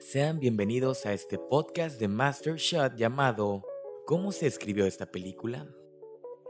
Sean 0.00 0.40
bienvenidos 0.40 1.04
a 1.04 1.12
este 1.12 1.38
podcast 1.38 2.00
de 2.00 2.08
Master 2.08 2.56
Shot 2.56 2.96
llamado 2.96 3.66
¿Cómo 4.06 4.32
se 4.32 4.46
escribió 4.46 4.86
esta 4.86 5.04
película? 5.04 5.68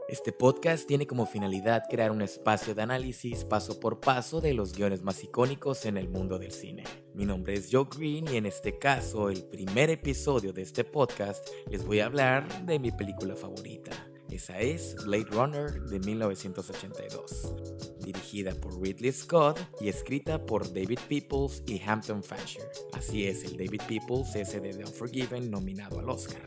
Este 0.07 0.31
podcast 0.31 0.87
tiene 0.87 1.05
como 1.05 1.25
finalidad 1.25 1.83
crear 1.89 2.11
un 2.11 2.21
espacio 2.21 2.73
de 2.73 2.81
análisis 2.81 3.43
paso 3.43 3.77
por 3.81 3.99
paso 3.99 4.39
de 4.39 4.53
los 4.53 4.71
guiones 4.71 5.03
más 5.03 5.21
icónicos 5.21 5.85
en 5.85 5.97
el 5.97 6.07
mundo 6.07 6.39
del 6.39 6.53
cine. 6.53 6.85
Mi 7.13 7.25
nombre 7.25 7.55
es 7.55 7.67
Joe 7.69 7.87
Green 7.93 8.25
y 8.29 8.37
en 8.37 8.45
este 8.45 8.79
caso, 8.79 9.29
el 9.29 9.43
primer 9.43 9.89
episodio 9.89 10.53
de 10.53 10.61
este 10.61 10.85
podcast, 10.85 11.45
les 11.69 11.85
voy 11.85 11.99
a 11.99 12.05
hablar 12.05 12.65
de 12.65 12.79
mi 12.79 12.91
película 12.91 13.35
favorita. 13.35 13.91
Esa 14.29 14.59
es 14.59 14.95
Blade 15.03 15.27
Runner 15.29 15.73
de 15.73 15.99
1982, 15.99 17.70
dirigida 18.11 18.53
por 18.55 18.81
Ridley 18.81 19.11
Scott 19.11 19.59
y 19.79 19.87
escrita 19.89 20.45
por 20.45 20.67
David 20.73 20.99
Peoples 21.07 21.63
y 21.65 21.81
Hampton 21.81 22.23
Fancher. 22.23 22.63
Así 22.93 23.25
es, 23.25 23.43
el 23.43 23.57
David 23.57 23.81
Peoples, 23.87 24.33
de 24.33 24.73
The 24.73 24.83
Unforgiven, 24.85 25.49
nominado 25.49 25.99
al 25.99 26.09
Oscar. 26.09 26.41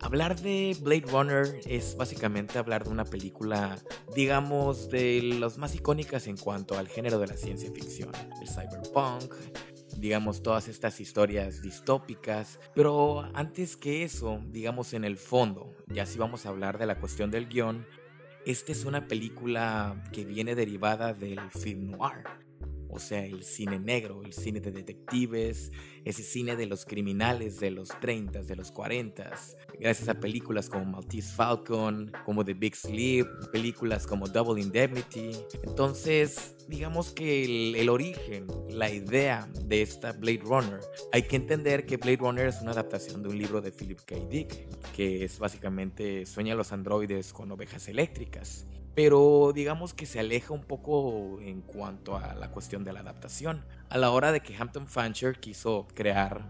Hablar 0.00 0.38
de 0.40 0.76
Blade 0.80 1.06
Runner 1.10 1.60
es 1.66 1.96
básicamente 1.96 2.58
hablar 2.58 2.84
de 2.84 2.90
una 2.90 3.04
película, 3.04 3.78
digamos, 4.14 4.90
de 4.90 5.22
las 5.22 5.58
más 5.58 5.74
icónicas 5.74 6.26
en 6.26 6.36
cuanto 6.36 6.78
al 6.78 6.88
género 6.88 7.18
de 7.18 7.28
la 7.28 7.36
ciencia 7.36 7.72
ficción, 7.72 8.12
el 8.40 8.48
cyberpunk, 8.48 9.32
digamos, 9.98 10.42
todas 10.42 10.68
estas 10.68 11.00
historias 11.00 11.62
distópicas. 11.62 12.60
Pero 12.74 13.22
antes 13.34 13.76
que 13.76 14.02
eso, 14.02 14.40
digamos, 14.48 14.92
en 14.92 15.04
el 15.04 15.16
fondo, 15.16 15.74
ya 15.86 16.04
si 16.04 16.18
vamos 16.18 16.44
a 16.44 16.50
hablar 16.50 16.78
de 16.78 16.86
la 16.86 16.98
cuestión 16.98 17.30
del 17.30 17.48
guion, 17.48 17.86
esta 18.46 18.70
es 18.70 18.84
una 18.84 19.08
película 19.08 20.04
que 20.12 20.24
viene 20.24 20.54
derivada 20.54 21.12
del 21.12 21.40
film 21.50 21.90
noir. 21.90 22.45
O 22.96 22.98
sea, 22.98 23.24
el 23.26 23.44
cine 23.44 23.78
negro, 23.78 24.22
el 24.24 24.32
cine 24.32 24.58
de 24.58 24.72
detectives, 24.72 25.70
ese 26.04 26.22
cine 26.22 26.56
de 26.56 26.64
los 26.64 26.86
criminales 26.86 27.60
de 27.60 27.70
los 27.70 27.88
30, 28.00 28.42
de 28.42 28.56
los 28.56 28.72
40, 28.72 29.32
gracias 29.78 30.08
a 30.08 30.14
películas 30.14 30.70
como 30.70 30.86
Maltese 30.86 31.34
Falcon, 31.34 32.10
como 32.24 32.42
The 32.42 32.54
Big 32.54 32.74
Sleep, 32.74 33.26
películas 33.52 34.06
como 34.06 34.26
Double 34.28 34.62
Indemnity. 34.62 35.32
Entonces, 35.62 36.54
digamos 36.68 37.10
que 37.10 37.44
el, 37.78 37.88
origen, 37.90 38.46
la 38.70 38.90
idea 38.90 39.46
de 39.66 39.82
esta 39.82 40.12
Blade 40.12 40.40
Runner, 40.42 40.80
hay 41.12 41.24
que 41.24 41.36
entender 41.36 41.84
que 41.84 41.98
Blade 41.98 42.16
Runner 42.16 42.46
es 42.46 42.62
una 42.62 42.70
adaptación 42.70 43.22
de 43.22 43.28
un 43.28 43.38
libro 43.38 43.60
de 43.60 43.72
Philip 43.72 44.00
K. 44.06 44.16
Dick, 44.30 44.92
que 44.92 45.24
es 45.24 45.38
básicamente 45.38 46.24
Sueña 46.24 46.54
los 46.54 46.72
androides 46.72 47.34
con 47.34 47.52
ovejas 47.52 47.88
eléctricas. 47.88 48.64
Pero 48.96 49.52
digamos 49.54 49.92
que 49.92 50.06
se 50.06 50.20
aleja 50.20 50.54
un 50.54 50.64
poco 50.64 51.38
en 51.42 51.60
cuanto 51.60 52.16
a 52.16 52.34
la 52.34 52.50
cuestión 52.50 52.82
de 52.82 52.94
la 52.94 53.00
adaptación. 53.00 53.62
A 53.90 53.98
la 53.98 54.10
hora 54.10 54.32
de 54.32 54.40
que 54.40 54.56
Hampton 54.56 54.86
Fancher 54.86 55.38
quiso 55.38 55.86
crear 55.94 56.46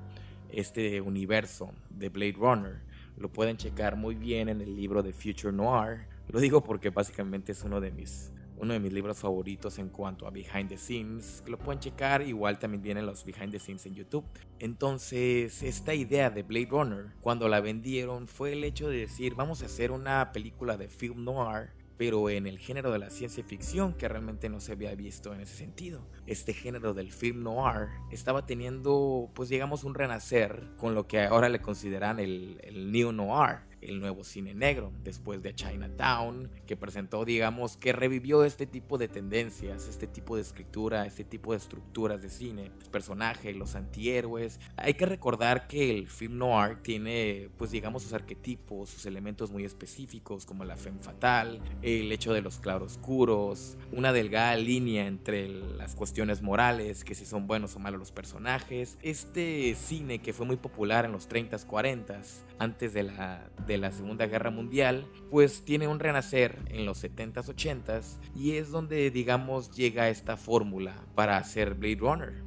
este 0.48 1.00
universo 1.00 1.72
de 1.90 2.08
Blade 2.08 2.36
Runner, 2.38 2.80
lo 3.16 3.32
pueden 3.32 3.56
checar 3.56 3.96
muy 3.96 4.14
bien 4.14 4.48
en 4.48 4.60
el 4.60 4.76
libro 4.76 5.02
de 5.02 5.12
Future 5.12 5.52
Noir. 5.52 6.06
Lo 6.28 6.38
digo 6.38 6.62
porque 6.62 6.90
básicamente 6.90 7.50
es 7.50 7.64
uno 7.64 7.80
de 7.80 7.90
mis 7.90 8.30
uno 8.58 8.72
de 8.72 8.80
mis 8.80 8.92
libros 8.92 9.18
favoritos 9.18 9.78
en 9.78 9.90
cuanto 9.90 10.26
a 10.26 10.30
behind 10.30 10.68
the 10.68 10.78
scenes, 10.78 11.42
lo 11.46 11.58
pueden 11.58 11.78
checar, 11.78 12.22
igual 12.22 12.58
también 12.58 12.82
vienen 12.82 13.04
los 13.04 13.24
behind 13.24 13.50
the 13.50 13.58
scenes 13.58 13.84
en 13.84 13.94
YouTube. 13.94 14.24
Entonces, 14.60 15.62
esta 15.62 15.92
idea 15.92 16.30
de 16.30 16.42
Blade 16.42 16.68
Runner, 16.70 17.12
cuando 17.20 17.48
la 17.48 17.60
vendieron, 17.60 18.28
fue 18.28 18.54
el 18.54 18.64
hecho 18.64 18.88
de 18.88 19.00
decir, 19.00 19.34
vamos 19.34 19.62
a 19.62 19.66
hacer 19.66 19.90
una 19.90 20.32
película 20.32 20.78
de 20.78 20.88
film 20.88 21.24
noir 21.24 21.75
pero 21.96 22.30
en 22.30 22.46
el 22.46 22.58
género 22.58 22.92
de 22.92 22.98
la 22.98 23.10
ciencia 23.10 23.42
ficción 23.44 23.94
que 23.94 24.08
realmente 24.08 24.48
no 24.48 24.60
se 24.60 24.72
había 24.72 24.94
visto 24.94 25.34
en 25.34 25.40
ese 25.40 25.56
sentido. 25.56 26.06
Este 26.26 26.52
género 26.52 26.94
del 26.94 27.10
film 27.12 27.42
noir 27.42 27.88
estaba 28.10 28.46
teniendo, 28.46 29.30
pues 29.34 29.48
digamos, 29.48 29.84
un 29.84 29.94
renacer 29.94 30.68
con 30.76 30.94
lo 30.94 31.06
que 31.06 31.20
ahora 31.20 31.48
le 31.48 31.60
consideran 31.60 32.18
el, 32.18 32.60
el 32.62 32.92
neo 32.92 33.12
noir 33.12 33.60
el 33.80 34.00
nuevo 34.00 34.24
cine 34.24 34.54
negro, 34.54 34.92
después 35.04 35.42
de 35.42 35.54
Chinatown, 35.54 36.50
que 36.66 36.76
presentó, 36.76 37.24
digamos, 37.24 37.76
que 37.76 37.92
revivió 37.92 38.44
este 38.44 38.66
tipo 38.66 38.98
de 38.98 39.08
tendencias, 39.08 39.88
este 39.88 40.06
tipo 40.06 40.36
de 40.36 40.42
escritura, 40.42 41.06
este 41.06 41.24
tipo 41.24 41.52
de 41.52 41.58
estructuras 41.58 42.22
de 42.22 42.30
cine, 42.30 42.70
los 42.78 42.88
personajes, 42.88 43.56
los 43.56 43.74
antihéroes. 43.74 44.60
Hay 44.76 44.94
que 44.94 45.06
recordar 45.06 45.66
que 45.68 45.90
el 45.90 46.08
film 46.08 46.38
noir 46.38 46.82
tiene, 46.82 47.50
pues 47.56 47.70
digamos, 47.70 48.02
sus 48.02 48.12
arquetipos, 48.12 48.90
sus 48.90 49.06
elementos 49.06 49.50
muy 49.50 49.64
específicos, 49.64 50.46
como 50.46 50.64
la 50.64 50.76
femme 50.76 51.00
fatal, 51.00 51.60
el 51.82 52.10
hecho 52.12 52.32
de 52.32 52.42
los 52.42 52.58
claroscuros, 52.58 53.76
una 53.92 54.12
delgada 54.12 54.56
línea 54.56 55.06
entre 55.06 55.48
las 55.48 55.94
cuestiones 55.94 56.42
morales, 56.42 57.04
que 57.04 57.14
si 57.14 57.24
son 57.24 57.46
buenos 57.46 57.76
o 57.76 57.78
malos 57.78 57.98
los 57.98 58.12
personajes. 58.12 58.98
Este 59.02 59.74
cine 59.74 60.20
que 60.20 60.32
fue 60.32 60.46
muy 60.46 60.56
popular 60.56 61.04
en 61.04 61.12
los 61.12 61.28
30s, 61.28 61.66
40s, 61.66 62.42
antes 62.58 62.94
de 62.94 63.04
la, 63.04 63.50
de 63.66 63.75
la 63.78 63.92
Segunda 63.92 64.26
Guerra 64.26 64.50
Mundial, 64.50 65.06
pues 65.30 65.64
tiene 65.64 65.88
un 65.88 66.00
renacer 66.00 66.58
en 66.68 66.86
los 66.86 67.02
70s, 67.02 67.54
80s 67.54 68.18
y 68.34 68.52
es 68.52 68.70
donde 68.70 69.10
digamos 69.10 69.70
llega 69.70 70.08
esta 70.08 70.36
fórmula 70.36 71.04
para 71.14 71.36
hacer 71.36 71.74
Blade 71.74 71.96
Runner. 72.00 72.46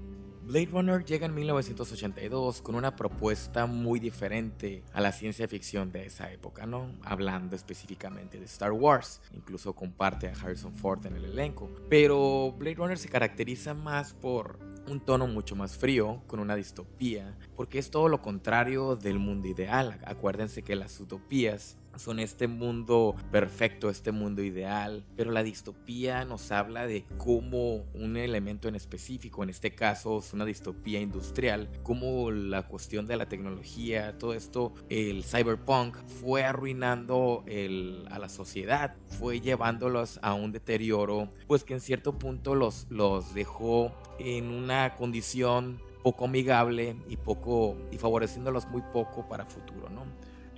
Blade 0.50 0.70
Runner 0.72 1.06
llega 1.06 1.28
en 1.28 1.36
1982 1.36 2.64
con 2.64 2.74
una 2.74 2.96
propuesta 2.96 3.68
muy 3.68 4.00
diferente 4.00 4.84
a 4.94 5.00
la 5.00 5.12
ciencia 5.12 5.48
ficción 5.48 5.92
de 5.92 6.08
esa 6.08 6.32
época, 6.32 6.66
¿no? 6.66 6.92
Hablando 7.04 7.56
específicamente 7.56 8.40
de 8.40 8.46
Star 8.46 8.72
Wars, 8.72 9.22
incluso 9.36 9.76
comparte 9.76 10.28
a 10.28 10.32
Harrison 10.32 10.74
Ford 10.74 11.06
en 11.06 11.18
el 11.18 11.26
elenco. 11.26 11.70
Pero 11.88 12.56
Blade 12.58 12.78
Runner 12.78 12.98
se 12.98 13.10
caracteriza 13.10 13.76
más 13.76 14.14
por 14.14 14.58
un 14.90 15.00
tono 15.00 15.28
mucho 15.28 15.56
más 15.56 15.78
frío, 15.78 16.22
con 16.28 16.40
una 16.40 16.56
distopía, 16.56 17.38
porque 17.56 17.80
es 17.80 17.92
todo 17.92 18.10
lo 18.10 18.22
contrario 18.22 18.96
del 18.96 19.20
mundo 19.20 19.48
ideal. 19.48 20.00
Acuérdense 20.06 20.64
que 20.64 20.76
las 20.76 21.00
utopías 21.00 21.78
son 22.00 22.20
este 22.20 22.48
mundo 22.48 23.16
perfecto, 23.32 23.90
este 23.90 24.12
mundo 24.12 24.42
ideal, 24.42 25.06
pero 25.16 25.32
la 25.32 25.44
distopía 25.44 26.26
nos 26.26 26.52
habla 26.52 26.88
de 26.88 27.06
cómo 27.18 27.86
un 27.94 28.18
elemento 28.18 28.68
en 28.68 28.76
específico, 28.76 29.44
en 29.44 29.50
este 29.50 29.76
caso 29.76 30.20
es 30.20 30.34
una 30.34 30.46
distopía 30.46 31.00
industrial, 31.00 31.70
cómo 31.84 32.32
la 32.32 32.64
cuestión 32.64 33.06
de 33.06 33.18
la 33.18 33.28
tecnología, 33.28 34.18
todo 34.18 34.34
esto, 34.34 34.74
el 34.90 35.24
cyberpunk 35.24 35.98
fue 36.08 36.44
arruinando 36.44 37.44
a 38.10 38.20
la 38.20 38.30
sociedad, 38.30 38.96
fue 39.20 39.42
llevándolos 39.42 40.20
a 40.22 40.34
un 40.34 40.52
deterioro, 40.52 41.30
pues 41.48 41.64
que 41.64 41.74
en 41.74 41.82
cierto 41.82 42.18
punto 42.18 42.56
los, 42.56 42.88
los 42.90 43.34
dejó 43.34 43.94
en 44.20 44.52
una 44.52 44.96
condición 44.96 45.80
poco 46.04 46.26
amigable 46.26 46.96
y 47.08 47.18
poco 47.18 47.76
y 47.92 47.98
favoreciéndolos 47.98 48.68
muy 48.68 48.82
poco 48.94 49.28
para 49.28 49.46
futuro, 49.46 49.90
¿no? 49.90 49.99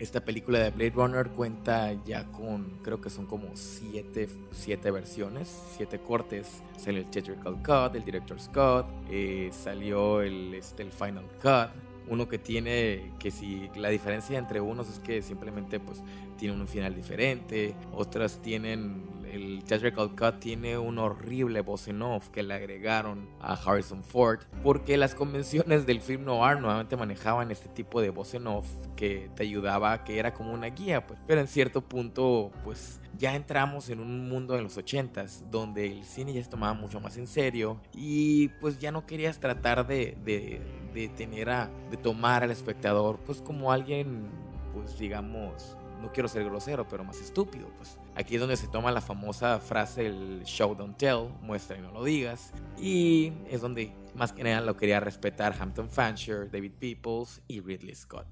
Esta 0.02 0.26
película 0.26 0.58
de 0.58 0.72
Blade 0.72 0.94
Runner 0.96 1.30
cuenta 1.30 1.94
ya 2.08 2.24
con, 2.32 2.80
creo 2.82 3.00
que 3.00 3.12
son 3.12 3.28
como 3.28 3.56
siete, 3.56 4.28
siete 4.52 4.90
versiones, 4.90 5.48
siete 5.78 6.00
cortes. 6.00 6.64
Salió 6.76 7.02
el 7.02 7.12
Theatrical 7.12 7.62
Cut, 7.62 7.96
el 7.96 8.04
Director's 8.04 8.48
Cut, 8.48 8.88
eh, 9.12 9.52
salió 9.54 10.24
el, 10.24 10.56
este, 10.56 10.82
el 10.82 10.92
Final 10.92 11.26
Cut. 11.40 11.70
Uno 12.08 12.28
que 12.28 12.40
tiene, 12.40 13.12
que 13.20 13.30
si 13.30 13.70
la 13.76 13.90
diferencia 13.90 14.40
entre 14.40 14.60
unos 14.60 14.90
es 14.90 14.98
que 14.98 15.22
simplemente 15.22 15.80
pues 15.80 16.02
tiene 16.36 16.60
un 16.60 16.68
final 16.68 16.96
diferente, 16.96 17.76
otras 17.94 18.42
tienen 18.42 19.04
el 19.32 19.64
Theatrical 19.64 20.16
Cut 20.16 20.40
tiene 20.40 20.78
un 20.78 21.00
horrible 21.00 21.62
voz 21.62 21.88
en 21.88 22.02
off 22.02 22.30
que 22.30 22.44
le 22.44 22.54
agregaron 22.54 23.30
a 23.40 23.54
Harrison 23.54 24.04
Ford, 24.04 24.40
porque 24.64 24.98
las 24.98 25.16
convenciones 25.16 25.86
del 25.86 26.02
film 26.02 26.26
noir 26.26 26.60
nuevamente 26.60 26.98
manejaban 26.98 27.52
este 27.52 27.70
tipo 27.70 28.02
de 28.02 28.10
voz 28.10 28.34
en 28.34 28.48
off 28.48 28.68
que 28.96 29.30
te 29.36 29.44
ayudaba, 29.44 30.04
que 30.04 30.20
era 30.20 30.34
como 30.34 30.54
una 30.54 30.68
guía, 30.68 31.08
pues. 31.08 31.20
Pero 31.28 31.42
en 31.42 31.48
cierto 31.48 31.82
punto, 31.82 32.52
pues 32.64 33.00
ya 33.18 33.36
entramos 33.36 33.90
en 33.90 34.00
un 34.00 34.30
mundo 34.30 34.56
de 34.56 34.62
los 34.62 34.78
80s 34.78 35.50
donde 35.50 35.86
el 35.86 36.06
cine 36.06 36.34
ya 36.34 36.44
se 36.44 36.50
tomaba 36.50 36.74
mucho 36.74 37.00
más 37.00 37.18
en 37.18 37.28
serio 37.28 37.80
y 37.94 38.48
pues 38.60 38.80
ya 38.80 38.92
no 38.92 39.06
querías 39.06 39.40
tratar 39.40 39.86
de, 39.86 40.18
de, 40.24 40.62
de 40.94 41.10
tener 41.10 41.50
a, 41.50 41.70
de 41.90 41.98
tomar 41.98 42.44
al 42.44 42.52
espectador 42.52 43.20
pues 43.26 43.42
como 43.42 43.72
alguien, 43.72 44.30
pues 44.74 44.98
digamos, 44.98 45.78
no 46.02 46.12
quiero 46.12 46.28
ser 46.28 46.44
grosero, 46.44 46.88
pero 46.88 47.04
más 47.04 47.22
estúpido, 47.22 47.68
pues. 47.78 47.98
Aquí 48.16 48.36
es 48.36 48.42
donde 48.42 48.58
se 48.58 48.68
toma 48.68 48.92
la 48.92 49.02
famosa 49.02 49.60
frase 49.60 50.08
el 50.08 50.44
show 50.44 50.76
don't 50.76 50.98
tell, 50.98 51.30
muestra 51.42 51.78
y 51.78 51.82
no 51.82 51.92
lo 51.92 52.04
digas. 52.04 52.52
Y 52.78 53.34
es 53.50 53.62
donde 53.62 53.94
más 54.16 54.34
que 54.34 54.44
nada 54.44 54.62
lo 54.62 54.76
quería 54.76 55.00
respetar 55.00 55.56
Hampton 55.60 55.90
Fancher, 55.90 56.50
David 56.52 56.74
Peoples 56.80 57.42
y 57.48 57.62
Ridley 57.62 57.96
Scott. 57.96 58.28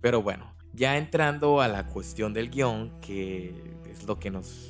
Pero 0.00 0.22
bueno, 0.22 0.52
ya 0.72 0.96
entrando 0.96 1.60
a 1.60 1.68
la 1.68 1.86
cuestión 1.86 2.32
del 2.32 2.50
guion, 2.50 3.00
que 3.00 3.54
es 3.90 4.04
lo 4.04 4.18
que 4.18 4.30
nos 4.30 4.69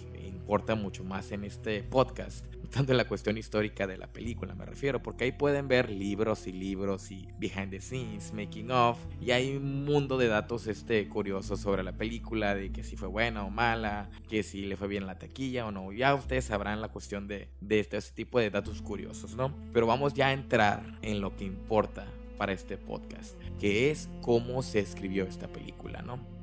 importa 0.50 0.74
mucho 0.74 1.04
más 1.04 1.30
en 1.30 1.44
este 1.44 1.80
podcast, 1.84 2.44
tanto 2.70 2.90
en 2.90 2.98
la 2.98 3.06
cuestión 3.06 3.38
histórica 3.38 3.86
de 3.86 3.96
la 3.96 4.08
película 4.08 4.52
me 4.56 4.66
refiero, 4.66 5.00
porque 5.00 5.22
ahí 5.22 5.30
pueden 5.30 5.68
ver 5.68 5.90
libros 5.90 6.48
y 6.48 6.52
libros 6.52 7.12
y 7.12 7.28
behind 7.38 7.70
the 7.70 7.80
scenes, 7.80 8.34
making 8.34 8.72
of, 8.72 8.98
y 9.20 9.30
hay 9.30 9.54
un 9.54 9.84
mundo 9.84 10.18
de 10.18 10.26
datos 10.26 10.66
este, 10.66 11.08
curiosos 11.08 11.60
sobre 11.60 11.84
la 11.84 11.92
película, 11.92 12.56
de 12.56 12.72
que 12.72 12.82
si 12.82 12.96
fue 12.96 13.06
buena 13.06 13.44
o 13.44 13.50
mala, 13.50 14.10
que 14.28 14.42
si 14.42 14.62
le 14.66 14.76
fue 14.76 14.88
bien 14.88 15.06
la 15.06 15.20
taquilla 15.20 15.66
o 15.66 15.70
no, 15.70 15.92
ya 15.92 16.16
ustedes 16.16 16.46
sabrán 16.46 16.80
la 16.80 16.88
cuestión 16.88 17.28
de, 17.28 17.46
de 17.60 17.78
este, 17.78 17.98
este 17.98 18.16
tipo 18.16 18.40
de 18.40 18.50
datos 18.50 18.82
curiosos, 18.82 19.36
¿no? 19.36 19.54
Pero 19.72 19.86
vamos 19.86 20.14
ya 20.14 20.26
a 20.26 20.32
entrar 20.32 20.98
en 21.02 21.20
lo 21.20 21.36
que 21.36 21.44
importa 21.44 22.08
para 22.38 22.50
este 22.50 22.76
podcast, 22.76 23.40
que 23.60 23.92
es 23.92 24.08
cómo 24.20 24.64
se 24.64 24.80
escribió 24.80 25.26
esta 25.26 25.46
película, 25.46 26.02
¿no? 26.02 26.39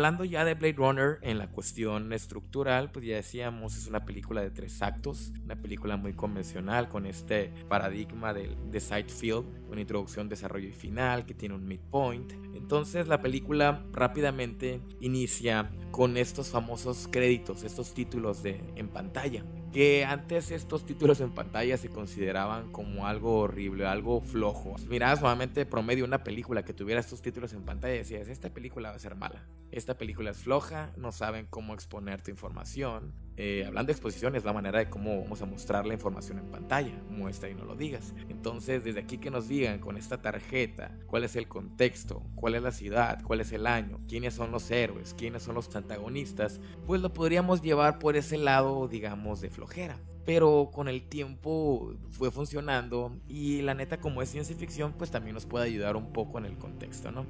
Hablando 0.00 0.24
ya 0.24 0.46
de 0.46 0.54
Blade 0.54 0.76
Runner 0.78 1.18
en 1.20 1.36
la 1.36 1.50
cuestión 1.50 2.14
estructural, 2.14 2.90
pues 2.90 3.04
ya 3.04 3.16
decíamos, 3.16 3.76
es 3.76 3.86
una 3.86 4.06
película 4.06 4.40
de 4.40 4.48
tres 4.48 4.80
actos, 4.80 5.30
una 5.44 5.60
película 5.60 5.98
muy 5.98 6.14
convencional 6.14 6.88
con 6.88 7.04
este 7.04 7.52
paradigma 7.68 8.32
de, 8.32 8.56
de 8.70 8.80
side 8.80 9.10
field, 9.10 9.44
una 9.68 9.82
introducción, 9.82 10.30
desarrollo 10.30 10.68
y 10.68 10.72
final 10.72 11.26
que 11.26 11.34
tiene 11.34 11.54
un 11.54 11.66
midpoint. 11.66 12.32
Entonces 12.54 13.08
la 13.08 13.20
película 13.20 13.84
rápidamente 13.92 14.80
inicia 15.02 15.70
con 15.90 16.16
estos 16.16 16.48
famosos 16.48 17.06
créditos, 17.06 17.62
estos 17.62 17.92
títulos 17.92 18.42
de, 18.42 18.58
en 18.76 18.88
pantalla 18.88 19.44
que 19.72 20.04
antes 20.04 20.50
estos 20.50 20.84
títulos 20.84 21.20
en 21.20 21.30
pantalla 21.30 21.76
se 21.76 21.88
consideraban 21.88 22.72
como 22.72 23.06
algo 23.06 23.38
horrible, 23.38 23.86
algo 23.86 24.20
flojo. 24.20 24.74
Mirabas 24.88 25.20
nuevamente 25.20 25.64
promedio 25.66 26.04
una 26.04 26.24
película 26.24 26.64
que 26.64 26.74
tuviera 26.74 27.00
estos 27.00 27.22
títulos 27.22 27.52
en 27.52 27.62
pantalla 27.62 27.94
y 27.94 27.98
decías, 27.98 28.28
esta 28.28 28.50
película 28.50 28.90
va 28.90 28.96
a 28.96 29.00
ser 29.00 29.14
mala, 29.14 29.46
esta 29.70 29.96
película 29.96 30.30
es 30.30 30.38
floja, 30.38 30.92
no 30.96 31.12
saben 31.12 31.46
cómo 31.48 31.74
exponer 31.74 32.20
tu 32.20 32.30
información, 32.30 33.14
eh, 33.42 33.64
hablando 33.66 33.86
de 33.86 33.92
exposiciones, 33.92 34.44
la 34.44 34.52
manera 34.52 34.80
de 34.80 34.90
cómo 34.90 35.22
vamos 35.22 35.40
a 35.40 35.46
mostrar 35.46 35.86
la 35.86 35.94
información 35.94 36.38
en 36.38 36.50
pantalla. 36.50 36.92
Muestra 37.08 37.48
y 37.48 37.54
no 37.54 37.64
lo 37.64 37.74
digas. 37.74 38.12
Entonces, 38.28 38.84
desde 38.84 39.00
aquí 39.00 39.16
que 39.16 39.30
nos 39.30 39.48
digan 39.48 39.78
con 39.78 39.96
esta 39.96 40.20
tarjeta 40.20 40.94
cuál 41.06 41.24
es 41.24 41.36
el 41.36 41.48
contexto, 41.48 42.22
cuál 42.34 42.56
es 42.56 42.62
la 42.62 42.70
ciudad, 42.70 43.22
cuál 43.22 43.40
es 43.40 43.50
el 43.52 43.66
año, 43.66 43.98
quiénes 44.06 44.34
son 44.34 44.50
los 44.50 44.70
héroes, 44.70 45.14
quiénes 45.16 45.42
son 45.42 45.54
los 45.54 45.74
antagonistas, 45.74 46.60
pues 46.86 47.00
lo 47.00 47.14
podríamos 47.14 47.62
llevar 47.62 47.98
por 47.98 48.14
ese 48.14 48.36
lado, 48.36 48.88
digamos, 48.88 49.40
de 49.40 49.48
flojera 49.48 49.98
pero 50.26 50.70
con 50.70 50.86
el 50.86 51.08
tiempo 51.08 51.94
fue 52.10 52.30
funcionando 52.30 53.16
y 53.26 53.62
la 53.62 53.74
neta 53.74 53.98
como 53.98 54.20
es 54.20 54.28
ciencia 54.28 54.54
ficción 54.54 54.92
pues 54.92 55.10
también 55.10 55.34
nos 55.34 55.46
puede 55.46 55.64
ayudar 55.64 55.96
un 55.96 56.12
poco 56.12 56.38
en 56.38 56.44
el 56.44 56.58
contexto, 56.58 57.10
¿no? 57.10 57.24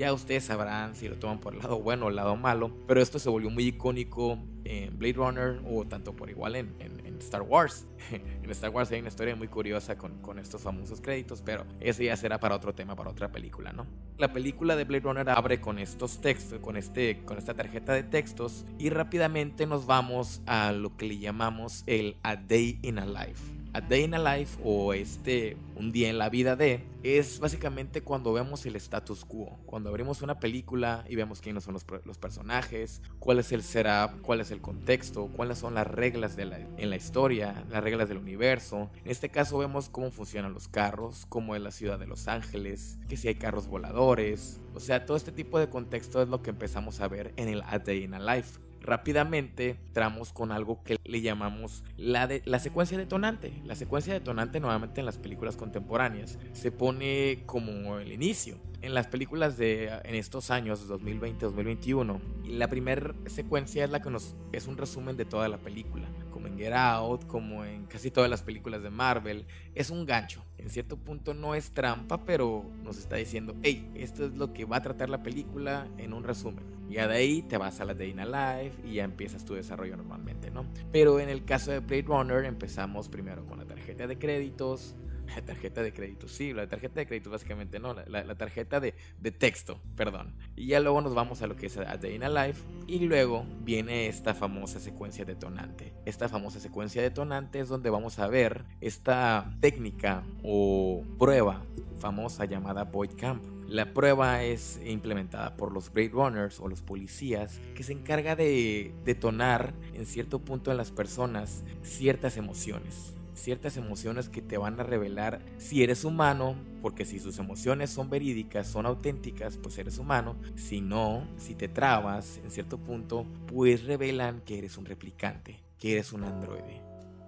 Ya 0.00 0.14
ustedes 0.14 0.44
sabrán 0.44 0.96
si 0.96 1.10
lo 1.10 1.16
toman 1.16 1.40
por 1.40 1.52
el 1.52 1.58
lado 1.58 1.78
bueno 1.78 2.06
o 2.06 2.08
el 2.08 2.16
lado 2.16 2.34
malo, 2.34 2.74
pero 2.86 3.02
esto 3.02 3.18
se 3.18 3.28
volvió 3.28 3.50
muy 3.50 3.66
icónico 3.66 4.38
en 4.64 4.98
Blade 4.98 5.12
Runner 5.12 5.60
o 5.68 5.84
tanto 5.84 6.16
por 6.16 6.30
igual 6.30 6.56
en, 6.56 6.74
Star 7.18 7.42
Wars. 7.42 7.86
en 8.10 8.50
Star 8.50 8.70
Wars 8.70 8.90
hay 8.92 9.00
una 9.00 9.08
historia 9.08 9.36
muy 9.36 9.48
curiosa 9.48 9.98
con, 9.98 10.22
con, 10.22 10.38
estos 10.38 10.62
famosos 10.62 11.02
créditos, 11.02 11.42
pero 11.42 11.66
eso 11.80 12.02
ya 12.02 12.16
será 12.16 12.40
para 12.40 12.56
otro 12.56 12.74
tema, 12.74 12.96
para 12.96 13.10
otra 13.10 13.30
película, 13.30 13.74
¿no? 13.74 13.86
La 14.16 14.32
película 14.32 14.74
de 14.74 14.84
Blade 14.84 15.02
Runner 15.02 15.28
abre 15.28 15.60
con 15.60 15.78
estos 15.78 16.22
textos, 16.22 16.60
con, 16.60 16.78
este, 16.78 17.22
con 17.26 17.36
esta 17.36 17.52
tarjeta 17.52 17.92
de 17.92 18.02
textos 18.02 18.64
y 18.78 18.88
rápidamente 18.88 19.66
nos 19.66 19.84
vamos 19.84 20.40
a 20.46 20.72
lo 20.72 20.96
que 20.96 21.04
le 21.04 21.18
llamamos 21.18 21.84
el 21.86 22.16
A 22.22 22.36
Day 22.36 22.78
in 22.80 22.98
a 22.98 23.04
Life. 23.04 23.59
A 23.72 23.80
Day 23.80 24.02
in 24.02 24.14
a 24.14 24.18
Life 24.18 24.60
o 24.64 24.94
este 24.94 25.56
Un 25.76 25.92
día 25.92 26.10
en 26.10 26.18
la 26.18 26.28
vida 26.28 26.56
de 26.56 26.84
es 27.04 27.38
básicamente 27.38 28.02
cuando 28.02 28.32
vemos 28.32 28.66
el 28.66 28.76
status 28.76 29.24
quo, 29.24 29.58
cuando 29.64 29.88
abrimos 29.88 30.22
una 30.22 30.40
película 30.40 31.04
y 31.08 31.16
vemos 31.16 31.40
quiénes 31.40 31.64
son 31.64 31.74
los, 31.74 31.86
los 32.04 32.18
personajes, 32.18 33.00
cuál 33.20 33.38
es 33.38 33.52
el 33.52 33.62
setup, 33.62 34.20
cuál 34.20 34.40
es 34.40 34.50
el 34.50 34.60
contexto, 34.60 35.28
cuáles 35.28 35.58
son 35.58 35.74
las 35.74 35.86
reglas 35.86 36.36
de 36.36 36.44
la, 36.44 36.58
en 36.58 36.90
la 36.90 36.96
historia, 36.96 37.64
las 37.70 37.82
reglas 37.82 38.08
del 38.08 38.18
universo. 38.18 38.90
En 39.04 39.10
este 39.10 39.30
caso 39.30 39.56
vemos 39.56 39.88
cómo 39.88 40.10
funcionan 40.10 40.52
los 40.52 40.68
carros, 40.68 41.24
cómo 41.28 41.54
es 41.54 41.62
la 41.62 41.70
ciudad 41.70 41.98
de 41.98 42.06
Los 42.06 42.28
Ángeles, 42.28 42.98
que 43.08 43.16
si 43.16 43.28
hay 43.28 43.36
carros 43.36 43.68
voladores, 43.68 44.60
o 44.74 44.80
sea, 44.80 45.06
todo 45.06 45.16
este 45.16 45.32
tipo 45.32 45.58
de 45.58 45.70
contexto 45.70 46.20
es 46.20 46.28
lo 46.28 46.42
que 46.42 46.50
empezamos 46.50 47.00
a 47.00 47.08
ver 47.08 47.32
en 47.36 47.48
el 47.48 47.62
A 47.62 47.78
Day 47.78 48.04
in 48.04 48.14
a 48.14 48.20
Life 48.20 48.60
rápidamente 48.80 49.78
entramos 49.86 50.32
con 50.32 50.52
algo 50.52 50.82
que 50.82 50.98
le 51.04 51.20
llamamos 51.20 51.84
la, 51.96 52.26
de, 52.26 52.42
la 52.44 52.58
secuencia 52.58 52.98
detonante. 52.98 53.52
La 53.64 53.74
secuencia 53.74 54.12
detonante 54.12 54.60
nuevamente 54.60 55.00
en 55.00 55.06
las 55.06 55.18
películas 55.18 55.56
contemporáneas 55.56 56.38
se 56.52 56.72
pone 56.72 57.42
como 57.46 57.98
el 57.98 58.12
inicio. 58.12 58.58
En 58.82 58.94
las 58.94 59.08
películas 59.08 59.58
de 59.58 59.90
en 60.04 60.14
estos 60.14 60.50
años 60.50 60.88
2020-2021, 60.88 62.18
la 62.46 62.68
primera 62.68 63.14
secuencia 63.26 63.84
es 63.84 63.90
la 63.90 64.00
que 64.00 64.08
nos 64.08 64.34
es 64.52 64.66
un 64.66 64.78
resumen 64.78 65.18
de 65.18 65.26
toda 65.26 65.48
la 65.48 65.58
película, 65.58 66.08
como 66.30 66.46
en 66.46 66.56
Get 66.56 66.72
Out, 66.72 67.26
como 67.26 67.66
en 67.66 67.84
casi 67.84 68.10
todas 68.10 68.30
las 68.30 68.40
películas 68.40 68.82
de 68.82 68.88
Marvel, 68.88 69.44
es 69.74 69.90
un 69.90 70.06
gancho. 70.06 70.42
En 70.56 70.70
cierto 70.70 70.96
punto 70.96 71.34
no 71.34 71.54
es 71.54 71.72
trampa, 71.72 72.24
pero 72.24 72.64
nos 72.82 72.96
está 72.96 73.16
diciendo, 73.16 73.54
hey, 73.62 73.90
esto 73.96 74.24
es 74.24 74.32
lo 74.32 74.54
que 74.54 74.64
va 74.64 74.78
a 74.78 74.82
tratar 74.82 75.10
la 75.10 75.22
película 75.22 75.86
en 75.98 76.14
un 76.14 76.24
resumen. 76.24 76.64
Ya 76.88 77.06
de 77.06 77.16
ahí 77.16 77.42
te 77.42 77.58
vas 77.58 77.80
a 77.80 77.84
la 77.84 77.92
Day 77.92 78.10
in 78.10 78.20
a 78.20 78.24
Life 78.62 78.80
y 78.88 78.94
ya 78.94 79.04
empiezas 79.04 79.44
tu 79.44 79.52
desarrollo 79.52 79.94
normalmente, 79.98 80.50
¿no? 80.50 80.64
Pero 80.90 81.20
en 81.20 81.28
el 81.28 81.44
caso 81.44 81.70
de 81.70 81.80
Blade 81.80 82.06
Runner 82.06 82.46
empezamos 82.46 83.10
primero 83.10 83.44
con 83.44 83.58
la 83.58 83.66
tarjeta 83.66 84.06
de 84.06 84.18
créditos, 84.18 84.94
la 85.36 85.42
tarjeta 85.42 85.82
de 85.82 85.92
créditos, 85.92 86.32
sí, 86.32 86.52
la 86.52 86.68
tarjeta 86.68 87.00
de 87.00 87.06
créditos 87.06 87.32
básicamente 87.32 87.78
no, 87.78 87.94
la, 87.94 88.34
tarjeta 88.34 88.80
de, 88.80 88.94
de, 89.20 89.30
texto, 89.30 89.80
perdón. 89.96 90.34
Y 90.56 90.66
ya 90.66 90.80
luego 90.80 91.00
nos 91.00 91.14
vamos 91.14 91.42
a 91.42 91.46
lo 91.46 91.56
que 91.56 91.66
es 91.66 91.76
a 91.76 91.96
Day 91.96 92.14
in 92.14 92.24
a 92.24 92.28
Life 92.28 92.62
y 92.86 93.00
luego 93.00 93.44
viene 93.62 94.08
esta 94.08 94.34
famosa 94.34 94.80
secuencia 94.80 95.24
detonante. 95.24 95.94
Esta 96.04 96.28
famosa 96.28 96.60
secuencia 96.60 97.02
detonante 97.02 97.60
es 97.60 97.68
donde 97.68 97.90
vamos 97.90 98.18
a 98.18 98.26
ver 98.26 98.64
esta 98.80 99.50
técnica 99.60 100.24
o 100.42 101.04
prueba 101.18 101.64
famosa 101.98 102.44
llamada 102.46 102.84
Void 102.84 103.12
Camp 103.16 103.42
la 103.70 103.94
prueba 103.94 104.42
es 104.42 104.80
implementada 104.84 105.56
por 105.56 105.70
los 105.70 105.92
Blade 105.92 106.08
Runners 106.08 106.58
o 106.58 106.66
los 106.66 106.82
policías 106.82 107.60
que 107.76 107.84
se 107.84 107.92
encarga 107.92 108.34
de 108.34 108.92
detonar 109.04 109.74
en 109.94 110.06
cierto 110.06 110.40
punto 110.40 110.72
en 110.72 110.76
las 110.76 110.90
personas 110.90 111.62
ciertas 111.84 112.36
emociones. 112.36 113.14
Ciertas 113.40 113.78
emociones 113.78 114.28
que 114.28 114.42
te 114.42 114.58
van 114.58 114.78
a 114.78 114.82
revelar 114.82 115.40
si 115.56 115.82
eres 115.82 116.04
humano, 116.04 116.56
porque 116.82 117.06
si 117.06 117.18
sus 117.18 117.38
emociones 117.38 117.88
son 117.88 118.10
verídicas, 118.10 118.66
son 118.66 118.84
auténticas, 118.84 119.56
pues 119.56 119.78
eres 119.78 119.96
humano. 119.96 120.36
Si 120.56 120.82
no, 120.82 121.26
si 121.38 121.54
te 121.54 121.66
trabas 121.66 122.38
en 122.44 122.50
cierto 122.50 122.76
punto, 122.76 123.24
pues 123.46 123.84
revelan 123.84 124.42
que 124.42 124.58
eres 124.58 124.76
un 124.76 124.84
replicante, 124.84 125.58
que 125.78 125.92
eres 125.92 126.12
un 126.12 126.24
androide. 126.24 126.82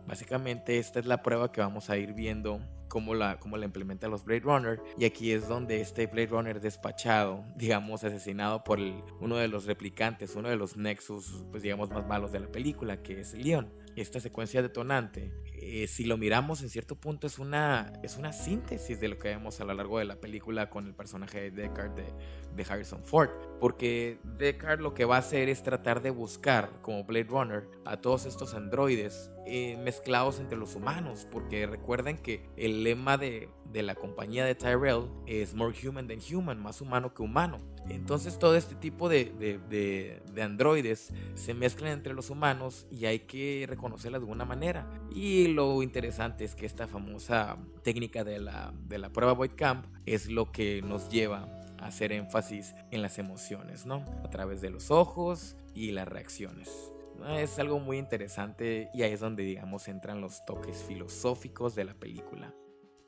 Básicamente 0.06 0.78
esta 0.78 1.00
es 1.00 1.06
la 1.06 1.22
prueba 1.22 1.50
que 1.50 1.62
vamos 1.62 1.88
a 1.88 1.96
ir 1.96 2.12
viendo 2.12 2.60
cómo 2.92 3.14
la, 3.14 3.40
cómo 3.40 3.56
la 3.56 3.64
implementan 3.64 4.10
los 4.10 4.22
Blade 4.22 4.40
Runner. 4.40 4.82
Y 4.98 5.06
aquí 5.06 5.32
es 5.32 5.48
donde 5.48 5.80
este 5.80 6.06
Blade 6.08 6.26
Runner 6.26 6.60
despachado, 6.60 7.42
digamos, 7.56 8.04
asesinado 8.04 8.64
por 8.64 8.78
uno 9.18 9.36
de 9.36 9.48
los 9.48 9.64
replicantes, 9.64 10.36
uno 10.36 10.50
de 10.50 10.56
los 10.56 10.76
Nexus, 10.76 11.46
pues 11.50 11.62
digamos, 11.62 11.88
más 11.88 12.06
malos 12.06 12.32
de 12.32 12.40
la 12.40 12.48
película, 12.48 13.02
que 13.02 13.22
es 13.22 13.32
Leon. 13.32 13.72
Esta 13.96 14.20
secuencia 14.20 14.60
detonante, 14.60 15.32
eh, 15.64 15.86
si 15.86 16.04
lo 16.04 16.16
miramos 16.16 16.60
en 16.62 16.68
cierto 16.68 16.96
punto, 16.96 17.28
es 17.28 17.38
una, 17.38 17.92
es 18.02 18.16
una 18.16 18.32
síntesis 18.32 18.98
de 18.98 19.06
lo 19.06 19.18
que 19.20 19.28
vemos 19.28 19.60
a 19.60 19.64
lo 19.64 19.72
largo 19.72 20.00
de 20.00 20.04
la 20.04 20.16
película 20.16 20.68
con 20.68 20.88
el 20.88 20.94
personaje 20.94 21.40
de 21.40 21.50
Deckard 21.52 21.94
de, 21.94 22.12
de 22.56 22.66
Harrison 22.68 23.04
Ford. 23.04 23.30
Porque 23.60 24.18
Deckard 24.24 24.80
lo 24.80 24.92
que 24.92 25.04
va 25.04 25.16
a 25.16 25.18
hacer 25.20 25.48
es 25.48 25.62
tratar 25.62 26.02
de 26.02 26.10
buscar, 26.10 26.80
como 26.82 27.04
Blade 27.04 27.28
Runner, 27.28 27.68
a 27.84 27.98
todos 27.98 28.26
estos 28.26 28.54
androides 28.54 29.30
eh, 29.46 29.76
mezclados 29.78 30.40
entre 30.40 30.58
los 30.58 30.74
humanos. 30.74 31.26
Porque 31.30 31.66
recuerden 31.66 32.18
que 32.18 32.48
el 32.56 32.84
lema 32.84 33.18
de, 33.18 33.48
de 33.72 33.82
la 33.82 33.94
compañía 33.94 34.44
de 34.44 34.54
Tyrell 34.54 35.08
es 35.26 35.54
more 35.54 35.74
human 35.86 36.06
than 36.06 36.18
human, 36.20 36.60
más 36.62 36.80
humano 36.80 37.14
que 37.14 37.22
humano. 37.22 37.58
Entonces 37.88 38.38
todo 38.38 38.56
este 38.56 38.74
tipo 38.74 39.08
de, 39.08 39.24
de, 39.38 40.20
de, 40.32 40.42
androides 40.42 41.12
se 41.34 41.54
mezclan 41.54 41.92
entre 41.92 42.14
los 42.14 42.30
humanos 42.30 42.86
y 42.90 43.06
hay 43.06 43.20
que 43.20 43.66
reconocerlas 43.68 44.20
de 44.20 44.24
alguna 44.24 44.44
manera. 44.44 44.88
Y 45.14 45.48
lo 45.48 45.82
interesante 45.82 46.44
es 46.44 46.54
que 46.54 46.66
esta 46.66 46.86
famosa 46.86 47.58
técnica 47.82 48.24
de 48.24 48.38
la, 48.38 48.72
de 48.86 48.98
la 48.98 49.10
prueba 49.10 49.32
Void 49.32 49.52
Camp 49.56 49.86
es 50.06 50.28
lo 50.28 50.52
que 50.52 50.80
nos 50.82 51.08
lleva 51.08 51.48
a 51.78 51.86
hacer 51.86 52.12
énfasis 52.12 52.74
en 52.90 53.02
las 53.02 53.18
emociones, 53.18 53.84
¿no? 53.84 54.04
A 54.22 54.30
través 54.30 54.60
de 54.60 54.70
los 54.70 54.90
ojos 54.90 55.56
y 55.74 55.90
las 55.90 56.06
reacciones. 56.06 56.91
Es 57.38 57.58
algo 57.58 57.78
muy 57.78 57.98
interesante 57.98 58.90
y 58.92 59.02
ahí 59.02 59.12
es 59.12 59.20
donde, 59.20 59.44
digamos, 59.44 59.88
entran 59.88 60.20
los 60.20 60.44
toques 60.44 60.82
filosóficos 60.84 61.74
de 61.74 61.84
la 61.84 61.94
película. 61.94 62.54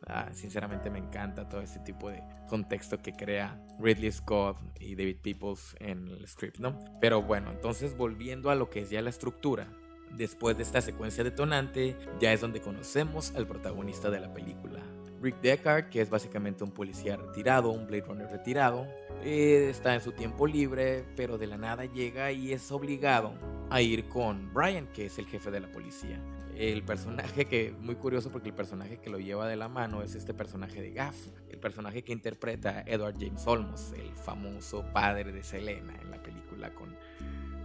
Ah, 0.06 0.28
sinceramente 0.32 0.90
me 0.90 0.98
encanta 0.98 1.48
todo 1.48 1.62
este 1.62 1.80
tipo 1.80 2.10
de 2.10 2.22
contexto 2.48 2.98
que 2.98 3.12
crea 3.12 3.58
Ridley 3.78 4.12
Scott 4.12 4.58
y 4.78 4.96
David 4.96 5.16
Peoples 5.22 5.74
en 5.80 6.08
el 6.08 6.28
script, 6.28 6.58
¿no? 6.58 6.78
Pero 7.00 7.22
bueno, 7.22 7.50
entonces 7.50 7.96
volviendo 7.96 8.50
a 8.50 8.54
lo 8.54 8.68
que 8.68 8.80
es 8.80 8.90
ya 8.90 9.00
la 9.00 9.08
estructura, 9.08 9.66
después 10.10 10.56
de 10.58 10.62
esta 10.62 10.82
secuencia 10.82 11.24
detonante, 11.24 11.96
ya 12.20 12.32
es 12.32 12.42
donde 12.42 12.60
conocemos 12.60 13.34
al 13.34 13.46
protagonista 13.46 14.10
de 14.10 14.20
la 14.20 14.32
película. 14.32 14.82
Rick 15.22 15.40
Deckard, 15.40 15.88
que 15.88 16.02
es 16.02 16.10
básicamente 16.10 16.64
un 16.64 16.72
policía 16.72 17.16
retirado, 17.16 17.70
un 17.70 17.86
Blade 17.86 18.04
Runner 18.04 18.30
retirado, 18.30 18.86
eh, 19.22 19.68
está 19.70 19.94
en 19.94 20.02
su 20.02 20.12
tiempo 20.12 20.46
libre, 20.46 21.06
pero 21.16 21.38
de 21.38 21.46
la 21.46 21.56
nada 21.56 21.86
llega 21.86 22.30
y 22.30 22.52
es 22.52 22.70
obligado 22.70 23.32
a 23.70 23.80
ir 23.80 24.08
con 24.08 24.52
Brian, 24.52 24.86
que 24.88 25.06
es 25.06 25.18
el 25.18 25.26
jefe 25.26 25.50
de 25.50 25.60
la 25.60 25.72
policía 25.72 26.20
el 26.56 26.82
personaje 26.82 27.46
que, 27.46 27.74
muy 27.80 27.96
curioso 27.96 28.30
porque 28.30 28.48
el 28.48 28.54
personaje 28.54 28.98
que 28.98 29.10
lo 29.10 29.18
lleva 29.18 29.48
de 29.48 29.56
la 29.56 29.68
mano 29.68 30.02
es 30.02 30.14
este 30.14 30.34
personaje 30.34 30.80
de 30.80 30.92
Gaff, 30.92 31.16
el 31.50 31.58
personaje 31.58 32.02
que 32.02 32.12
interpreta 32.12 32.82
Edward 32.86 33.16
James 33.18 33.46
Olmos, 33.46 33.92
el 33.96 34.14
famoso 34.14 34.84
padre 34.92 35.32
de 35.32 35.42
Selena 35.42 35.94
en 36.00 36.10
la 36.10 36.22
película 36.22 36.72
con 36.72 36.96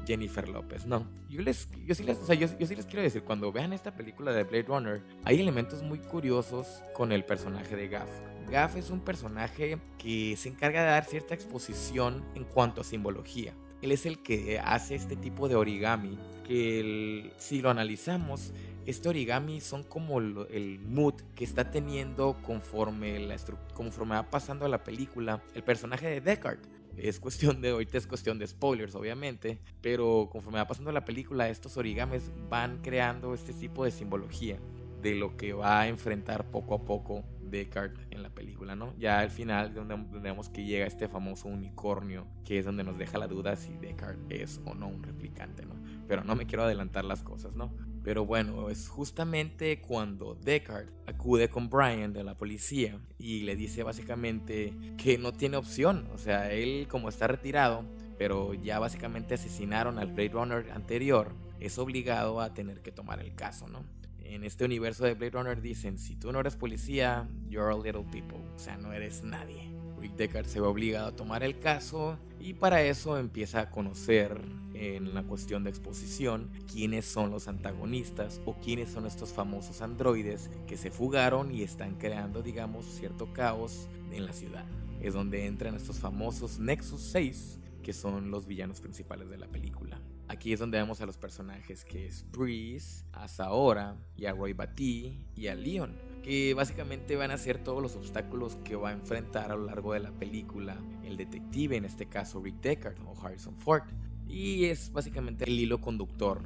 Jennifer 0.06 0.48
López. 0.48 0.86
No, 0.86 1.08
yo, 1.30 1.42
les, 1.42 1.70
yo, 1.86 1.94
sí 1.94 2.04
les, 2.04 2.18
o 2.18 2.26
sea, 2.26 2.36
yo, 2.36 2.48
yo, 2.58 2.66
sí 2.66 2.76
les 2.76 2.86
quiero 2.86 3.04
decir, 3.04 3.24
cuando 3.24 3.52
vean 3.52 3.74
esta 3.74 3.96
película 3.96 4.32
de 4.32 4.44
Blade 4.44 4.64
Runner, 4.64 5.04
hay 5.24 5.40
elementos 5.40 5.84
muy 5.84 6.00
curiosos 6.00 6.82
con 6.94 7.12
el 7.12 7.24
personaje 7.26 7.76
de 7.76 7.88
Gaff. 7.88 8.10
Gaff 8.50 8.76
es 8.76 8.90
un 8.90 9.02
personaje 9.02 9.78
que 10.00 10.36
se 10.36 10.50
encarga 10.50 10.82
de 10.82 10.90
dar 10.90 11.06
cierta 11.06 11.36
exposición 11.36 12.26
en 12.34 12.46
cuanto 12.46 12.82
a 12.82 12.84
simbología. 12.84 13.54
Él 13.82 13.92
es 13.92 14.06
el 14.06 14.20
que 14.20 14.60
hace 14.60 14.96
este 14.96 15.16
tipo 15.16 15.48
de 15.48 15.56
origami, 15.56 16.18
que 16.46 17.32
si 17.38 17.62
lo 17.62 17.70
analizamos, 17.70 18.54
este 18.86 19.08
origami 19.08 19.62
son 19.62 19.84
como 19.84 20.20
el, 20.20 20.80
mood 20.80 21.14
que 21.36 21.44
está 21.44 21.70
teniendo 21.70 22.38
conforme, 22.42 23.20
la 23.20 23.36
conforme 23.74 24.16
va 24.16 24.30
pasando 24.30 24.68
la 24.68 24.84
película 24.84 25.44
el 25.54 25.64
personaje 25.64 26.08
de 26.08 26.22
Deckard. 26.22 26.60
Es 26.98 27.20
cuestión 27.20 27.62
de, 27.62 27.70
ahorita 27.70 27.98
es 27.98 28.08
cuestión 28.08 28.40
de 28.40 28.48
spoilers, 28.48 28.96
obviamente, 28.96 29.60
pero 29.82 30.28
conforme 30.32 30.60
va 30.60 30.68
pasando 30.68 30.92
la 30.92 31.06
película, 31.06 31.48
estos 31.48 31.78
origames 31.78 32.32
van 32.50 32.80
creando 32.82 33.34
este 33.34 33.54
tipo 33.54 33.86
de 33.86 33.92
simbología 33.92 34.58
de 35.02 35.16
lo 35.16 35.38
que 35.38 35.54
va 35.54 35.82
a 35.82 35.88
enfrentar 35.88 36.50
poco 36.52 36.74
a 36.74 36.84
poco 36.84 37.24
Deckard 37.50 37.94
en 38.12 38.24
la 38.24 38.30
película, 38.30 38.76
¿no? 38.76 38.94
Ya 38.98 39.20
al 39.20 39.32
final, 39.32 39.74
donde, 39.74 39.98
vemos 40.20 40.50
que 40.50 40.64
llega 40.64 40.86
este 40.86 41.08
famoso 41.08 41.48
unicornio, 41.48 42.28
que 42.46 42.60
es 42.60 42.66
donde 42.66 42.84
nos 42.84 42.98
deja 42.98 43.18
la 43.18 43.28
duda 43.28 43.56
si 43.56 43.76
Deckard 43.78 44.20
es 44.30 44.62
o 44.66 44.74
no 44.74 44.88
un 44.88 45.04
replicante, 45.04 45.66
¿no? 45.66 45.76
Pero 46.08 46.24
no 46.24 46.36
me 46.36 46.46
quiero 46.46 46.64
adelantar 46.64 47.06
las 47.06 47.24
cosas, 47.24 47.56
¿no? 47.56 47.72
Pero 48.04 48.26
bueno, 48.26 48.70
es 48.70 48.88
justamente 48.88 49.82
cuando 49.82 50.36
Deckard 50.36 50.88
acude 51.06 51.50
con 51.50 51.70
Brian 51.70 52.14
de 52.14 52.24
la 52.24 52.36
policía 52.36 53.00
y 53.18 53.42
le 53.42 53.56
dice 53.56 53.84
básicamente 53.84 54.74
que 54.98 55.18
no 55.18 55.34
tiene 55.34 55.58
opción, 55.58 56.08
o 56.14 56.18
sea, 56.18 56.52
él 56.52 56.88
como 56.90 57.10
está 57.10 57.28
retirado, 57.28 57.84
pero 58.18 58.54
ya 58.54 58.80
básicamente 58.80 59.36
asesinaron 59.36 60.00
al 60.00 60.14
Blade 60.14 60.30
Runner 60.30 60.72
anterior, 60.72 61.34
es 61.60 61.78
obligado 61.78 62.42
a 62.42 62.54
tener 62.54 62.82
que 62.82 62.92
tomar 62.92 63.20
el 63.20 63.36
caso, 63.36 63.68
¿no? 63.68 63.84
En 64.30 64.44
este 64.44 64.64
universo 64.64 65.06
de 65.06 65.16
Blade 65.16 65.32
Runner 65.32 65.62
dicen, 65.62 65.98
si 65.98 66.16
tú 66.16 66.32
no 66.32 66.40
eres 66.40 66.56
policía, 66.56 67.28
you're 67.48 67.74
a 67.74 67.78
little 67.78 68.06
people, 68.12 68.38
o 68.56 68.60
sea, 68.60 68.78
no 68.78 68.94
eres 68.94 69.24
nadie. 69.24 69.74
Rick 70.00 70.16
Deckard 70.16 70.46
se 70.46 70.62
ve 70.62 70.68
obligado 70.68 71.08
a 71.08 71.16
tomar 71.16 71.44
el 71.44 71.60
caso 71.60 72.18
y 72.40 72.54
para 72.54 72.84
eso 72.84 73.18
empieza 73.18 73.60
a 73.60 73.70
conocer 73.70 74.40
en 74.76 75.14
la 75.14 75.24
cuestión 75.24 75.64
de 75.64 75.72
exposición 75.72 76.52
quiénes 76.72 77.06
son 77.06 77.32
los 77.32 77.48
antagonistas 77.48 78.40
o 78.46 78.54
quiénes 78.54 78.90
son 78.90 79.08
estos 79.08 79.34
famosos 79.34 79.82
androides 79.82 80.50
que 80.68 80.78
se 80.78 80.92
fugaron 80.92 81.52
y 81.52 81.64
están 81.64 81.96
creando, 81.96 82.44
digamos, 82.44 82.86
cierto 82.86 83.34
caos 83.34 83.90
en 84.12 84.26
la 84.26 84.34
ciudad. 84.34 84.66
Es 85.02 85.16
donde 85.16 85.48
entran 85.48 85.76
estos 85.76 86.00
famosos 86.00 86.60
Nexus 86.60 87.02
6, 87.02 87.60
que 87.82 87.94
son 87.94 88.30
los 88.30 88.46
villanos 88.46 88.80
principales 88.80 89.30
de 89.30 89.38
la 89.38 89.48
película. 89.48 90.00
Aquí 90.30 90.54
es 90.54 90.60
donde 90.60 90.78
vemos 90.78 91.02
a 91.02 91.08
los 91.08 91.18
personajes 91.18 91.84
que 91.84 92.06
es 92.06 92.24
Breeze, 92.32 93.04
a 93.14 93.28
Saora 93.28 93.98
y 94.16 94.28
a 94.28 94.32
Roy 94.32 94.54
Batty 94.54 95.26
y 95.36 95.48
a 95.48 95.56
Leon, 95.56 95.98
que 96.22 96.54
básicamente 96.54 97.16
van 97.16 97.32
a 97.32 97.38
ser 97.40 97.64
todos 97.64 97.82
los 97.82 97.96
obstáculos 97.96 98.56
que 98.64 98.76
va 98.76 98.90
a 98.90 98.94
enfrentar 98.94 99.52
a 99.52 99.56
lo 99.56 99.66
largo 99.66 99.94
de 99.94 100.02
la 100.02 100.12
película 100.12 100.78
el 101.04 101.18
detective, 101.18 101.78
en 101.78 101.86
este 101.86 102.06
caso 102.06 102.40
Rick 102.44 102.62
Deckard 102.62 103.00
o 103.08 103.20
Harrison 103.20 103.58
Ford, 103.58 103.86
y 104.28 104.66
es 104.66 104.92
básicamente 104.92 105.46
el 105.46 105.60
hilo 105.60 105.82
conductor 105.82 106.44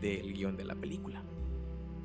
del 0.00 0.32
guion 0.32 0.56
de 0.56 0.64
la 0.64 0.74
película. 0.74 1.22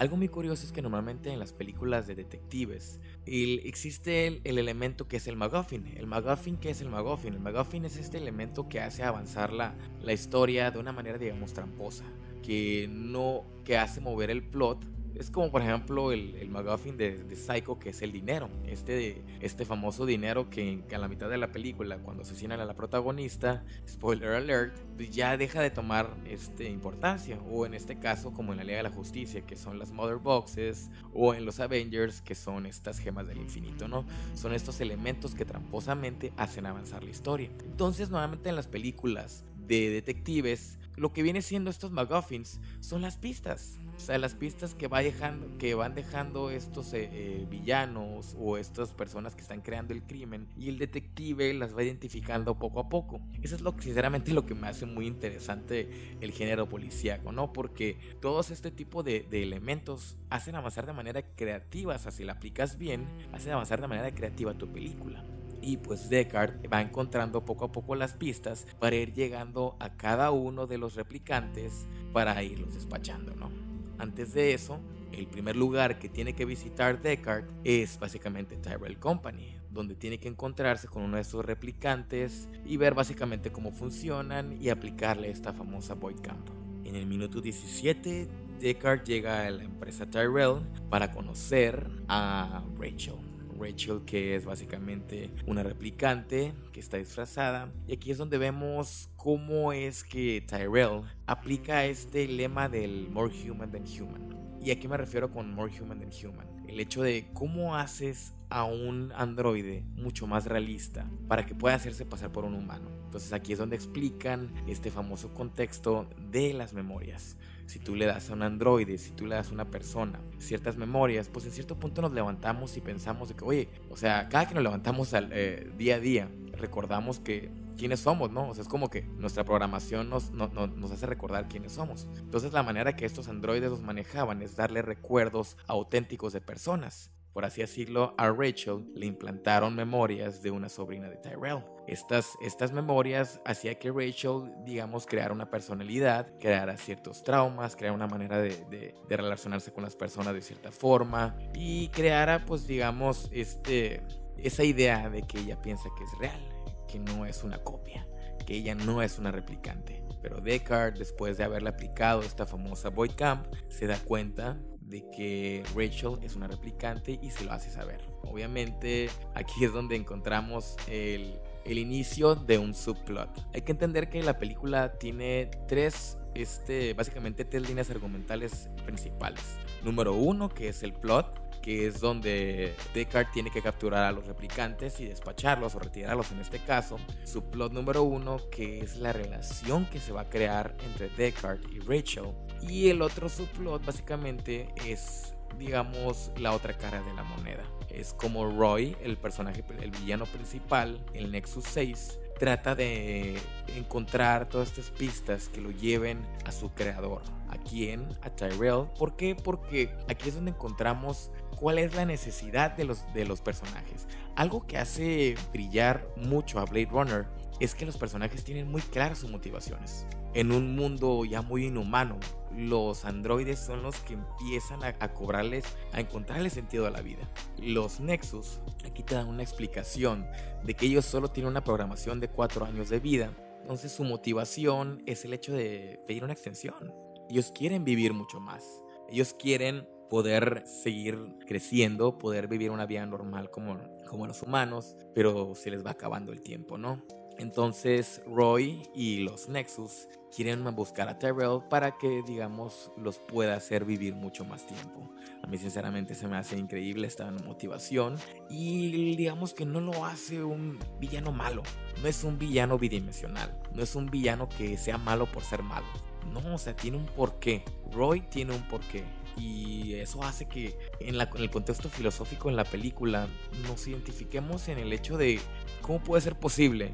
Algo 0.02 0.18
muy 0.18 0.30
curioso 0.30 0.66
es 0.66 0.72
que 0.72 0.82
normalmente 0.82 1.32
en 1.32 1.38
las 1.38 1.54
películas 1.54 2.08
de 2.08 2.16
detectives 2.16 3.00
existe 3.28 4.26
el, 4.26 4.58
elemento 4.58 5.08
que 5.08 5.18
es 5.18 5.28
el 5.28 5.36
MacGuffin. 5.36 5.94
El 5.96 6.08
MacGuffin, 6.08 6.58
¿qué 6.58 6.72
es 6.72 6.82
el 6.82 6.90
MacGuffin? 6.90 7.36
El 7.36 7.40
MacGuffin 7.40 7.86
es 7.86 7.98
este 7.98 8.18
elemento 8.18 8.68
que 8.68 8.82
hace 8.82 9.04
avanzar 9.04 9.54
la, 9.54 9.76
la 10.02 10.12
historia 10.12 10.72
de 10.72 10.80
una 10.80 10.92
manera, 10.92 11.20
digamos, 11.20 11.54
tramposa. 11.54 12.06
Que 12.42 12.90
no, 12.92 13.46
que 13.64 13.78
hace 13.78 14.02
mover 14.02 14.32
el 14.32 14.42
plot 14.42 14.84
es 15.22 15.30
como 15.30 15.52
por 15.52 15.62
ejemplo 15.62 16.12
el, 16.12 16.36
el 16.36 16.98
de, 16.98 17.36
Psycho, 17.36 17.78
que 17.80 17.90
es 17.90 18.02
el 18.02 18.12
dinero. 18.12 18.50
Este, 18.66 19.22
este 19.40 19.66
famoso 19.66 20.06
dinero 20.06 20.50
que, 20.50 20.84
a 20.94 20.98
la 20.98 21.08
mitad 21.08 21.30
de 21.30 21.38
la 21.38 21.52
película, 21.52 22.00
cuando 22.00 22.24
asesinan 22.24 22.60
a 22.60 22.66
la 22.66 22.74
protagonista, 22.74 23.64
spoiler 23.88 24.30
alert, 24.30 24.76
pues 24.96 25.12
ya 25.12 25.38
deja 25.38 25.62
de 25.62 25.70
tomar 25.70 26.10
este, 26.26 26.70
importancia. 26.70 27.40
O 27.52 27.66
en 27.66 27.76
este 27.76 28.00
caso, 28.00 28.34
como 28.34 28.52
en 28.52 28.58
la 28.58 28.64
Liga 28.64 28.78
de 28.78 28.84
la 28.84 28.90
Justicia, 28.90 29.42
que 29.46 29.56
son 29.56 29.78
las 29.78 29.92
Mother 29.92 30.18
Boxes, 30.18 30.90
o 31.14 31.36
en 31.36 31.46
los 31.46 31.60
Avengers, 31.60 32.22
que 32.22 32.34
son 32.34 32.66
estas 32.66 33.00
gemas 33.00 33.28
del 33.28 33.38
infinito, 33.38 33.88
¿no? 33.88 34.06
Son 34.34 34.54
estos 34.54 34.82
elementos 34.82 35.36
que 35.36 35.46
tramposamente 35.46 36.34
hacen 36.36 36.66
avanzar 36.66 37.04
la 37.04 37.12
historia. 37.12 37.52
Entonces, 37.64 38.10
nuevamente 38.10 38.50
en 38.50 38.56
las 38.56 38.68
películas 38.68 39.46
de 39.68 39.90
detectives, 39.90 40.80
lo 40.96 41.14
que 41.14 41.24
viene 41.24 41.42
siendo 41.42 41.70
estos 41.70 41.92
McGuffins 41.92 42.60
son 42.80 43.02
las 43.02 43.18
pistas. 43.18 43.78
O 43.96 44.00
sea, 44.00 44.18
las 44.18 44.34
pistas 44.34 44.74
que 44.74 44.88
van 44.88 45.96
dejando 45.96 46.50
estos 46.50 46.94
eh, 46.94 47.10
eh, 47.12 47.48
villanos 47.50 48.36
o 48.40 48.58
estas 48.58 48.90
personas 48.92 49.36
que 49.36 49.42
están 49.42 49.62
creando 49.62 49.94
el 49.94 50.02
crimen 50.02 50.48
y 50.58 50.70
el 50.70 50.80
detective 50.80 51.54
las 51.54 51.76
va 51.76 51.84
identificando 51.84 52.58
poco 52.58 52.80
a 52.80 52.90
poco. 52.90 53.22
Eso 53.44 53.56
es 53.56 53.62
lo 53.62 53.76
que 53.76 53.84
sinceramente 53.84 54.34
lo 54.34 54.46
que 54.46 54.56
me 54.56 54.68
hace 54.68 54.86
muy 54.86 55.06
interesante 55.06 56.18
el 56.20 56.32
género 56.32 56.68
policíaco, 56.68 57.32
¿no? 57.32 57.54
Porque 57.54 57.98
todos 58.22 58.50
este 58.50 58.72
tipo 58.72 59.04
de, 59.04 59.28
de 59.30 59.44
elementos 59.44 60.18
hacen 60.30 60.56
avanzar 60.56 60.88
de 60.88 60.94
manera 60.94 61.22
creativa, 61.36 61.96
o 61.96 62.00
sea, 62.00 62.12
si 62.12 62.24
la 62.24 62.34
aplicas 62.34 62.78
bien, 62.78 63.06
hacen 63.34 63.52
avanzar 63.52 63.82
de 63.82 63.88
manera 63.88 64.14
creativa 64.16 64.54
tu 64.56 64.72
película 64.72 65.24
y 65.62 65.78
pues 65.78 66.10
Deckard 66.10 66.72
va 66.72 66.82
encontrando 66.82 67.46
poco 67.46 67.66
a 67.66 67.72
poco 67.72 67.96
las 67.96 68.14
pistas 68.14 68.66
para 68.80 68.96
ir 68.96 69.14
llegando 69.14 69.76
a 69.80 69.96
cada 69.98 70.32
uno 70.32 70.68
de 70.68 70.78
los 70.78 70.96
replicantes 70.96 71.88
para 72.14 72.42
irlos 72.44 72.74
despachando, 72.74 73.36
¿no? 73.36 73.50
Antes 73.98 74.34
de 74.34 74.54
eso, 74.54 74.80
el 75.12 75.28
primer 75.28 75.56
lugar 75.56 76.00
que 76.00 76.10
tiene 76.10 76.34
que 76.34 76.46
visitar 76.46 77.02
Deckard 77.02 77.46
es 77.64 78.00
básicamente 78.00 78.58
Tyrell 78.58 78.98
Company, 78.98 79.56
donde 79.70 79.96
tiene 79.96 80.20
que 80.20 80.28
encontrarse 80.28 80.88
con 80.88 81.04
uno 81.04 81.18
de 81.18 81.22
estos 81.22 81.46
replicantes 81.46 82.50
y 82.66 82.78
ver 82.78 82.94
básicamente 82.94 83.52
cómo 83.52 83.72
funcionan 83.72 84.60
y 84.62 84.70
aplicarle 84.70 85.30
esta 85.30 85.54
famosa 85.54 85.94
Void 85.96 86.22
Camp. 86.22 86.50
En 86.84 86.96
el 86.96 87.06
minuto 87.06 87.42
17, 87.42 88.28
Deckard 88.60 89.04
llega 89.04 89.46
a 89.46 89.52
la 89.52 89.64
empresa 89.64 90.10
Tyrell 90.10 90.62
para 90.90 91.12
conocer 91.12 91.90
a 92.08 92.64
Rachel. 92.80 93.31
Rachel 93.62 94.02
que 94.06 94.36
es 94.36 94.46
básicamente 94.46 95.32
una 95.46 95.64
replicante 95.64 96.54
que 96.72 96.80
está 96.80 96.98
disfrazada 96.98 97.72
y 97.88 97.94
aquí 97.94 98.12
es 98.12 98.18
donde 98.18 98.38
vemos 98.38 99.10
cómo 99.16 99.74
es 99.74 100.04
que 100.04 100.44
Tyrell 100.48 101.04
aplica 101.28 101.86
este 101.86 102.28
lema 102.28 102.70
del 102.70 103.10
more 103.10 103.32
human 103.32 103.72
than 103.72 103.84
human. 103.84 104.58
Y 104.64 104.72
aquí 104.72 104.88
me 104.88 104.98
refiero 104.98 105.32
con 105.32 105.54
more 105.54 105.72
human 105.80 106.00
than 106.00 106.12
human. 106.12 106.48
El 106.68 106.80
hecho 106.80 107.02
de 107.02 107.30
cómo 107.34 107.76
haces 107.76 108.34
a 108.50 108.66
un 108.66 109.12
androide 109.16 109.84
mucho 109.96 110.28
más 110.28 110.46
realista 110.46 111.10
para 111.28 111.46
que 111.46 111.56
pueda 111.56 111.76
hacerse 111.76 112.06
pasar 112.06 112.32
por 112.32 112.44
un 112.46 112.54
humano. 112.54 112.90
Entonces 113.06 113.34
aquí 113.34 113.54
es 113.54 113.60
donde 113.60 113.76
explican 113.76 114.54
este 114.68 114.92
famoso 114.92 115.34
contexto 115.34 116.08
de 116.32 116.54
las 116.54 116.74
memorias 116.74 117.38
si 117.72 117.80
tú 117.80 117.96
le 117.96 118.06
das 118.06 118.30
a 118.30 118.34
un 118.34 118.44
androide, 118.44 118.98
si 118.98 119.12
tú 119.12 119.26
le 119.26 119.36
das 119.36 119.50
a 119.50 119.54
una 119.54 119.72
persona 119.72 120.20
ciertas 120.40 120.76
memorias, 120.76 121.30
pues 121.30 121.46
en 121.46 121.54
cierto 121.54 121.80
punto 121.80 122.02
nos 122.02 122.12
levantamos 122.12 122.76
y 122.76 122.82
pensamos 122.82 123.30
de 123.30 123.36
que, 123.36 123.46
oye, 123.46 123.70
o 123.90 123.96
sea, 123.96 124.28
cada 124.28 124.46
que 124.46 124.54
nos 124.54 124.64
levantamos 124.64 125.14
al, 125.14 125.30
eh, 125.32 125.72
día 125.78 125.96
a 125.96 126.00
día, 126.02 126.30
recordamos 126.52 127.22
que 127.22 127.50
quiénes 127.78 128.02
somos, 128.02 128.30
¿no? 128.30 128.50
O 128.50 128.54
sea, 128.54 128.64
es 128.64 128.68
como 128.68 128.90
que 128.90 129.04
nuestra 129.04 129.46
programación 129.46 130.10
nos, 130.10 130.32
nos 130.32 130.92
hace 130.92 131.06
recordar 131.06 131.48
quiénes 131.48 131.72
somos. 131.72 132.10
Entonces 132.20 132.52
la 132.52 132.62
manera 132.62 132.98
que 132.98 133.06
estos 133.06 133.30
androides 133.30 133.70
los 133.70 133.82
manejaban 133.82 134.42
es 134.42 134.58
darle 134.58 134.82
recuerdos 134.82 135.56
auténticos 135.66 136.34
de 136.34 136.42
personas 136.42 137.10
por 137.34 137.46
así 137.46 137.62
decirlo, 137.62 138.14
a 138.18 138.30
Rachel 138.30 138.86
le 138.94 139.06
implantaron 139.06 139.76
memorias 139.76 140.42
de 140.42 140.52
una 140.52 140.68
sobrina 140.68 141.10
de 141.10 141.16
Tyrell. 141.16 141.64
Estas, 141.88 142.38
estas 142.42 142.72
memorias 142.74 143.40
hacía 143.46 143.80
que 143.80 143.92
Rachel, 143.92 144.52
digamos, 144.66 145.06
creara 145.06 145.34
una 145.34 145.50
personalidad, 145.50 146.28
creara 146.40 146.78
ciertos 146.78 147.24
traumas, 147.24 147.76
creara 147.76 147.96
una 147.96 148.08
manera 148.08 148.38
de, 148.40 148.96
relacionarse 149.10 149.72
con 149.72 149.84
las 149.84 149.96
personas 149.96 150.34
de 150.34 150.42
cierta 150.42 150.72
forma 150.72 151.38
y 151.54 151.88
creara, 151.90 152.46
pues, 152.46 152.68
digamos, 152.68 153.30
este, 153.32 154.04
esa 154.38 154.64
idea 154.64 155.10
de 155.10 155.24
que 155.24 155.40
ella 155.40 155.62
piensa 155.62 155.90
que 155.98 156.04
es 156.04 156.18
real, 156.20 156.42
que 156.88 157.00
no 157.00 157.26
es 157.26 157.44
una 157.44 157.60
copia, 157.60 158.08
que 158.46 158.56
ella 158.56 158.76
no 158.76 159.02
es 159.02 159.20
una 159.20 159.32
replicante. 159.32 160.04
Pero 160.22 160.40
Deckard, 160.40 160.98
después 160.98 161.38
de 161.38 161.46
haberle 161.46 161.70
aplicado 161.70 162.22
esta 162.22 162.46
famosa 162.46 162.90
Void 162.90 163.14
Camp, 163.16 163.48
se 163.70 163.88
da 163.88 163.98
cuenta 163.98 164.60
de 164.92 165.10
que 165.10 165.64
Rachel 165.74 166.20
es 166.22 166.36
una 166.36 166.48
replicante 166.48 167.18
y 167.22 167.32
se 167.32 167.46
lo 167.46 167.54
hace 167.54 167.72
saber. 167.72 168.02
Obviamente 168.24 169.10
aquí 169.34 169.64
es 169.66 169.74
donde 169.74 169.96
encontramos 169.96 170.76
el, 170.88 171.40
el 171.66 171.78
inicio 171.78 172.36
de 172.36 172.60
un 172.60 172.74
subplot. 172.76 173.30
Hay 173.54 173.62
que 173.62 173.72
entender 173.72 174.10
que 174.10 174.22
la 174.22 174.38
película 174.38 175.00
tiene 175.00 175.50
tres, 175.68 176.18
este, 176.36 176.94
básicamente 176.94 177.46
tres 177.46 177.68
líneas 177.68 177.90
argumentales 177.90 178.70
principales. 178.86 179.58
Número 179.84 180.14
uno, 180.14 180.50
que 180.50 180.68
es 180.68 180.84
el 180.84 180.94
plot, 180.94 181.62
que 181.62 181.88
es 181.88 182.02
donde 182.02 182.76
Deckard 182.94 183.32
tiene 183.32 183.52
que 183.52 183.62
capturar 183.62 184.04
a 184.04 184.12
los 184.12 184.26
replicantes 184.26 185.00
y 185.00 185.06
despacharlos 185.06 185.76
o 185.76 185.80
retirarlos 185.80 186.32
en 186.32 186.40
este 186.40 186.60
caso. 186.60 186.98
Su 187.24 187.50
plot 187.50 187.72
número 187.72 188.04
uno, 188.04 188.40
que 188.52 188.82
es 188.82 188.98
la 188.98 189.14
relación 189.14 189.86
que 189.86 190.00
se 190.00 190.12
va 190.12 190.22
a 190.22 190.30
crear 190.30 190.76
entre 190.86 191.10
Deckard 191.10 191.62
y 191.72 191.80
Rachel. 191.80 192.34
Y 192.62 192.90
el 192.90 193.02
otro 193.02 193.30
subplot 193.30 193.86
básicamente 193.86 194.68
es 194.86 195.34
digamos, 195.58 196.32
la 196.38 196.54
otra 196.54 196.78
cara 196.78 197.02
de 197.02 197.14
la 197.14 197.24
moneda. 197.24 197.64
es 197.90 198.14
como 198.14 198.50
Roy, 198.50 198.96
el 199.04 199.18
personaje, 199.18 199.64
el 199.82 199.92
villano 199.92 200.26
principal, 200.26 201.04
el 201.14 201.32
Nexus 201.32 201.66
6, 201.66 202.20
trata 202.40 202.74
de 202.74 203.38
encontrar 203.76 204.48
todas 204.48 204.70
estas 204.70 204.90
pistas 204.92 205.50
que 205.50 205.62
lo 205.62 205.72
lleven 205.72 206.26
a 206.46 206.52
su 206.52 206.70
creador. 206.72 207.22
¿A 207.50 207.58
quién? 207.58 208.08
A 208.22 208.30
Tyrell. 208.30 208.86
¿Por 208.98 209.18
qué? 209.18 209.36
Porque 209.36 209.94
aquí 210.08 210.30
es 210.30 210.36
donde 210.36 210.52
encontramos 210.52 211.32
cuál 211.58 211.80
es 211.80 211.94
la 211.94 212.06
necesidad 212.06 212.72
de 212.72 212.86
los, 212.86 213.14
de 213.14 213.26
los 213.26 213.42
personajes. 213.42 214.08
Algo 214.36 214.66
que 214.66 214.78
hace 214.78 215.36
brillar 215.52 216.08
mucho 216.16 216.60
a 216.60 216.66
Blade 216.66 216.90
Runner 216.90 217.28
es 217.60 217.76
que 217.76 217.86
los 217.86 217.98
personajes 217.98 218.44
tienen 218.44 218.72
muy 218.72 218.82
claras 218.82 219.20
sus 219.20 219.30
motivaciones. 219.30 220.08
En 220.34 220.54
un 220.54 220.76
mundo 220.76 221.26
ya 221.26 221.42
muy 221.42 221.66
inhumano, 221.66 222.18
los 222.56 223.04
androides 223.04 223.60
son 223.60 223.84
los 223.84 223.98
que 223.98 224.14
empiezan 224.14 224.82
a, 224.84 225.14
cobrarles, 225.14 225.66
a 225.92 226.00
encontrarle 226.00 226.50
sentido 226.50 226.88
a 226.88 226.90
la 226.90 227.02
vida. 227.02 227.30
Los 227.58 228.00
Nexus, 228.00 228.62
aquí 228.86 229.04
te 229.04 229.16
dan 229.16 229.28
una 229.28 229.44
explicación 229.44 230.26
de 230.64 230.74
que 230.74 230.86
ellos 230.86 231.06
solo 231.06 231.30
tienen 231.30 231.52
una 231.52 231.64
programación 231.64 232.22
de 232.22 232.30
cuatro 232.30 232.66
años 232.66 232.90
de 232.90 233.00
vida. 233.00 233.34
Entonces 233.62 233.92
su 233.92 234.06
motivación 234.06 235.04
es 235.06 235.26
el 235.26 235.34
hecho 235.34 235.54
de 235.54 236.02
pedir 236.08 236.24
una 236.24 236.34
extensión. 236.34 236.94
Ellos 237.30 237.52
quieren 237.54 237.84
vivir 237.84 238.14
mucho 238.14 238.40
más. 238.40 238.64
Ellos 239.10 239.34
quieren 239.34 239.86
poder 240.10 240.64
seguir 240.66 241.18
creciendo, 241.46 242.18
poder 242.18 242.48
vivir 242.48 242.72
una 242.72 242.86
vida 242.86 243.06
normal 243.06 243.50
como, 243.50 243.80
como 244.10 244.28
los 244.28 244.42
humanos, 244.42 244.96
pero 245.14 245.56
se 245.56 245.72
les 245.72 245.86
va 245.86 245.92
acabando 245.92 246.32
el 246.32 246.42
tiempo, 246.42 246.78
¿no? 246.78 247.02
Entonces 247.42 248.22
Roy 248.28 248.88
y 248.94 249.22
los 249.22 249.50
Nexus 249.50 250.08
quieren 250.34 250.64
buscar 250.76 251.10
a 251.10 251.18
Tyrell 251.18 251.64
para 251.72 251.98
que, 251.98 252.22
digamos, 252.22 252.92
los 252.98 253.18
pueda 253.18 253.56
hacer 253.56 253.84
vivir 253.84 254.14
mucho 254.14 254.46
más 254.46 254.68
tiempo. 254.68 255.12
A 255.42 255.48
mí 255.48 255.58
sinceramente 255.58 256.14
se 256.14 256.28
me 256.28 256.38
hace 256.38 256.56
increíble 256.56 257.08
esta 257.08 257.32
motivación 257.32 258.18
y 258.48 259.16
digamos 259.16 259.56
que 259.56 259.66
no 259.66 259.82
lo 259.82 260.06
hace 260.06 260.44
un 260.44 260.78
villano 261.00 261.32
malo. 261.32 261.64
No 262.04 262.08
es 262.08 262.24
un 262.24 262.38
villano 262.38 262.78
bidimensional. 262.78 263.60
No 263.74 263.82
es 263.82 263.96
un 263.96 264.12
villano 264.12 264.48
que 264.48 264.78
sea 264.78 265.00
malo 265.00 265.26
por 265.26 265.44
ser 265.44 265.64
malo. 265.64 265.88
No, 266.32 266.54
o 266.54 266.58
sea, 266.60 266.76
tiene 266.76 266.98
un 266.98 267.08
porqué. 267.08 267.64
Roy 267.92 268.22
tiene 268.22 268.54
un 268.54 268.68
porqué 268.68 269.04
y 269.38 269.96
eso 269.96 270.24
hace 270.24 270.48
que 270.48 270.78
en, 271.00 271.18
la, 271.18 271.30
en, 271.34 271.42
el 271.42 271.50
contexto 271.50 271.90
filosófico 271.90 272.50
en 272.50 272.56
la 272.56 272.64
película 272.64 273.28
nos 273.68 273.88
identifiquemos 273.88 274.68
en 274.68 274.78
el 274.78 274.94
hecho 274.94 275.18
de 275.18 275.40
cómo 275.82 276.04
puede 276.04 276.22
ser 276.22 276.36
posible 276.36 276.94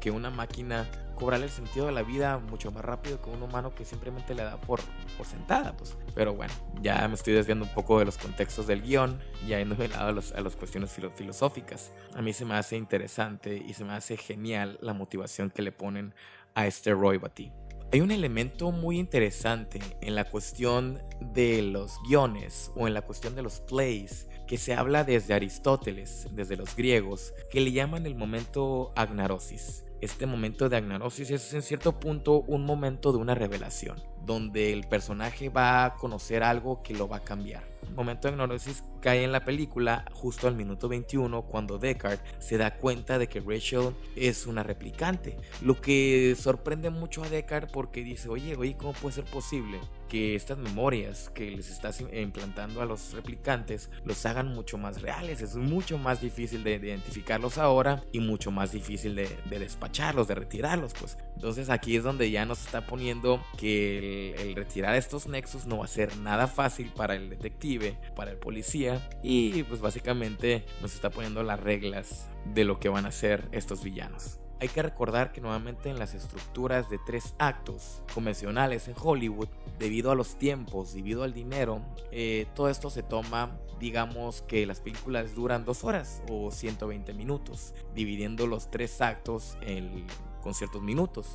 que 0.00 0.10
una 0.10 0.30
máquina 0.30 0.88
cobrarle 1.16 1.46
el 1.46 1.52
sentido 1.52 1.86
de 1.86 1.92
la 1.92 2.02
vida 2.02 2.38
mucho 2.38 2.70
más 2.70 2.84
rápido 2.84 3.20
que 3.20 3.30
un 3.30 3.42
humano 3.42 3.74
que 3.74 3.84
simplemente 3.84 4.34
le 4.34 4.44
da 4.44 4.60
por, 4.60 4.80
por 5.16 5.26
sentada. 5.26 5.76
Pues. 5.76 5.96
Pero 6.14 6.34
bueno, 6.34 6.52
ya 6.80 7.08
me 7.08 7.14
estoy 7.14 7.32
desviando 7.32 7.64
un 7.64 7.74
poco 7.74 7.98
de 7.98 8.04
los 8.04 8.18
contextos 8.18 8.66
del 8.68 8.82
guion, 8.82 9.18
ya 9.48 9.58
yéndome 9.58 9.86
a, 9.96 10.12
los, 10.12 10.32
a 10.32 10.40
las 10.40 10.54
cuestiones 10.54 10.96
filosóficas. 11.16 11.90
A 12.14 12.22
mí 12.22 12.32
se 12.32 12.44
me 12.44 12.54
hace 12.54 12.76
interesante 12.76 13.56
y 13.56 13.74
se 13.74 13.84
me 13.84 13.94
hace 13.94 14.16
genial 14.16 14.78
la 14.80 14.92
motivación 14.92 15.50
que 15.50 15.62
le 15.62 15.72
ponen 15.72 16.14
a 16.54 16.66
este 16.66 16.92
Roy 16.92 17.18
Batty. 17.18 17.50
Hay 17.92 18.00
un 18.00 18.10
elemento 18.10 18.72
muy 18.72 18.98
interesante 18.98 19.78
en 20.00 20.16
la 20.16 20.24
cuestión 20.24 21.00
de 21.20 21.62
los 21.62 21.92
guiones 22.08 22.72
o 22.74 22.88
en 22.88 22.94
la 22.94 23.02
cuestión 23.02 23.36
de 23.36 23.42
los 23.42 23.60
plays 23.60 24.26
que 24.48 24.58
se 24.58 24.74
habla 24.74 25.04
desde 25.04 25.34
Aristóteles, 25.34 26.26
desde 26.32 26.56
los 26.56 26.74
griegos, 26.74 27.32
que 27.48 27.60
le 27.60 27.70
llaman 27.70 28.04
el 28.04 28.16
momento 28.16 28.92
agnarosis. 28.96 29.85
Este 30.00 30.26
momento 30.26 30.68
de 30.68 30.76
agnarosis 30.76 31.30
es 31.30 31.52
en 31.54 31.62
cierto 31.62 31.98
punto 31.98 32.42
un 32.42 32.64
momento 32.64 33.12
de 33.12 33.18
una 33.18 33.34
revelación, 33.34 34.02
donde 34.24 34.72
el 34.72 34.86
personaje 34.86 35.48
va 35.48 35.84
a 35.84 35.94
conocer 35.96 36.42
algo 36.42 36.82
que 36.82 36.94
lo 36.94 37.08
va 37.08 37.18
a 37.18 37.24
cambiar 37.24 37.76
momento 37.96 38.28
de 38.28 38.34
agnosis 38.34 38.84
cae 39.00 39.24
en 39.24 39.32
la 39.32 39.44
película 39.44 40.04
justo 40.12 40.48
al 40.48 40.54
minuto 40.54 40.88
21 40.88 41.42
cuando 41.42 41.78
Deckard 41.78 42.20
se 42.38 42.58
da 42.58 42.76
cuenta 42.76 43.18
de 43.18 43.28
que 43.28 43.40
Rachel 43.40 43.94
es 44.14 44.46
una 44.46 44.62
replicante. 44.62 45.36
Lo 45.62 45.80
que 45.80 46.36
sorprende 46.38 46.90
mucho 46.90 47.22
a 47.22 47.28
Deckard 47.28 47.70
porque 47.70 48.02
dice, 48.02 48.28
oye, 48.28 48.56
oye, 48.56 48.76
¿cómo 48.76 48.92
puede 48.92 49.16
ser 49.16 49.24
posible 49.24 49.80
que 50.08 50.34
estas 50.34 50.58
memorias 50.58 51.30
que 51.34 51.50
les 51.50 51.70
estás 51.70 52.00
implantando 52.00 52.80
a 52.80 52.86
los 52.86 53.12
replicantes 53.12 53.90
los 54.04 54.24
hagan 54.26 54.48
mucho 54.48 54.78
más 54.78 55.02
reales? 55.02 55.42
Es 55.42 55.56
mucho 55.56 55.98
más 55.98 56.20
difícil 56.20 56.64
de 56.64 56.76
identificarlos 56.76 57.58
ahora 57.58 58.04
y 58.12 58.20
mucho 58.20 58.50
más 58.50 58.72
difícil 58.72 59.14
de, 59.14 59.28
despacharlos, 59.50 60.28
de 60.28 60.34
retirarlos. 60.34 60.92
Pues 60.98 61.18
entonces 61.34 61.70
aquí 61.70 61.96
es 61.96 62.04
donde 62.04 62.30
ya 62.30 62.44
nos 62.44 62.64
está 62.64 62.86
poniendo 62.86 63.42
que 63.58 64.34
el 64.34 64.54
retirar 64.54 64.94
estos 64.94 65.26
nexos 65.26 65.66
no 65.66 65.78
va 65.78 65.84
a 65.84 65.88
ser 65.88 66.16
nada 66.18 66.46
fácil 66.46 66.92
para 66.94 67.14
el 67.14 67.30
detective 67.30 67.98
para 68.14 68.30
el 68.30 68.38
policía 68.38 69.08
y 69.22 69.62
pues 69.64 69.80
básicamente 69.80 70.64
nos 70.80 70.94
está 70.94 71.10
poniendo 71.10 71.42
las 71.42 71.60
reglas 71.60 72.28
de 72.54 72.64
lo 72.64 72.78
que 72.78 72.88
van 72.88 73.06
a 73.06 73.12
ser 73.12 73.48
estos 73.52 73.82
villanos. 73.82 74.40
Hay 74.58 74.68
que 74.68 74.82
recordar 74.82 75.32
que 75.32 75.42
nuevamente 75.42 75.90
en 75.90 75.98
las 75.98 76.14
estructuras 76.14 76.88
de 76.88 76.98
tres 76.98 77.34
actos 77.38 78.02
convencionales 78.14 78.88
en 78.88 78.94
Hollywood, 78.98 79.48
debido 79.78 80.10
a 80.10 80.14
los 80.14 80.36
tiempos, 80.36 80.94
debido 80.94 81.24
al 81.24 81.34
dinero, 81.34 81.82
eh, 82.10 82.46
todo 82.54 82.70
esto 82.70 82.88
se 82.88 83.02
toma, 83.02 83.58
digamos 83.78 84.40
que 84.40 84.64
las 84.64 84.80
películas 84.80 85.34
duran 85.34 85.66
dos 85.66 85.84
horas 85.84 86.22
o 86.30 86.50
120 86.50 87.12
minutos, 87.12 87.74
dividiendo 87.94 88.46
los 88.46 88.70
tres 88.70 89.02
actos 89.02 89.58
en, 89.60 90.06
con 90.42 90.54
ciertos 90.54 90.82
minutos. 90.82 91.26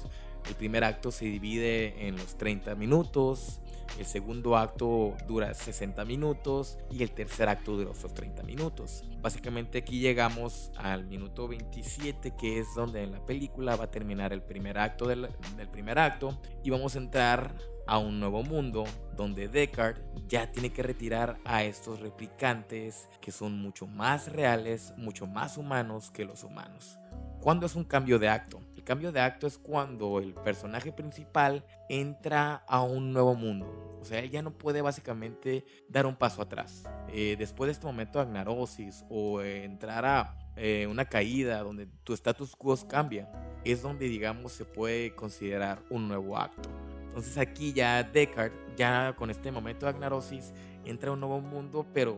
El 0.50 0.56
primer 0.56 0.84
acto 0.84 1.12
se 1.12 1.26
divide 1.26 2.08
en 2.08 2.18
los 2.18 2.36
30 2.38 2.74
minutos, 2.74 3.61
el 3.98 4.06
segundo 4.06 4.58
acto 4.58 5.16
dura 5.28 5.54
60 5.54 6.06
minutos 6.06 6.78
y 6.90 7.04
el 7.04 7.12
tercer 7.12 7.50
acto 7.50 7.76
dura 7.76 7.92
otros 7.92 8.14
30 8.14 8.44
minutos. 8.44 9.04
Básicamente 9.22 9.80
aquí 9.80 10.00
llegamos 10.00 10.72
al 10.78 11.06
minuto 11.06 11.48
27 11.48 12.36
que 12.36 12.60
es 12.60 12.68
donde 12.76 13.04
en 13.04 13.12
la 13.12 13.26
película 13.26 13.76
va 13.76 13.86
a 13.86 13.92
terminar 13.92 14.34
el 14.34 14.42
primer 14.42 14.78
acto 14.78 15.08
del, 15.08 15.30
primer 15.72 16.00
acto 16.00 16.40
y 16.64 16.70
vamos 16.70 16.96
a 16.96 17.00
entrar 17.00 17.56
a 17.88 17.98
un 17.98 18.20
nuevo 18.20 18.44
mundo 18.44 18.86
donde 19.16 19.48
Deckard 19.48 19.98
ya 20.28 20.52
tiene 20.52 20.72
que 20.72 20.84
retirar 20.84 21.40
a 21.44 21.64
estos 21.64 22.00
replicantes 22.00 23.10
que 23.20 23.32
son 23.32 23.60
mucho 23.60 23.88
más 23.88 24.32
reales, 24.32 24.94
mucho 24.98 25.28
más 25.28 25.58
humanos 25.58 26.12
que 26.12 26.26
los 26.26 26.44
humanos. 26.44 26.98
¿Cuándo 27.42 27.66
es 27.66 27.76
un 27.76 27.84
cambio 27.84 28.20
de 28.20 28.30
acto? 28.30 28.62
Cambio 28.92 29.14
de 29.14 29.22
acto 29.22 29.48
es 29.48 29.58
cuando 29.58 30.20
el 30.20 30.34
personaje 30.34 30.92
principal 30.92 31.64
entra 31.88 32.56
a 32.68 32.82
un 32.82 33.14
nuevo 33.14 33.36
mundo. 33.36 33.98
O 34.02 34.04
sea, 34.04 34.20
él 34.20 34.30
ya 34.30 34.42
no 34.42 34.52
puede 34.52 34.82
básicamente 34.82 35.64
dar 35.88 36.06
un 36.06 36.18
paso 36.18 36.42
atrás. 36.42 36.84
Eh, 37.08 37.38
después 37.40 37.70
de 37.70 37.72
este 37.72 37.86
momento 37.86 38.20
de 38.20 38.26
agnarosis 38.26 39.06
o 39.10 39.42
entrar 39.42 40.06
a 40.06 40.38
eh, 40.58 40.88
una 40.92 41.06
caída 41.06 41.64
donde 41.64 41.88
tu 42.04 42.12
status 42.12 42.54
quo 42.54 42.76
cambia, 42.86 43.32
es 43.64 43.82
donde 43.82 44.10
digamos 44.10 44.52
se 44.52 44.66
puede 44.66 45.16
considerar 45.16 45.82
un 45.90 46.10
nuevo 46.10 46.38
acto. 46.38 46.70
Entonces 47.08 47.38
aquí 47.38 47.72
ya 47.72 48.04
Deckard, 48.04 48.52
ya 48.76 49.16
con 49.16 49.30
este 49.30 49.54
momento 49.54 49.86
de 49.86 49.92
agnarosis, 49.92 50.52
entra 50.84 51.12
a 51.12 51.14
un 51.14 51.22
nuevo 51.22 51.40
mundo, 51.40 51.88
pero 51.94 52.18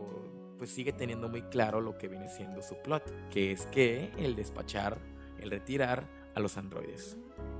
pues 0.58 0.70
sigue 0.70 0.92
teniendo 0.92 1.28
muy 1.28 1.42
claro 1.42 1.80
lo 1.80 1.96
que 1.96 2.08
viene 2.08 2.28
siendo 2.28 2.62
su 2.62 2.74
plot, 2.82 3.30
que 3.30 3.52
es 3.52 3.64
que 3.66 4.10
el 4.18 4.34
despachar, 4.34 4.98
el 5.38 5.52
retirar 5.52 6.23
a 6.34 6.40
los 6.40 6.56
androides. 6.56 7.16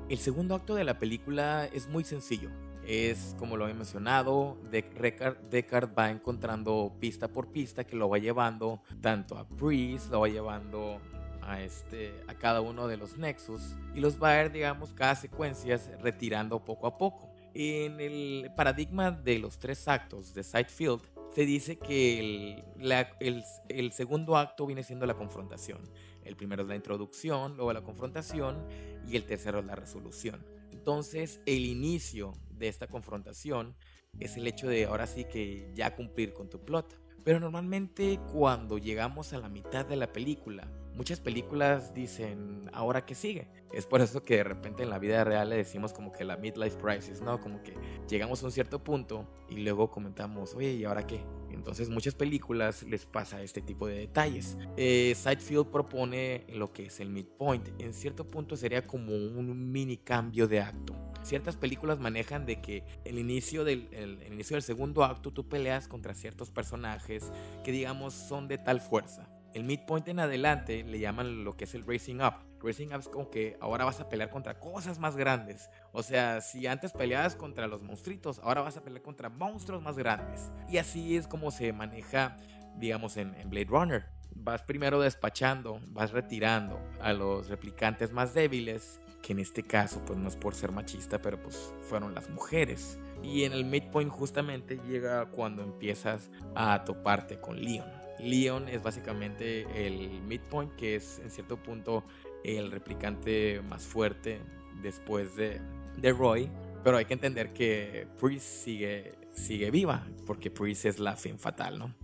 El 0.09 0.19
segundo 0.19 0.55
acto 0.55 0.75
de 0.75 0.85
la 0.85 0.99
película 0.99 1.67
es 1.67 1.89
muy 1.89 2.05
sencillo. 2.05 2.51
Es, 2.87 3.35
como 3.39 3.57
lo 3.57 3.67
he 3.67 3.73
mencionado, 3.73 4.59
Deckard, 4.71 5.99
va 5.99 6.11
encontrando 6.11 6.93
pista 7.01 7.29
por 7.29 7.49
pista 7.49 7.85
que 7.85 7.97
lo 7.97 8.11
va 8.11 8.19
llevando 8.19 8.83
tanto 9.01 9.39
a 9.39 9.49
Priest, 9.49 10.11
lo 10.11 10.21
va 10.21 10.29
llevando 10.29 11.01
a, 11.41 11.63
este, 11.63 12.23
a 12.29 12.35
cada 12.35 12.61
uno 12.61 12.87
de 12.87 12.99
los 12.99 13.17
nexus 13.17 13.63
y 13.95 14.01
los 14.01 14.23
va 14.23 14.33
a 14.33 14.45
ir, 14.45 14.53
digamos, 14.53 14.93
cada 14.93 15.15
secuencia 15.15 15.81
retirando 16.03 16.63
poco 16.63 16.87
a 16.87 16.99
poco. 16.99 17.31
En 17.55 18.01
el 18.01 18.51
paradigma 18.57 19.11
de 19.13 19.39
los 19.39 19.59
tres 19.59 19.89
actos 19.89 20.35
de 20.35 20.43
Sidefield, 20.43 21.01
se 21.35 21.45
dice 21.45 21.79
que 21.79 22.21
el, 22.21 23.45
el 23.69 23.93
segundo 23.93 24.37
acto 24.37 24.67
viene 24.67 24.85
siendo 24.85 25.05
la 25.05 25.15
confrontación. 25.15 25.81
El 26.25 26.37
primero 26.37 26.63
es 26.63 26.69
la 26.69 26.77
introducción, 26.77 27.57
luego 27.57 27.73
la 27.73 27.83
confrontación 27.83 28.67
y 29.07 29.17
el 29.17 29.25
tercero 29.25 29.59
es 29.59 29.65
la 29.67 29.75
resolución. 29.75 30.47
Entonces, 30.71 31.41
el 31.47 31.67
inicio 31.67 32.35
de 32.51 32.69
esta 32.69 32.87
confrontación 32.87 33.75
es 34.21 34.37
el 34.37 34.47
hecho 34.47 34.69
de 34.69 34.85
ahora 34.85 35.07
sí 35.07 35.25
que 35.25 35.71
ya 35.75 35.95
cumplir 35.95 36.33
con 36.33 36.49
tu 36.49 36.65
plot. 36.65 37.01
Pero 37.25 37.41
normalmente 37.41 38.21
cuando 38.33 38.79
llegamos 38.79 39.33
a 39.33 39.39
la 39.39 39.49
mitad 39.49 39.87
de 39.87 39.97
la 39.97 40.13
película, 40.13 40.71
muchas 40.95 41.21
películas 41.21 41.95
dicen, 41.95 42.71
¿ahora 42.73 43.05
qué 43.05 43.15
sigue? 43.15 43.49
Es 43.73 43.87
por 43.87 44.01
eso 44.01 44.25
que 44.25 44.37
de 44.37 44.45
repente 44.45 44.85
en 44.85 44.91
la 44.91 44.99
vida 44.99 45.25
real 45.25 45.51
le 45.51 45.57
decimos 45.57 45.93
como 45.93 46.13
que 46.13 46.25
la 46.25 46.37
midlife 46.37 46.79
crisis, 46.79 47.21
¿no? 47.21 47.41
Como 47.41 47.63
que 47.63 47.75
llegamos 48.09 48.43
a 48.43 48.47
un 48.47 48.53
cierto 48.53 48.83
punto 48.83 49.27
y 49.49 49.57
luego 49.57 49.91
comentamos, 49.91 50.55
oye, 50.55 50.73
¿y 50.75 50.85
ahora 50.85 51.07
qué? 51.07 51.25
Entonces 51.51 51.89
muchas 51.89 52.15
películas 52.15 52.83
les 52.85 53.07
pasa 53.07 53.43
este 53.43 53.63
tipo 53.63 53.87
de 53.87 53.99
detalles. 53.99 54.57
Eh, 54.77 55.15
Sidefield 55.17 55.67
propone 55.67 56.47
lo 56.53 56.73
que 56.73 56.87
es 56.87 57.01
el 57.01 57.11
midpoint. 57.11 57.69
En 57.81 57.93
cierto 57.95 58.29
punto 58.29 58.57
sería 58.57 58.87
como 58.87 59.15
un 59.15 59.73
mini 59.73 59.97
cambio 59.97 60.47
de 60.47 60.61
acto. 60.61 60.95
Ciertas 61.23 61.57
películas 61.57 61.99
manejan 61.99 62.45
de 62.45 62.61
que 62.61 62.85
el 63.05 63.19
inicio 63.19 63.65
del, 63.65 63.89
el 63.93 64.23
inicio 64.33 64.55
del 64.55 64.63
segundo 64.63 65.05
acto 65.05 65.33
tú 65.33 65.49
peleas 65.49 65.89
contra 65.89 66.15
ciertos 66.15 66.51
personajes 66.51 67.33
que 67.65 67.73
digamos 67.73 68.13
son 68.13 68.47
de 68.47 68.59
tal 68.59 68.81
fuerza 68.81 69.34
El 69.55 69.63
midpoint 69.63 70.09
en 70.09 70.19
adelante 70.19 70.83
le 70.83 70.99
llaman 70.99 71.45
lo 71.45 71.57
que 71.57 71.63
es 71.63 71.77
el 71.77 71.87
Racing 71.87 72.17
Up. 72.17 72.35
Racing 72.61 72.89
Up 72.89 72.99
es 72.99 73.09
como 73.09 73.31
que 73.31 73.57
ahora 73.61 73.85
vas 73.85 74.01
a 74.01 74.09
pelear 74.09 74.29
contra 74.29 74.59
cosas 74.59 74.99
más 74.99 75.15
grandes. 75.15 75.71
O 75.93 76.03
sea, 76.03 76.41
si 76.41 76.67
antes 76.67 76.91
peleabas 76.91 77.37
contra 77.37 77.69
los 77.69 77.85
monstruitos, 77.85 78.41
ahora 78.41 78.63
vas 78.63 78.77
a 78.77 78.83
pelear 78.83 79.03
contra 79.03 79.29
monstruos 79.29 79.81
más 79.81 79.97
grandes. 79.97 80.51
Y 80.69 80.79
así 80.79 81.17
es 81.17 81.29
como 81.29 81.53
se 81.53 81.73
maneja, 81.73 82.37
digamos, 82.79 83.17
en, 83.17 83.33
en 83.37 83.49
Blade 83.49 83.67
Runner. 83.67 84.07
Vas 84.35 84.63
primero 84.63 85.01
despachando, 85.01 85.81
vas 85.91 86.11
retirando 86.11 86.81
a 87.01 87.13
los 87.13 87.49
replicantes 87.49 88.11
más 88.11 88.35
débiles, 88.35 89.01
que 89.23 89.35
en 89.35 89.39
este 89.39 89.63
caso, 89.63 90.05
pues 90.05 90.19
no 90.19 90.27
es 90.27 90.35
por 90.35 90.57
ser 90.57 90.73
machista, 90.73 91.23
pero 91.23 91.41
pues 91.41 91.73
fueron 91.89 92.13
las 92.13 92.29
mujeres. 92.29 92.99
Y 93.23 93.45
en 93.45 93.53
el 93.53 93.65
midpoint 93.65 94.11
justamente 94.11 94.81
llega 94.89 95.27
cuando 95.27 95.63
empiezas 95.63 96.29
a 96.57 96.85
toparte 96.85 97.41
con 97.41 97.63
Leon. 97.63 98.04
Leon 98.19 98.69
es 98.69 98.83
básicamente 98.83 99.87
el 99.87 100.21
midpoint, 100.23 100.75
que 100.77 100.97
es 100.97 101.19
en 101.19 101.31
cierto 101.31 101.57
punto 101.63 102.05
el 102.43 102.71
replicante 102.71 103.61
más 103.63 103.85
fuerte 103.85 104.41
después 104.83 105.37
de, 105.37 105.61
de 105.97 106.13
Roy. 106.13 106.51
Pero 106.83 106.99
hay 106.99 107.07
que 107.07 107.15
entender 107.15 107.53
que 107.53 108.07
Priest 108.21 108.65
sigue, 108.65 109.15
sigue 109.33 109.71
viva, 109.71 110.07
porque 110.27 110.51
Priest 110.51 110.85
es 110.85 110.99
la 110.99 111.17
fin 111.17 111.39
fatal, 111.39 111.79
¿no? 111.79 111.95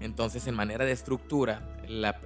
Entonces, 0.00 0.46
en 0.46 0.54
manera 0.54 0.84
de 0.84 0.92
estructura, 0.92 1.76
la, 1.86 2.18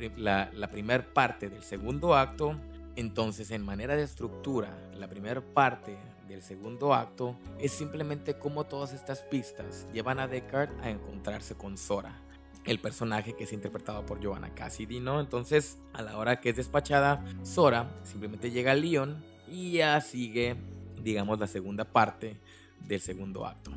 primera 0.71 1.13
parte 1.13 1.49
del 1.49 1.63
segundo 1.63 2.15
acto, 2.15 2.57
entonces 2.97 3.51
en 3.51 3.65
manera 3.65 3.97
de 3.97 4.05
estructura, 4.05 4.77
la 4.95 5.09
primera 5.09 5.41
parte 5.41 5.99
del 6.29 6.43
segundo 6.43 6.95
acto 6.95 7.37
es 7.59 7.73
simplemente 7.73 8.39
cómo 8.39 8.65
todas 8.65 8.93
estas 8.93 9.23
pistas 9.23 9.87
llevan 9.93 10.21
a 10.21 10.29
Deckard 10.29 10.71
a 10.83 10.91
encontrarse 10.91 11.57
con 11.57 11.77
Sora, 11.77 12.21
el 12.65 12.81
personaje 12.81 13.35
que 13.35 13.45
es 13.45 13.53
interpretado 13.53 14.07
por 14.07 14.25
Joanna 14.25 14.55
Cassidy, 14.55 15.01
¿no? 15.01 15.21
Entonces, 15.21 15.79
a 15.93 16.03
la 16.03 16.17
hora 16.17 16.41
que 16.41 16.51
es 16.51 16.57
despachada, 16.57 17.25
Sora 17.43 17.91
simplemente 18.05 18.51
llega 18.51 18.73
a 18.73 18.75
Leon 18.75 19.23
y 19.49 19.73
ya 19.73 20.01
sigue, 20.01 20.57
digamos, 21.03 21.39
la 21.39 21.47
segunda 21.47 21.85
parte 21.85 22.41
del 22.81 23.01
segundo 23.01 23.47
acto. 23.47 23.71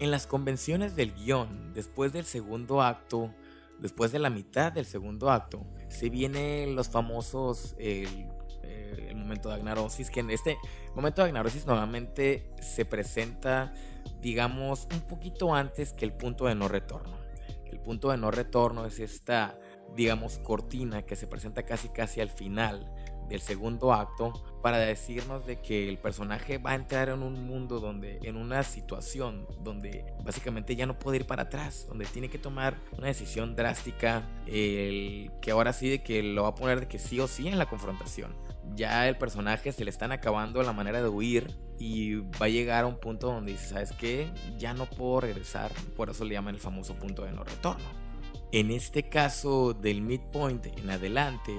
En 0.00 0.10
las 0.10 0.26
convenciones 0.26 0.96
del 0.96 1.12
guion, 1.12 1.74
después 1.74 2.12
del 2.12 2.24
segundo 2.24 2.82
acto, 2.82 3.34
después 3.78 4.12
de 4.12 4.20
la 4.20 4.30
mitad 4.30 4.72
del 4.72 4.86
segundo 4.86 5.30
acto, 5.30 5.66
se 5.88 6.08
vienen 6.08 6.76
los 6.76 6.88
famosos, 6.88 7.74
el, 7.78 8.26
el 8.62 9.16
momento 9.16 9.50
de 9.50 9.56
agnarosis, 9.56 10.10
que 10.10 10.20
en 10.20 10.30
este 10.30 10.56
momento 10.94 11.22
de 11.22 11.28
agnarosis 11.28 11.66
normalmente 11.66 12.50
se 12.60 12.84
presenta, 12.84 13.74
digamos, 14.22 14.86
un 14.92 15.00
poquito 15.02 15.54
antes 15.54 15.92
que 15.92 16.04
el 16.04 16.12
punto 16.12 16.46
de 16.46 16.54
no 16.54 16.68
retorno. 16.68 17.27
El 17.70 17.80
punto 17.80 18.10
de 18.10 18.16
no 18.16 18.30
retorno 18.30 18.86
es 18.86 18.98
esta, 19.00 19.58
digamos, 19.94 20.38
cortina 20.38 21.02
que 21.02 21.16
se 21.16 21.26
presenta 21.26 21.64
casi 21.64 21.88
casi 21.88 22.20
al 22.20 22.30
final 22.30 22.92
del 23.28 23.40
segundo 23.40 23.92
acto 23.92 24.32
para 24.62 24.78
decirnos 24.78 25.46
de 25.46 25.60
que 25.60 25.88
el 25.88 25.98
personaje 25.98 26.58
va 26.58 26.72
a 26.72 26.74
entrar 26.74 27.08
en 27.08 27.22
un 27.22 27.44
mundo 27.46 27.80
donde, 27.80 28.18
en 28.22 28.36
una 28.36 28.62
situación 28.62 29.46
donde 29.62 30.04
básicamente 30.24 30.74
ya 30.76 30.86
no 30.86 30.98
puede 30.98 31.18
ir 31.18 31.26
para 31.26 31.44
atrás, 31.44 31.86
donde 31.88 32.06
tiene 32.06 32.28
que 32.28 32.38
tomar 32.38 32.76
una 32.96 33.06
decisión 33.06 33.54
drástica, 33.54 34.28
el 34.46 35.30
que 35.40 35.50
ahora 35.50 35.72
sí 35.72 35.88
de 35.88 36.02
que 36.02 36.22
lo 36.22 36.42
va 36.42 36.48
a 36.50 36.54
poner 36.54 36.80
de 36.80 36.88
que 36.88 36.98
sí 36.98 37.20
o 37.20 37.28
sí 37.28 37.48
en 37.48 37.58
la 37.58 37.66
confrontación. 37.66 38.34
Ya 38.74 39.08
el 39.08 39.16
personaje 39.16 39.72
se 39.72 39.84
le 39.84 39.90
están 39.90 40.12
acabando 40.12 40.62
la 40.62 40.72
manera 40.72 41.00
de 41.00 41.08
huir 41.08 41.56
y 41.78 42.16
va 42.16 42.46
a 42.46 42.48
llegar 42.48 42.84
a 42.84 42.86
un 42.86 42.98
punto 42.98 43.28
donde 43.28 43.52
dice, 43.52 43.68
¿sabes 43.68 43.92
qué? 43.92 44.30
Ya 44.58 44.74
no 44.74 44.86
puedo 44.86 45.20
regresar, 45.20 45.70
por 45.96 46.10
eso 46.10 46.24
le 46.24 46.34
llaman 46.34 46.54
el 46.54 46.60
famoso 46.60 46.94
punto 46.94 47.24
de 47.24 47.32
no 47.32 47.44
retorno. 47.44 48.08
En 48.50 48.70
este 48.70 49.08
caso 49.08 49.74
del 49.74 50.00
midpoint 50.00 50.66
en 50.66 50.90
adelante, 50.90 51.52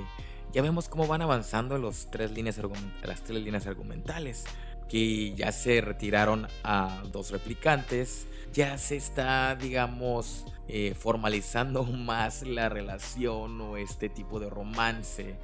ya 0.52 0.62
vemos 0.62 0.90
cómo 0.90 1.08
van 1.08 1.22
avanzando 1.22 1.78
los 1.78 2.10
tres 2.12 2.32
líneas 2.32 2.60
las 3.04 3.24
tres 3.24 3.42
líneas 3.44 3.68
argumentales, 3.68 4.46
que 4.88 5.34
ya 5.36 5.52
se 5.52 5.82
retiraron 5.82 6.48
a 6.64 7.04
dos 7.12 7.32
replicantes, 7.32 8.28
ya 8.54 8.78
se 8.78 8.98
está, 8.98 9.56
digamos, 9.56 10.46
eh, 10.68 10.96
formalizando 10.98 11.84
más 11.84 12.44
la 12.44 12.70
relación 12.70 13.62
o 13.62 13.78
este 13.78 14.10
tipo 14.10 14.40
de 14.40 14.50
romance 14.50 15.36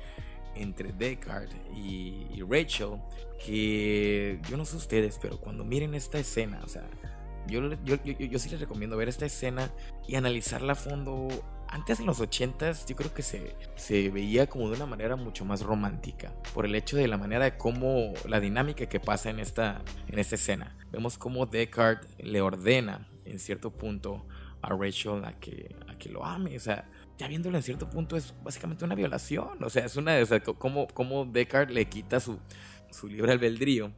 entre 0.55 0.93
y, 1.75 2.27
y, 2.33 2.41
Rachel, 2.47 3.01
que 3.45 4.39
yo 4.49 4.55
no 4.55 4.65
sé 4.65 4.77
ustedes, 4.77 5.19
pero 5.21 5.37
cuando 5.37 5.65
miren 5.65 5.93
esta 5.95 6.17
escena, 6.17 6.61
o 6.63 6.69
sea, 6.69 6.87
yo, 7.47 7.73
yo, 7.83 7.97
yo, 8.03 8.13
yo 8.13 8.39
sí 8.39 8.49
les 8.49 8.59
recomiendo 8.59 8.95
ver 8.95 9.09
esta 9.09 9.25
escena 9.25 9.69
y 10.07 10.15
analizarla 10.15 10.73
a 10.73 10.75
fondo 10.75 11.27
antes 11.67 11.99
en 11.99 12.06
los 12.06 12.19
80s 12.21 12.86
yo 12.88 12.95
creo 12.95 13.13
que 13.13 13.21
se, 13.21 13.56
se 13.75 14.10
veía 14.10 14.47
como 14.47 14.69
de 14.69 14.75
una 14.75 14.86
manera 14.86 15.15
mucho 15.15 15.45
más 15.45 15.62
romántica, 15.62 16.34
por 16.54 16.65
el 16.65 16.75
hecho 16.75 16.97
de 16.97 17.08
la 17.08 17.17
manera 17.17 17.45
de 17.45 17.58
cómo, 17.58 18.13
la 18.28 18.39
dinámica 18.39 18.88
que 18.88 18.99
pasa 18.99 19.30
en 19.30 19.39
esta, 19.39 19.82
en 20.08 20.19
esta 20.19 20.36
escena. 20.36 20.78
Vemos 20.91 21.17
cómo 21.17 21.45
Deckard 21.45 22.06
le 22.19 22.41
ordena 22.41 23.08
en 23.25 23.39
cierto 23.39 23.71
punto 23.71 24.25
a 24.62 24.69
Rachel 24.69 25.25
a 25.25 25.34
que, 25.34 25.75
a 25.88 25.97
que 25.97 26.10
lo 26.10 26.25
ame, 26.25 26.56
o 26.56 26.60
sea, 26.60 26.89
ya 27.17 27.28
viéndolo 27.28 27.58
en 27.58 27.63
cierto 27.63 27.89
punto 27.89 28.17
es 28.17 28.34
básicamente 28.43 28.84
una 28.86 28.95
violación, 28.95 29.63
o 29.63 29.69
sea, 29.69 29.86
es 29.86 29.95
una, 29.95 30.17
o 30.17 30.25
sea, 30.25 30.41
como, 30.41 30.88
como 30.88 31.25
Deckard 31.25 31.69
le 31.69 31.86
quita 31.86 32.19
su, 32.19 32.39
su 32.91 33.08
libre 33.08 33.32
albedrío 33.32 33.91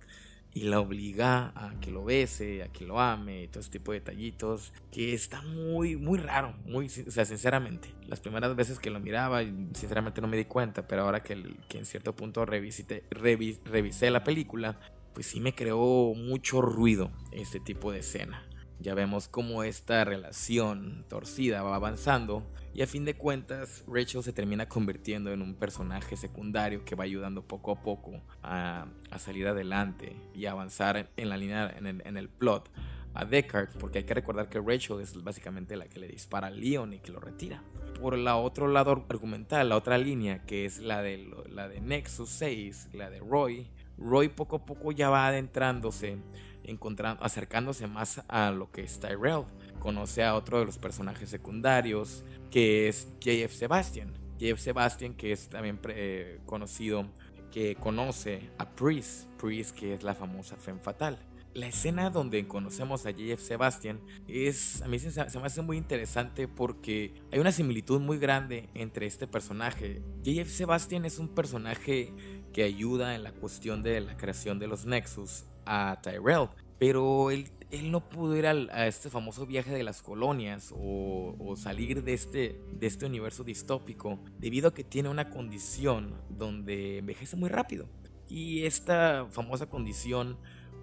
y 0.57 0.61
la 0.61 0.79
obliga 0.79 1.51
a 1.55 1.79
que 1.79 1.91
lo 1.91 2.03
bese, 2.03 2.63
a 2.63 2.67
que 2.69 2.83
lo 2.83 2.99
ame, 2.99 3.43
y 3.43 3.47
todo 3.47 3.59
ese 3.59 3.69
tipo 3.69 3.91
de 3.91 3.99
detallitos, 3.99 4.73
que 4.91 5.13
está 5.13 5.43
muy, 5.43 5.97
muy 5.97 6.17
raro, 6.17 6.55
muy, 6.65 6.87
o 6.87 7.11
sea, 7.11 7.25
sinceramente. 7.25 7.89
Las 8.07 8.21
primeras 8.21 8.55
veces 8.55 8.79
que 8.79 8.89
lo 8.89 8.99
miraba, 8.99 9.43
sinceramente 9.43 10.19
no 10.19 10.27
me 10.27 10.35
di 10.35 10.45
cuenta, 10.45 10.87
pero 10.87 11.03
ahora 11.03 11.21
que, 11.21 11.55
que 11.69 11.77
en 11.77 11.85
cierto 11.85 12.15
punto 12.15 12.43
revisité, 12.43 13.03
revis, 13.11 13.59
revisé 13.65 14.09
la 14.09 14.23
película, 14.23 14.79
pues 15.13 15.27
sí 15.27 15.39
me 15.39 15.53
creó 15.53 16.15
mucho 16.15 16.59
ruido 16.61 17.11
este 17.31 17.59
tipo 17.59 17.91
de 17.91 17.99
escena. 17.99 18.43
Ya 18.79 18.95
vemos 18.95 19.27
cómo 19.27 19.61
esta 19.61 20.05
relación 20.05 21.05
torcida 21.07 21.61
va 21.61 21.75
avanzando 21.75 22.43
y 22.77 22.83
a 22.83 22.87
fin 22.87 23.05
de 23.05 23.15
cuentas 23.15 23.83
Rachel 23.87 24.21
se 24.21 24.33
termina 24.33 24.69
convirtiendo 24.69 25.31
en 25.31 25.41
un 25.41 25.55
personaje 25.55 26.15
secundario 26.15 26.85
que 26.85 26.93
va 26.93 27.05
ayudando 27.05 27.41
poco 27.41 27.71
a 27.71 27.81
poco 27.81 28.21
a, 28.43 28.85
salir 29.17 29.47
adelante 29.47 30.15
y 30.35 30.45
avanzar 30.45 31.09
en 31.17 31.29
la 31.29 31.37
línea, 31.37 31.75
en 31.75 32.17
el, 32.17 32.29
plot 32.29 32.69
a 33.15 33.25
Deckard, 33.25 33.69
porque 33.79 33.97
hay 33.97 34.03
que 34.03 34.13
recordar 34.13 34.47
que 34.47 34.61
Rachel 34.61 35.01
es 35.01 35.23
básicamente 35.23 35.75
la 35.75 35.87
que 35.87 35.99
le 35.99 36.07
dispara 36.07 36.47
a 36.47 36.51
Leon 36.51 36.93
y 36.93 36.99
que 36.99 37.11
lo 37.11 37.19
retira. 37.19 37.63
Por 37.99 38.13
el 38.13 38.27
otro 38.27 38.67
lado 38.67 39.07
argumental, 39.09 39.69
la 39.69 39.75
otra 39.75 39.97
línea, 39.97 40.45
que 40.45 40.65
es 40.65 40.77
la 40.77 41.01
de, 41.01 41.33
la 41.49 41.67
de 41.67 41.81
Nexus 41.81 42.29
6, 42.29 42.89
la 42.93 43.09
de 43.09 43.21
Roy, 43.21 43.71
Roy 43.97 44.29
poco 44.29 44.57
a 44.57 44.65
poco 44.67 44.91
ya 44.91 45.09
va 45.09 45.25
adentrándose 45.25 46.19
encontrando, 46.63 47.23
acercándose 47.23 47.87
más 47.87 48.21
a 48.27 48.51
lo 48.51 48.71
que 48.71 48.81
es 48.81 48.99
Tyrell. 48.99 49.45
Conoce 49.79 50.23
a 50.23 50.35
otro 50.35 50.59
de 50.59 50.65
los 50.65 50.77
personajes 50.77 51.29
secundarios, 51.29 52.23
que 52.51 52.87
es 52.87 53.07
JF 53.19 53.53
Sebastian. 53.53 54.13
JF 54.39 54.59
Sebastian, 54.59 55.13
que 55.13 55.31
es 55.31 55.49
también 55.49 55.79
eh, 55.89 56.39
conocido, 56.45 57.07
que 57.51 57.75
conoce 57.75 58.49
a 58.57 58.69
Priest, 58.69 59.27
Priest 59.39 59.75
que 59.75 59.93
es 59.93 60.03
la 60.03 60.13
famosa 60.13 60.55
Femme 60.57 60.79
Fatal. 60.79 61.17
La 61.53 61.67
escena 61.67 62.11
donde 62.11 62.47
conocemos 62.47 63.07
a 63.07 63.11
JF 63.11 63.41
Sebastian 63.41 63.99
es, 64.27 64.83
a 64.83 64.87
mí 64.87 64.99
se, 64.99 65.09
se, 65.09 65.39
me 65.39 65.45
hace 65.45 65.61
muy 65.63 65.77
interesante 65.77 66.47
porque 66.47 67.15
hay 67.31 67.39
una 67.39 67.51
similitud 67.51 67.99
muy 67.99 68.19
grande 68.19 68.69
entre 68.75 69.07
este 69.07 69.25
personaje. 69.25 70.03
JF 70.23 70.49
Sebastian 70.49 71.05
es 71.05 71.17
un 71.17 71.29
personaje 71.29 72.13
que 72.53 72.63
ayuda 72.63 73.15
en 73.15 73.23
la 73.23 73.31
cuestión 73.31 73.81
de 73.81 74.01
la 74.01 74.17
creación 74.17 74.59
de 74.59 74.67
los 74.67 74.85
Nexus 74.85 75.45
a 75.65 75.99
Tyrell, 76.03 76.49
pero 76.77 77.31
él, 77.31 77.49
él 77.71 77.91
no 77.91 78.07
pudo 78.07 78.37
ir 78.37 78.47
al, 78.47 78.69
a 78.71 78.87
este 78.87 79.09
famoso 79.09 79.45
viaje 79.45 79.71
de 79.71 79.83
las 79.83 80.01
colonias 80.01 80.73
o, 80.75 81.55
salir 81.57 82.03
de 82.03 82.13
este, 82.13 82.61
de 82.71 82.87
este 82.87 83.05
universo 83.05 83.43
distópico 83.43 84.19
debido 84.37 84.69
a 84.69 84.73
que 84.73 84.83
tiene 84.83 85.09
una 85.09 85.29
condición 85.29 86.13
donde 86.29 86.99
envejece 86.99 87.35
muy 87.35 87.49
rápido. 87.49 87.87
Y 88.29 88.63
esta 88.65 89.27
famosa 89.31 89.67
condición 89.67 90.37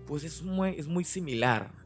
pues 0.06 0.24
es 0.24 0.42
muy, 0.42 0.70
es 0.70 0.88
muy 0.88 1.04
similar 1.04 1.83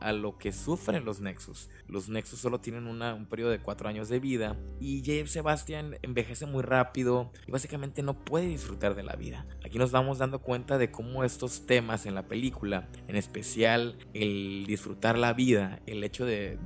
a, 0.00 0.12
lo 0.12 0.38
que 0.38 0.52
sufren 0.52 1.04
los 1.04 1.20
Nexus. 1.20 1.68
Los 1.86 2.08
Nexus 2.08 2.40
solo 2.40 2.60
tienen 2.60 2.86
un 2.86 3.26
periodo 3.26 3.50
de 3.50 3.60
4 3.60 3.88
años 3.88 4.08
de 4.08 4.20
vida 4.20 4.56
y 4.80 5.00
J.F. 5.00 5.28
Sebastian 5.28 5.98
envejece 6.02 6.46
muy 6.46 6.62
rápido 6.62 7.30
y 7.46 7.50
básicamente 7.50 8.02
no 8.02 8.24
puede 8.24 8.46
disfrutar 8.46 8.94
de 8.94 9.02
la 9.02 9.16
vida. 9.16 9.46
Aquí 9.64 9.78
nos 9.78 9.92
vamos 9.92 10.18
dando 10.18 10.40
cuenta 10.40 10.78
de 10.78 10.90
cómo 10.90 11.24
estos 11.24 11.66
temas 11.66 12.06
en 12.06 12.14
la 12.14 12.26
película, 12.26 12.88
en 13.08 13.16
especial 13.16 13.98
el 14.14 14.64
disfrutar 14.66 15.18
la 15.18 15.32
vida, 15.32 15.80
el 15.86 16.02
hecho 16.04 16.24
de, 16.24 16.58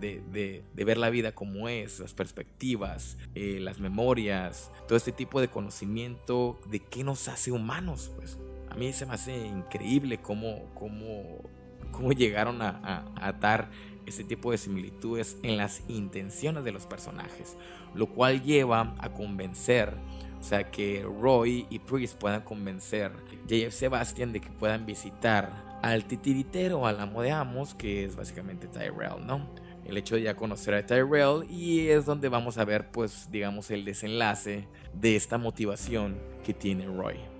ver 0.74 0.98
la 0.98 1.10
vida 1.10 1.34
como 1.34 1.68
es, 1.68 2.00
las 2.00 2.14
perspectivas, 2.14 3.18
eh, 3.34 3.58
las 3.60 3.80
memorias, 3.80 4.70
todo 4.86 4.96
este 4.96 5.12
tipo 5.12 5.40
de 5.40 5.48
conocimiento 5.48 6.60
de 6.66 6.80
qué 6.80 7.04
nos 7.04 7.28
hace 7.28 7.50
humanos, 7.50 8.12
pues. 8.16 8.38
A 8.70 8.76
mí 8.76 8.92
se 8.92 9.06
me 9.06 9.14
hace 9.14 9.46
increíble 9.46 10.20
cómo, 10.20 10.68
cómo 10.74 11.48
cómo 11.94 12.12
llegaron 12.12 12.62
a, 12.62 12.80
a, 13.16 13.28
atar 13.28 13.70
este 14.06 14.24
tipo 14.24 14.50
de 14.50 14.58
similitudes 14.58 15.38
en 15.42 15.56
las 15.56 15.82
intenciones 15.88 16.64
de 16.64 16.72
los 16.72 16.86
personajes, 16.86 17.56
lo 17.94 18.06
cual 18.06 18.42
lleva 18.42 18.94
a 18.98 19.12
convencer, 19.12 19.94
o 20.38 20.42
sea, 20.42 20.70
que 20.70 21.02
Roy 21.02 21.66
y 21.70 21.78
Priest 21.78 22.18
puedan 22.18 22.42
convencer 22.42 23.12
a 23.12 23.36
J.F. 23.44 23.70
Sebastian 23.70 24.32
de 24.32 24.40
que 24.40 24.50
puedan 24.50 24.84
visitar 24.84 25.78
al 25.82 26.04
titiritero, 26.04 26.86
al 26.86 27.00
amo 27.00 27.22
de 27.22 27.30
amos, 27.30 27.74
que 27.74 28.04
es 28.04 28.16
básicamente 28.16 28.68
Tyrell, 28.68 29.26
¿no? 29.26 29.48
El 29.84 29.98
hecho 29.98 30.16
de 30.16 30.22
ya 30.22 30.34
conocer 30.34 30.74
a 30.74 30.86
Tyrell 30.86 31.44
y 31.50 31.88
es 31.88 32.06
donde 32.06 32.30
vamos 32.30 32.56
a 32.56 32.64
ver, 32.64 32.90
pues, 32.90 33.28
digamos, 33.30 33.70
el 33.70 33.84
desenlace 33.84 34.66
de 34.94 35.16
esta 35.16 35.36
motivación 35.36 36.18
que 36.42 36.54
tiene 36.54 36.86
Roy. 36.86 37.33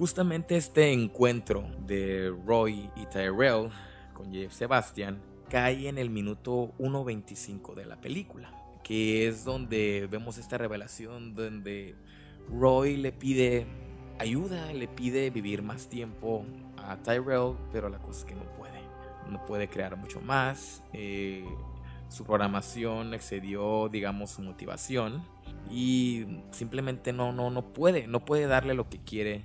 Justamente 0.00 0.56
este 0.56 0.94
encuentro 0.94 1.62
de 1.86 2.34
Roy 2.46 2.88
y 2.96 3.04
Tyrell 3.04 3.68
con 4.14 4.32
Jeff 4.32 4.50
Sebastian 4.50 5.20
cae 5.50 5.88
en 5.88 5.98
el 5.98 6.08
minuto 6.08 6.72
1.25 6.78 7.74
de 7.74 7.84
la 7.84 8.00
película, 8.00 8.50
que 8.82 9.28
es 9.28 9.44
donde 9.44 10.08
vemos 10.10 10.38
esta 10.38 10.56
revelación 10.56 11.34
donde 11.34 11.96
Roy 12.48 12.96
le 12.96 13.12
pide 13.12 13.66
ayuda, 14.18 14.72
le 14.72 14.88
pide 14.88 15.28
vivir 15.28 15.62
más 15.62 15.90
tiempo 15.90 16.46
a 16.78 16.96
Tyrell, 17.02 17.56
pero 17.70 17.90
la 17.90 17.98
cosa 17.98 18.20
es 18.20 18.24
que 18.24 18.34
no 18.34 18.50
puede, 18.56 18.80
no 19.28 19.44
puede 19.44 19.68
crear 19.68 19.98
mucho 19.98 20.22
más. 20.22 20.82
Eh, 20.94 21.44
su 22.08 22.24
programación 22.24 23.12
excedió, 23.12 23.90
digamos, 23.90 24.30
su 24.30 24.40
motivación 24.40 25.22
y 25.70 26.24
simplemente 26.52 27.12
no, 27.12 27.32
no, 27.32 27.50
no 27.50 27.74
puede, 27.74 28.06
no 28.06 28.24
puede 28.24 28.46
darle 28.46 28.72
lo 28.72 28.88
que 28.88 28.98
quiere 28.98 29.44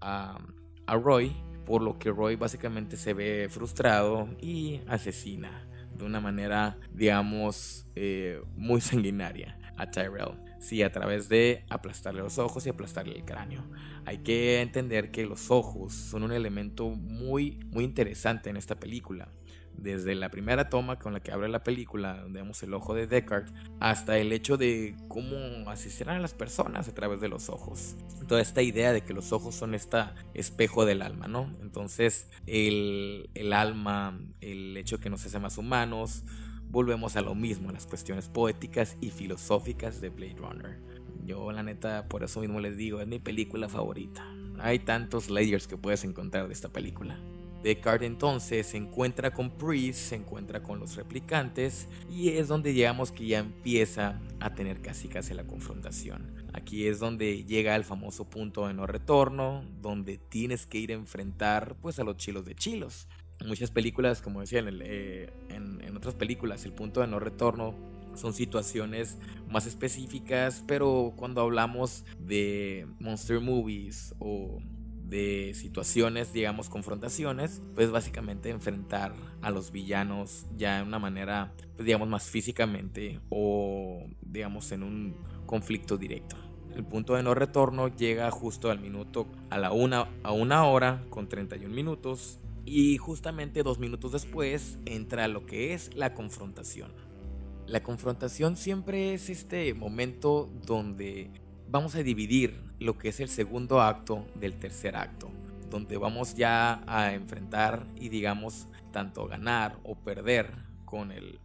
a, 0.00 0.38
Roy, 0.86 1.36
por 1.64 1.82
lo 1.82 1.98
que 1.98 2.10
Roy 2.10 2.36
básicamente 2.36 2.96
se 2.96 3.14
ve 3.14 3.48
frustrado 3.48 4.28
y 4.40 4.80
asesina 4.88 5.68
de 5.96 6.04
una 6.04 6.20
manera, 6.20 6.78
digamos, 6.92 7.86
eh, 7.94 8.42
muy 8.56 8.80
sanguinaria 8.80 9.58
a 9.76 9.90
Tyrell. 9.90 10.38
Sí, 10.58 10.82
a 10.82 10.92
través 10.92 11.28
de 11.28 11.64
aplastarle 11.70 12.20
los 12.20 12.38
ojos 12.38 12.66
y 12.66 12.70
aplastarle 12.70 13.16
el 13.16 13.24
cráneo. 13.24 13.64
Hay 14.04 14.18
que 14.18 14.60
entender 14.60 15.10
que 15.10 15.24
los 15.24 15.50
ojos 15.50 15.94
son 15.94 16.22
un 16.22 16.32
elemento 16.32 16.90
muy, 16.90 17.60
muy 17.70 17.84
interesante 17.84 18.50
en 18.50 18.58
esta 18.58 18.78
película 18.78 19.32
desde 19.80 20.14
la 20.14 20.28
primera 20.28 20.68
toma 20.68 20.98
con 20.98 21.12
la 21.12 21.20
que 21.20 21.32
abre 21.32 21.48
la 21.48 21.64
película, 21.64 22.20
donde 22.22 22.40
vemos 22.40 22.62
el 22.62 22.74
ojo 22.74 22.94
de 22.94 23.06
Descartes, 23.06 23.52
hasta 23.80 24.18
el 24.18 24.32
hecho 24.32 24.56
de 24.56 24.96
cómo 25.08 25.68
asistirán 25.70 26.16
a 26.16 26.20
las 26.20 26.34
personas 26.34 26.88
a 26.88 26.94
través 26.94 27.20
de 27.20 27.28
los 27.28 27.48
ojos. 27.48 27.96
Toda 28.28 28.40
esta 28.40 28.62
idea 28.62 28.92
de 28.92 29.02
que 29.02 29.14
los 29.14 29.32
ojos 29.32 29.54
son 29.54 29.74
este 29.74 29.98
espejo 30.34 30.84
del 30.84 31.02
alma, 31.02 31.28
¿no? 31.28 31.56
Entonces, 31.62 32.28
el, 32.46 33.30
el 33.34 33.52
alma, 33.52 34.20
el 34.40 34.76
hecho 34.76 35.00
que 35.00 35.10
nos 35.10 35.24
hace 35.24 35.38
más 35.38 35.58
humanos, 35.58 36.24
volvemos 36.68 37.16
a 37.16 37.22
lo 37.22 37.34
mismo, 37.34 37.70
a 37.70 37.72
las 37.72 37.86
cuestiones 37.86 38.28
poéticas 38.28 38.96
y 39.00 39.10
filosóficas 39.10 40.00
de 40.00 40.10
Blade 40.10 40.36
Runner. 40.36 40.80
Yo, 41.24 41.52
la 41.52 41.62
neta, 41.62 42.06
por 42.08 42.22
eso 42.22 42.40
mismo 42.40 42.60
les 42.60 42.76
digo, 42.76 43.00
es 43.00 43.08
mi 43.08 43.18
película 43.18 43.68
favorita. 43.68 44.24
Hay 44.58 44.78
tantos 44.80 45.30
layers 45.30 45.66
que 45.66 45.76
puedes 45.76 46.04
encontrar 46.04 46.46
de 46.46 46.52
esta 46.52 46.68
película. 46.68 47.18
Descartes 47.62 48.06
entonces 48.06 48.66
se 48.68 48.78
encuentra 48.78 49.30
con 49.32 49.50
Priest, 49.50 49.98
se 49.98 50.16
encuentra 50.16 50.62
con 50.62 50.78
los 50.78 50.96
replicantes 50.96 51.88
y 52.10 52.30
es 52.30 52.48
donde 52.48 52.72
llegamos 52.72 53.12
que 53.12 53.26
ya 53.26 53.40
empieza 53.40 54.18
a 54.40 54.54
tener 54.54 54.80
casi 54.80 55.08
casi 55.08 55.34
la 55.34 55.44
confrontación. 55.44 56.34
Aquí 56.54 56.86
es 56.86 56.98
donde 56.98 57.44
llega 57.44 57.76
el 57.76 57.84
famoso 57.84 58.30
punto 58.30 58.66
de 58.66 58.72
no 58.72 58.86
retorno, 58.86 59.64
donde 59.80 60.16
tienes 60.16 60.66
que 60.66 60.78
ir 60.78 60.90
a 60.90 60.94
enfrentar 60.94 61.76
pues 61.82 61.98
a 61.98 62.04
los 62.04 62.16
chilos 62.16 62.46
de 62.46 62.54
chilos. 62.54 63.08
muchas 63.46 63.70
películas, 63.70 64.22
como 64.22 64.40
decía 64.40 64.64
eh, 64.66 65.30
en, 65.50 65.82
en 65.82 65.96
otras 65.96 66.14
películas, 66.14 66.64
el 66.64 66.72
punto 66.72 67.02
de 67.02 67.08
no 67.08 67.20
retorno 67.20 67.74
son 68.14 68.32
situaciones 68.32 69.18
más 69.48 69.66
específicas, 69.66 70.64
pero 70.66 71.12
cuando 71.16 71.40
hablamos 71.40 72.04
de 72.18 72.86
monster 72.98 73.40
movies 73.40 74.14
o 74.18 74.60
de 75.10 75.52
situaciones, 75.54 76.32
digamos, 76.32 76.70
confrontaciones, 76.70 77.60
pues 77.74 77.90
básicamente 77.90 78.48
enfrentar 78.48 79.12
a 79.42 79.50
los 79.50 79.72
villanos 79.72 80.46
ya 80.56 80.78
de 80.78 80.84
una 80.84 80.98
manera, 80.98 81.52
pues 81.76 81.84
digamos, 81.84 82.08
más 82.08 82.30
físicamente 82.30 83.20
o 83.28 84.04
digamos 84.22 84.70
en 84.72 84.84
un 84.84 85.16
conflicto 85.46 85.98
directo. 85.98 86.36
El 86.74 86.84
punto 86.84 87.16
de 87.16 87.24
no 87.24 87.34
retorno 87.34 87.88
llega 87.88 88.30
justo 88.30 88.70
al 88.70 88.78
minuto, 88.78 89.26
a 89.50 89.58
la 89.58 89.72
una, 89.72 90.08
a 90.22 90.30
una 90.30 90.64
hora 90.64 91.02
con 91.10 91.28
31 91.28 91.74
minutos 91.74 92.38
y 92.64 92.96
justamente 92.96 93.64
dos 93.64 93.80
minutos 93.80 94.12
después 94.12 94.78
entra 94.86 95.26
lo 95.26 95.44
que 95.44 95.74
es 95.74 95.92
la 95.96 96.14
confrontación. 96.14 96.92
La 97.66 97.82
confrontación 97.82 98.56
siempre 98.56 99.14
es 99.14 99.28
este 99.28 99.74
momento 99.74 100.48
donde 100.64 101.30
vamos 101.70 101.94
a 101.94 102.02
dividir 102.02 102.60
lo 102.80 102.98
que 102.98 103.10
es 103.10 103.20
el 103.20 103.28
segundo 103.28 103.80
acto 103.80 104.26
del 104.34 104.56
tercer 104.56 104.96
acto, 104.96 105.30
donde 105.70 105.96
vamos 105.96 106.34
ya 106.34 106.82
a 106.86 107.14
enfrentar 107.14 107.86
y 107.96 108.08
digamos 108.08 108.66
tanto 108.92 109.26
ganar 109.26 109.78
o 109.84 109.94
perder 109.94 110.52
con 110.84 111.12
el, 111.12 111.38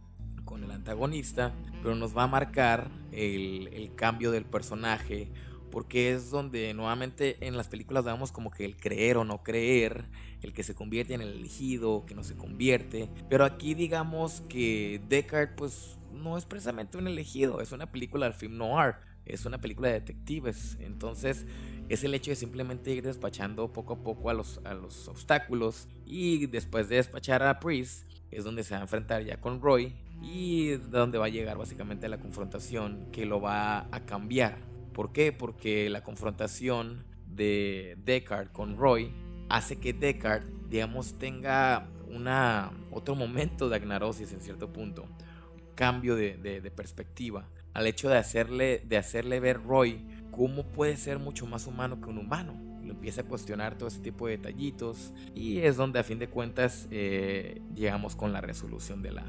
con 0.44 0.64
el 0.64 0.70
antagonista, 0.72 1.54
pero 1.80 1.94
nos 1.94 2.16
va 2.16 2.24
a 2.24 2.28
marcar 2.28 2.90
el, 3.12 3.92
cambio 3.94 4.30
del 4.30 4.44
personaje 4.44 5.30
porque 5.70 6.12
es 6.12 6.30
donde 6.30 6.74
nuevamente 6.74 7.36
en 7.46 7.56
las 7.56 7.68
películas 7.68 8.04
damos 8.04 8.32
como 8.32 8.50
que 8.50 8.64
el 8.64 8.76
creer 8.76 9.16
o 9.18 9.24
no 9.24 9.42
creer, 9.42 10.06
el 10.42 10.52
que 10.52 10.62
se 10.62 10.74
convierte 10.74 11.14
en 11.14 11.20
el 11.20 11.34
elegido, 11.34 12.04
que 12.04 12.14
no 12.14 12.24
se 12.24 12.36
convierte, 12.36 13.08
pero 13.28 13.44
aquí 13.44 13.74
digamos 13.74 14.42
que 14.48 15.00
Descartes 15.08 15.54
pues 15.56 15.98
no 16.12 16.36
es 16.36 16.44
precisamente 16.46 16.98
un 16.98 17.06
elegido, 17.06 17.60
es 17.60 17.72
una 17.72 17.90
película 17.90 18.26
del 18.26 18.34
film 18.34 18.56
noir, 18.56 18.96
es 19.26 19.44
una 19.44 19.60
película 19.60 19.88
de 19.88 19.94
detectives. 19.94 20.76
Entonces 20.80 21.44
es 21.88 22.04
el 22.04 22.14
hecho 22.14 22.30
de 22.30 22.36
simplemente 22.36 22.92
ir 22.92 23.02
despachando 23.02 23.72
poco 23.72 23.94
a 23.94 24.02
poco 24.02 24.30
a 24.30 24.34
los, 24.34 24.60
a 24.64 24.74
los 24.74 25.08
obstáculos. 25.08 25.88
Y 26.06 26.46
después 26.46 26.88
de 26.88 26.96
despachar 26.96 27.42
a 27.42 27.60
Priest 27.60 28.04
es 28.30 28.44
donde 28.44 28.64
se 28.64 28.74
va 28.74 28.78
a 28.78 28.82
enfrentar 28.82 29.22
ya 29.22 29.40
con 29.40 29.60
Roy. 29.60 29.94
Y 30.22 30.68
donde 30.76 31.18
va 31.18 31.26
a 31.26 31.28
llegar 31.28 31.58
básicamente 31.58 32.08
la 32.08 32.18
confrontación 32.18 33.08
que 33.12 33.26
lo 33.26 33.40
va 33.40 33.86
a 33.94 34.06
cambiar. 34.06 34.58
¿Por 34.94 35.12
qué? 35.12 35.30
Porque 35.32 35.90
la 35.90 36.02
confrontación 36.02 37.04
de 37.26 37.98
Deckard 38.02 38.50
con 38.50 38.78
Roy 38.78 39.12
hace 39.50 39.76
que 39.76 39.92
Deckard, 39.92 40.42
digamos, 40.70 41.18
tenga 41.18 41.86
una, 42.08 42.72
otro 42.90 43.14
momento 43.14 43.68
de 43.68 43.76
agnarosis 43.76 44.32
en 44.32 44.40
cierto 44.40 44.72
punto. 44.72 45.06
Cambio 45.74 46.16
de, 46.16 46.38
de 46.38 46.70
perspectiva 46.70 47.46
al 47.76 47.86
hecho 47.86 48.08
de 48.08 48.16
hacerle, 48.16 48.82
de 48.88 48.96
hacerle 48.96 49.38
ver 49.38 49.62
Roy 49.62 50.06
cómo 50.30 50.64
puede 50.72 50.96
ser 50.96 51.18
mucho 51.18 51.44
más 51.44 51.66
humano 51.66 52.00
que 52.00 52.08
un 52.08 52.16
humano. 52.16 52.58
Lo 52.82 52.92
empieza 52.92 53.20
a 53.20 53.24
cuestionar 53.24 53.76
todo 53.76 53.90
ese 53.90 54.00
tipo 54.00 54.26
de 54.26 54.38
detallitos 54.38 55.12
y 55.34 55.58
es 55.58 55.76
donde 55.76 55.98
a 55.98 56.02
fin 56.02 56.18
de 56.18 56.30
cuentas 56.30 56.88
eh, 56.90 57.60
llegamos 57.74 58.16
con 58.16 58.32
la 58.32 58.40
resolución 58.40 59.02
de 59.02 59.12
la, 59.12 59.26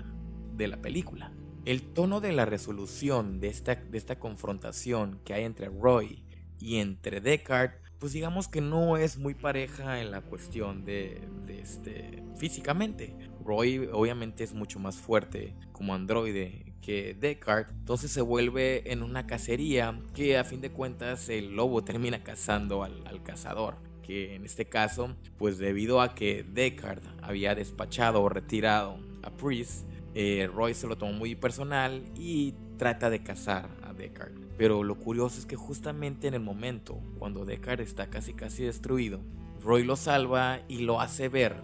de 0.55 0.69
la 0.69 0.77
película. 0.81 1.33
El 1.65 1.81
tono 1.81 2.21
de 2.21 2.31
la 2.31 2.45
resolución 2.45 3.41
de 3.41 3.49
esta, 3.49 3.75
de 3.75 3.97
esta 3.97 4.17
confrontación 4.17 5.19
que 5.25 5.33
hay 5.33 5.43
entre 5.43 5.67
Roy 5.67 6.23
y 6.57 6.77
entre 6.77 7.19
Descartes, 7.19 7.81
pues 7.99 8.13
digamos 8.13 8.47
que 8.47 8.61
no 8.61 8.95
es 8.95 9.17
muy 9.17 9.33
pareja 9.33 9.99
en 9.99 10.09
la 10.09 10.21
cuestión 10.21 10.85
de, 10.85 11.21
de 11.45 11.59
este, 11.59 12.23
físicamente. 12.37 13.13
Roy 13.43 13.89
obviamente 13.91 14.45
es 14.45 14.53
mucho 14.53 14.79
más 14.79 14.95
fuerte 14.95 15.53
como 15.73 15.93
androide 15.93 16.66
que 16.81 17.15
Descartes, 17.19 17.75
entonces 17.77 18.11
se 18.11 18.21
vuelve 18.21 18.91
en 18.91 19.03
una 19.03 19.27
cacería 19.27 19.99
que 20.13 20.37
a 20.37 20.43
fin 20.43 20.61
de 20.61 20.71
cuentas 20.71 21.29
el 21.29 21.55
lobo 21.55 21.83
termina 21.83 22.23
cazando 22.23 22.83
al, 22.83 23.23
cazador 23.23 23.75
que 24.03 24.35
en 24.35 24.45
este 24.45 24.65
caso, 24.65 25.15
pues 25.37 25.57
debido 25.57 26.01
a 26.01 26.15
que 26.15 26.43
Descartes 26.43 27.09
había 27.21 27.55
despachado 27.55 28.21
o 28.21 28.29
retirado 28.29 28.99
a 29.21 29.31
Priest, 29.31 29.85
eh, 30.13 30.49
Roy 30.53 30.73
se 30.73 30.87
lo 30.87 30.97
tomó 30.97 31.11
muy 31.11 31.35
personal 31.35 32.05
y 32.15 32.53
trata 32.77 33.09
de 33.09 33.21
cazar 33.21 33.69
a 33.83 33.91
Descartes. 33.91 34.47
Pero 34.57 34.83
lo 34.83 34.95
curioso 34.95 35.39
es 35.39 35.45
que 35.45 35.57
justamente 35.57 36.27
en 36.27 36.35
el 36.35 36.39
momento 36.39 37.01
cuando 37.19 37.43
Descartes 37.43 37.89
está 37.89 38.07
casi 38.07 38.33
casi 38.33 38.63
destruido, 38.63 39.19
Roy 39.61 39.83
lo 39.83 39.97
salva 39.97 40.61
y 40.69 40.79
lo 40.79 41.01
hace 41.01 41.27
ver 41.27 41.57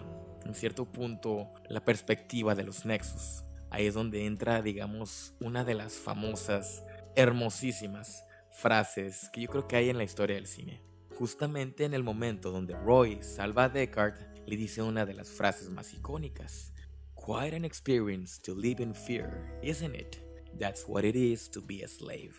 en 0.44 0.54
cierto 0.54 0.84
punto 0.84 1.48
la 1.68 1.84
perspectiva 1.84 2.54
de 2.54 2.64
los 2.64 2.84
Nexus. 2.84 3.44
Ahí 3.74 3.88
es 3.88 3.94
donde 3.94 4.24
entra, 4.24 4.62
digamos, 4.62 5.34
una 5.40 5.64
de 5.64 5.74
las 5.74 5.94
famosas, 5.94 6.84
hermosísimas 7.16 8.24
frases 8.52 9.28
que 9.32 9.40
yo 9.40 9.48
creo 9.48 9.66
que 9.66 9.74
hay 9.74 9.90
en 9.90 9.98
la 9.98 10.04
historia 10.04 10.36
del 10.36 10.46
cine. 10.46 10.80
Justamente 11.18 11.84
en 11.84 11.92
el 11.92 12.04
momento 12.04 12.52
donde 12.52 12.76
Roy 12.76 13.20
salva 13.24 13.64
a 13.64 13.68
Descartes, 13.68 14.28
le 14.46 14.56
dice 14.56 14.80
una 14.80 15.04
de 15.04 15.14
las 15.14 15.28
frases 15.28 15.70
más 15.70 15.92
icónicas. 15.92 16.72
Quite 17.16 17.56
an 17.56 17.64
experience 17.64 18.40
to 18.40 18.54
live 18.54 18.80
in 18.80 18.94
fear, 18.94 19.58
isn't 19.60 19.96
it? 19.96 20.18
That's 20.56 20.84
what 20.86 21.02
it 21.02 21.16
is 21.16 21.50
to 21.50 21.60
be 21.60 21.82
a 21.82 21.88
slave. 21.88 22.34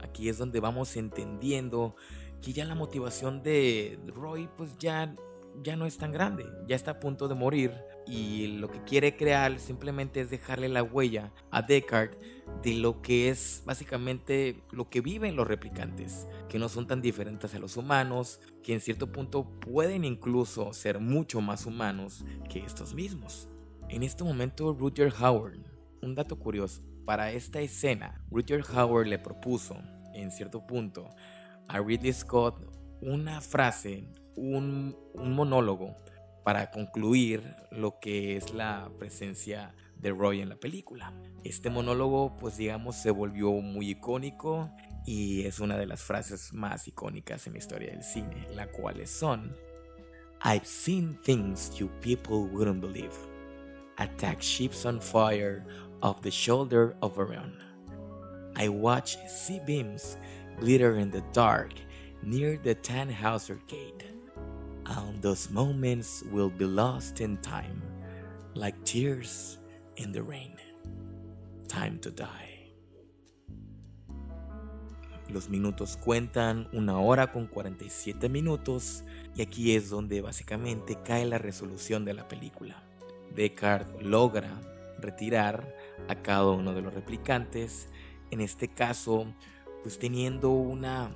Aquí 0.00 0.28
es 0.28 0.38
donde 0.38 0.60
vamos 0.60 0.96
entendiendo 0.96 1.96
que 2.40 2.52
ya 2.52 2.64
la 2.64 2.76
motivación 2.76 3.42
de 3.42 3.98
Roy 4.14 4.48
pues 4.56 4.78
ya 4.78 5.16
ya 5.62 5.76
no 5.76 5.86
es 5.86 5.98
tan 5.98 6.12
grande, 6.12 6.44
ya 6.66 6.76
está 6.76 6.92
a 6.92 7.00
punto 7.00 7.26
de 7.26 7.34
morir 7.34 7.72
y 8.08 8.46
lo 8.58 8.70
que 8.70 8.82
quiere 8.84 9.16
crear 9.16 9.60
simplemente 9.60 10.20
es 10.20 10.30
dejarle 10.30 10.70
la 10.70 10.82
huella 10.82 11.30
a 11.50 11.60
Deckard 11.60 12.16
de 12.62 12.74
lo 12.74 13.02
que 13.02 13.28
es 13.28 13.62
básicamente 13.66 14.62
lo 14.72 14.88
que 14.88 15.02
viven 15.02 15.36
los 15.36 15.46
replicantes, 15.46 16.26
que 16.48 16.58
no 16.58 16.70
son 16.70 16.86
tan 16.86 17.02
diferentes 17.02 17.54
a 17.54 17.58
los 17.58 17.76
humanos, 17.76 18.40
que 18.62 18.72
en 18.72 18.80
cierto 18.80 19.12
punto 19.12 19.44
pueden 19.60 20.04
incluso 20.04 20.72
ser 20.72 21.00
mucho 21.00 21.42
más 21.42 21.66
humanos 21.66 22.24
que 22.48 22.60
estos 22.60 22.94
mismos. 22.94 23.48
En 23.90 24.02
este 24.02 24.24
momento, 24.24 24.72
Rutger 24.72 25.12
Howard, 25.20 25.58
un 26.00 26.14
dato 26.14 26.38
curioso, 26.38 26.82
para 27.04 27.32
esta 27.32 27.60
escena, 27.60 28.24
Rutger 28.30 28.64
Howard 28.74 29.06
le 29.06 29.18
propuso, 29.18 29.76
en 30.14 30.30
cierto 30.30 30.66
punto, 30.66 31.10
a 31.68 31.78
Ridley 31.78 32.12
Scott 32.14 32.64
una 33.00 33.40
frase, 33.40 34.08
un, 34.34 34.96
un 35.14 35.34
monólogo 35.34 35.94
para 36.48 36.70
concluir 36.70 37.42
lo 37.70 38.00
que 38.00 38.38
es 38.38 38.54
la 38.54 38.90
presencia 38.98 39.74
de 39.98 40.12
Roy 40.12 40.40
en 40.40 40.48
la 40.48 40.56
película. 40.56 41.12
Este 41.44 41.68
monólogo, 41.68 42.38
pues 42.38 42.56
digamos, 42.56 42.96
se 42.96 43.10
volvió 43.10 43.50
muy 43.50 43.90
icónico 43.90 44.70
y 45.04 45.44
es 45.44 45.60
una 45.60 45.76
de 45.76 45.84
las 45.84 46.00
frases 46.00 46.54
más 46.54 46.88
icónicas 46.88 47.46
en 47.46 47.52
la 47.52 47.58
historia 47.58 47.90
del 47.90 48.02
cine, 48.02 48.46
la 48.54 48.66
cuales 48.66 49.10
son 49.10 49.54
I've 50.42 50.64
seen 50.64 51.18
things 51.22 51.70
you 51.78 51.90
people 52.00 52.48
wouldn't 52.50 52.80
believe. 52.80 53.12
Attack 53.98 54.40
ships 54.40 54.86
on 54.86 55.02
fire 55.02 55.66
off 56.00 56.22
the 56.22 56.30
shoulder 56.30 56.96
of 57.02 57.18
Orion. 57.18 57.58
I 58.56 58.70
watch 58.70 59.18
sea 59.28 59.60
beams 59.66 60.16
glitter 60.58 60.96
in 60.98 61.10
the 61.10 61.22
dark 61.34 61.74
near 62.22 62.56
the 62.56 62.74
Tannhauser 62.74 63.58
Gate. 63.66 64.17
And 64.88 65.20
those 65.20 65.50
moments 65.50 66.24
will 66.32 66.50
be 66.50 66.64
lost 66.64 67.20
in 67.20 67.36
time, 67.38 67.82
like 68.54 68.76
tears 68.84 69.58
in 69.96 70.12
the 70.12 70.22
rain. 70.22 70.56
Time 71.68 71.98
to 72.00 72.10
die. 72.10 72.72
Los 75.28 75.50
minutos 75.50 75.98
cuentan 75.98 76.68
una 76.72 76.98
hora 76.98 77.30
con 77.30 77.48
47 77.48 78.30
minutos 78.30 79.04
y 79.36 79.42
aquí 79.42 79.76
es 79.76 79.90
donde 79.90 80.22
básicamente 80.22 80.96
cae 81.04 81.26
la 81.26 81.36
resolución 81.36 82.06
de 82.06 82.14
la 82.14 82.26
película. 82.26 82.82
Descartes 83.36 84.02
logra 84.02 84.58
retirar 84.98 85.76
a 86.08 86.14
cada 86.14 86.50
uno 86.50 86.72
de 86.72 86.80
los 86.80 86.94
replicantes, 86.94 87.88
en 88.30 88.40
este 88.40 88.68
caso 88.68 89.26
pues 89.82 89.98
teniendo 89.98 90.50
una, 90.50 91.10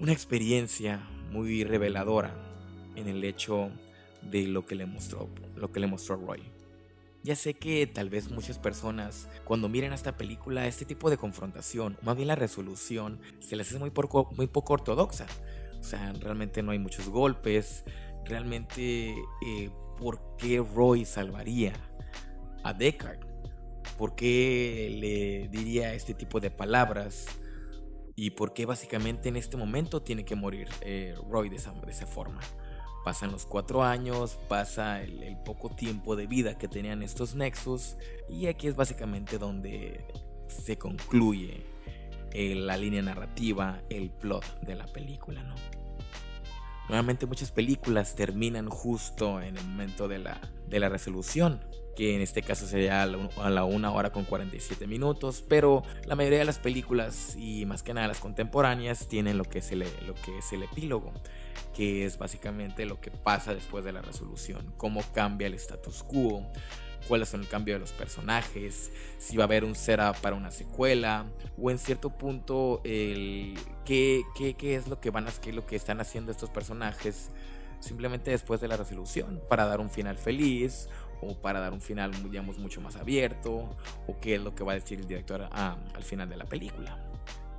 una 0.00 0.12
experiencia 0.12 1.08
muy 1.30 1.62
reveladora 1.62 2.45
en 2.96 3.08
el 3.08 3.22
hecho 3.24 3.70
de 4.22 4.46
lo 4.46 4.66
que 4.66 4.74
le 4.74 4.86
mostró, 4.86 5.28
lo 5.54 5.70
que 5.70 5.80
le 5.80 5.86
mostró 5.86 6.16
Roy. 6.16 6.42
Ya 7.22 7.34
sé 7.34 7.54
que 7.54 7.86
tal 7.88 8.08
vez 8.08 8.30
muchas 8.30 8.58
personas 8.58 9.28
cuando 9.44 9.68
miren 9.68 9.92
esta 9.92 10.16
película, 10.16 10.66
este 10.68 10.84
tipo 10.84 11.10
de 11.10 11.16
confrontación, 11.16 11.98
más 12.02 12.14
bien 12.14 12.28
la 12.28 12.36
resolución, 12.36 13.20
se 13.40 13.56
les 13.56 13.68
hace 13.68 13.78
muy 13.78 13.90
poco, 13.90 14.30
muy 14.36 14.46
poco 14.46 14.74
ortodoxa. 14.74 15.26
O 15.80 15.82
sea, 15.82 16.12
realmente 16.20 16.62
no 16.62 16.70
hay 16.70 16.78
muchos 16.78 17.08
golpes. 17.08 17.84
Realmente, 18.24 19.10
eh, 19.44 19.70
¿por 19.98 20.36
qué 20.36 20.64
Roy 20.74 21.04
salvaría 21.04 21.72
a 22.62 22.72
Deckard? 22.72 23.26
¿Por 23.98 24.14
qué 24.14 24.96
le 25.00 25.48
diría 25.48 25.94
este 25.94 26.14
tipo 26.14 26.38
de 26.38 26.50
palabras? 26.50 27.26
¿Y 28.14 28.30
por 28.30 28.52
qué 28.52 28.66
básicamente 28.66 29.28
en 29.28 29.36
este 29.36 29.56
momento 29.56 30.00
tiene 30.00 30.24
que 30.24 30.36
morir 30.36 30.68
eh, 30.80 31.14
Roy 31.28 31.48
de 31.48 31.56
esa, 31.56 31.72
de 31.72 31.90
esa 31.90 32.06
forma? 32.06 32.40
Pasan 33.06 33.30
los 33.30 33.46
cuatro 33.46 33.84
años, 33.84 34.36
pasa 34.48 35.00
el, 35.00 35.36
poco 35.44 35.70
tiempo 35.70 36.16
de 36.16 36.26
vida 36.26 36.58
que 36.58 36.66
tenían 36.66 37.04
estos 37.04 37.36
nexos 37.36 37.96
y 38.28 38.48
aquí 38.48 38.66
es 38.66 38.74
básicamente 38.74 39.38
donde 39.38 40.04
se 40.48 40.76
concluye 40.76 41.64
eh, 42.32 42.56
la 42.56 42.76
línea 42.76 43.02
narrativa, 43.02 43.80
el 43.90 44.10
plot 44.10 44.60
de 44.62 44.74
la 44.74 44.86
película, 44.86 45.44
¿no? 45.44 45.54
Normalmente 46.88 47.26
muchas 47.26 47.52
películas 47.52 48.16
terminan 48.16 48.68
justo 48.68 49.40
en 49.40 49.56
el 49.56 49.64
momento 49.64 50.08
de 50.08 50.18
la, 50.18 50.40
de 50.66 50.80
la 50.80 50.88
resolución, 50.88 51.60
que 51.94 52.16
en 52.16 52.22
este 52.22 52.42
caso 52.42 52.66
sería 52.66 53.04
a 53.04 53.50
la 53.50 53.64
1 53.64 53.94
hora 53.94 54.10
con 54.10 54.24
47 54.24 54.88
minutos, 54.88 55.44
pero 55.48 55.84
la 56.06 56.16
mayoría 56.16 56.40
de 56.40 56.44
las 56.44 56.58
películas 56.58 57.36
y 57.36 57.66
más 57.66 57.84
que 57.84 57.94
nada 57.94 58.08
las 58.08 58.18
contemporáneas 58.18 59.06
tienen 59.06 59.38
lo 59.38 59.44
que 59.44 59.60
es 59.60 59.70
el, 59.70 59.84
lo 60.08 60.14
que 60.14 60.38
es 60.38 60.52
el 60.52 60.64
epílogo 60.64 61.12
que 61.76 62.06
es 62.06 62.16
básicamente 62.16 62.86
lo 62.86 63.00
que 63.00 63.10
pasa 63.10 63.52
después 63.52 63.84
de 63.84 63.92
la 63.92 64.00
resolución, 64.00 64.72
cómo 64.78 65.02
cambia 65.12 65.46
el 65.46 65.54
status 65.54 66.02
quo, 66.02 66.42
cuáles 67.06 67.28
son 67.28 67.42
el 67.42 67.48
cambio 67.48 67.74
de 67.74 67.80
los 67.80 67.92
personajes, 67.92 68.90
si 69.18 69.36
va 69.36 69.44
a 69.44 69.46
haber 69.46 69.62
un 69.62 69.74
setup 69.74 70.16
para 70.22 70.36
una 70.36 70.50
secuela, 70.50 71.26
o 71.60 71.70
en 71.70 71.78
cierto 71.78 72.16
punto 72.16 72.80
el 72.84 73.58
qué, 73.84 74.22
qué, 74.38 74.54
qué 74.54 74.76
es 74.76 74.88
lo 74.88 75.00
que 75.00 75.10
van 75.10 75.28
a 75.28 75.32
qué 75.32 75.50
es 75.50 75.56
lo 75.56 75.66
que 75.66 75.76
están 75.76 76.00
haciendo 76.00 76.32
estos 76.32 76.48
personajes 76.48 77.30
simplemente 77.80 78.30
después 78.30 78.58
de 78.62 78.68
la 78.68 78.78
resolución, 78.78 79.42
para 79.50 79.66
dar 79.66 79.80
un 79.80 79.90
final 79.90 80.16
feliz 80.16 80.88
o 81.20 81.36
para 81.40 81.60
dar 81.60 81.74
un 81.74 81.82
final 81.82 82.10
digamos 82.30 82.58
mucho 82.58 82.80
más 82.80 82.96
abierto, 82.96 83.76
o 84.06 84.18
qué 84.20 84.36
es 84.36 84.40
lo 84.40 84.54
que 84.54 84.64
va 84.64 84.72
a 84.72 84.76
decir 84.76 84.98
el 84.98 85.06
director 85.06 85.46
ah, 85.52 85.76
al 85.94 86.02
final 86.04 86.26
de 86.30 86.38
la 86.38 86.46
película. 86.46 86.98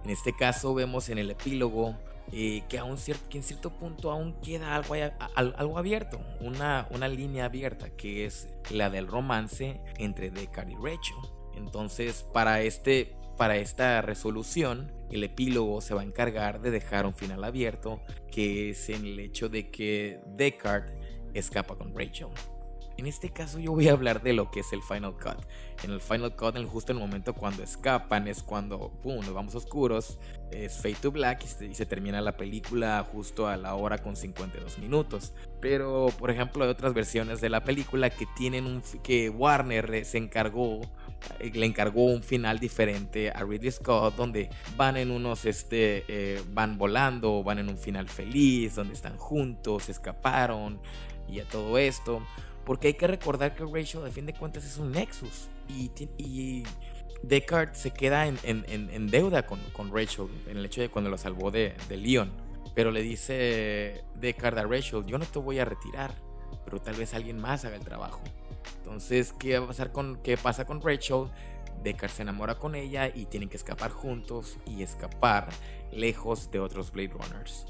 En 0.04 0.10
este 0.10 0.34
caso 0.36 0.74
vemos 0.74 1.10
en 1.10 1.18
el 1.18 1.32
epílogo 1.32 1.96
eh, 2.32 2.64
que, 2.68 2.78
aún 2.78 2.98
que 3.30 3.38
en 3.38 3.44
cierto 3.44 3.72
punto 3.72 4.12
aún 4.12 4.34
queda 4.42 4.76
algo, 4.76 4.96
algo 5.36 5.78
abierto, 5.78 6.20
una, 6.42 6.88
una 6.92 7.08
línea 7.08 7.46
abierta, 7.46 7.90
que 7.92 8.26
es 8.26 8.50
la 8.70 8.90
del 8.90 9.08
romance 9.08 9.80
entre 9.98 10.30
Deckard 10.30 10.70
y 10.70 10.76
Rachel. 10.76 11.16
Entonces, 11.56 12.26
para, 12.34 12.62
este, 12.62 13.16
para 13.38 13.56
esta 13.58 14.02
resolución, 14.02 14.92
el 15.10 15.24
epílogo 15.24 15.80
se 15.80 15.94
va 15.94 16.02
a 16.02 16.04
encargar 16.04 16.60
de 16.62 16.72
dejar 16.72 17.06
un 17.06 17.14
final 17.14 17.44
abierto, 17.44 18.02
que 18.30 18.72
es 18.72 18.90
en 18.90 19.06
el 19.06 19.20
hecho 19.20 19.48
de 19.48 19.72
que 19.72 20.20
Deckard 20.28 20.92
escapa 21.34 21.76
con 21.76 21.98
Rachel. 21.98 22.28
En 22.98 23.06
este 23.06 23.30
caso 23.30 23.60
yo 23.60 23.74
voy 23.74 23.88
a 23.90 23.92
hablar 23.92 24.24
de 24.24 24.34
lo 24.34 24.50
que 24.50 24.62
es 24.62 24.74
el 24.74 24.82
Final 24.82 25.14
Cut. 25.14 25.46
En 25.84 25.92
el 25.92 26.02
Final 26.02 26.36
Cut, 26.36 26.56
en 26.56 26.68
justo 26.68 26.92
el 26.92 26.98
momento 26.98 27.36
cuando 27.36 27.62
escapan, 27.62 28.28
es 28.28 28.42
cuando, 28.42 28.92
¡pum!, 29.04 29.24
nos 29.24 29.34
vamos 29.36 29.54
oscuros, 29.54 30.18
es 30.52 30.78
Fade 30.78 30.96
to 30.96 31.12
Black 31.12 31.44
y 31.62 31.76
se, 31.76 31.86
termina 31.86 32.22
la 32.22 32.36
película 32.38 33.06
justo 33.12 33.48
a 33.48 33.56
la 33.56 33.76
hora 33.76 34.00
con 34.00 34.16
52 34.16 34.80
minutos. 34.80 35.34
Pero, 35.62 36.08
por 36.18 36.32
ejemplo, 36.32 36.64
hay 36.64 36.72
otras 36.72 36.96
versiones 36.96 37.40
de 37.40 37.50
la 37.50 37.64
película 37.64 38.10
que 38.10 38.26
tienen 38.36 38.66
un... 38.66 38.82
que 39.04 39.30
Warner 39.30 40.04
se 40.04 40.18
encargó 40.18 40.82
eh, 41.40 41.52
le 41.54 41.66
encargó 41.66 42.06
un 42.06 42.24
final 42.24 42.60
diferente 42.60 43.32
a 43.32 43.44
Ridley 43.44 43.72
Scott 43.72 44.16
donde 44.16 44.50
van 44.76 44.98
en 44.98 45.12
unos 45.12 45.46
este 45.46 46.06
eh, 46.08 46.42
van 46.52 46.78
volando 46.78 47.44
van 47.44 47.58
en 47.60 47.70
un 47.70 47.78
final 47.78 48.08
feliz 48.08 48.76
donde 48.76 48.94
están 48.94 49.18
juntos 49.18 49.90
escaparon 49.90 50.80
y 51.28 51.40
a 51.40 51.46
todo 51.46 51.78
esto 51.78 52.22
porque 52.68 52.90
hay 52.90 52.96
que 52.96 53.08
recordar 53.08 53.56
que 53.56 53.64
Rachel, 53.64 54.06
a 54.06 54.12
fin 54.12 54.26
de 54.26 54.34
cuentas, 54.34 54.66
es 54.66 54.78
un 54.78 54.92
Nexus. 54.92 55.48
Y, 55.70 55.90
y 56.18 56.64
Descartes 57.24 57.78
se 57.78 57.92
queda 57.92 58.28
en, 58.28 59.08
deuda 59.08 59.46
con, 59.46 59.62
Rachel, 59.90 60.28
en 60.48 60.58
el 60.58 60.66
hecho 60.66 60.82
de 60.82 60.90
cuando 60.90 61.10
lo 61.10 61.18
salvó 61.18 61.50
de, 61.50 61.76
de 61.88 61.96
Leon. 61.96 62.30
Pero 62.76 62.92
le 62.92 63.04
dice 63.04 64.04
Descartes 64.16 64.66
a 64.66 64.68
Rachel, 64.68 65.06
yo 65.06 65.18
no 65.18 65.26
te 65.26 65.40
voy 65.40 65.60
a 65.60 65.66
retirar, 65.66 66.14
pero 66.66 66.82
tal 66.82 66.96
vez 66.96 67.14
alguien 67.14 67.40
más 67.40 67.64
haga 67.64 67.78
el 67.78 67.86
trabajo. 67.86 68.20
Entonces, 68.80 69.32
¿qué 69.40 69.58
va 69.58 69.64
a 69.64 69.68
pasar 69.70 69.94
con, 69.94 70.18
qué 70.22 70.36
pasa 70.36 70.66
con 70.66 70.82
Rachel? 70.82 71.30
Descartes 71.84 72.18
se 72.18 72.24
enamora 72.24 72.56
con 72.56 72.76
ella 72.76 73.08
y 73.08 73.28
tienen 73.28 73.48
que 73.48 73.56
escapar 73.56 73.92
juntos 73.92 74.58
y 74.66 74.84
escapar 74.84 75.48
lejos 75.94 76.52
de 76.52 76.60
otros 76.60 76.92
Blade 76.92 77.14
Runners. 77.14 77.66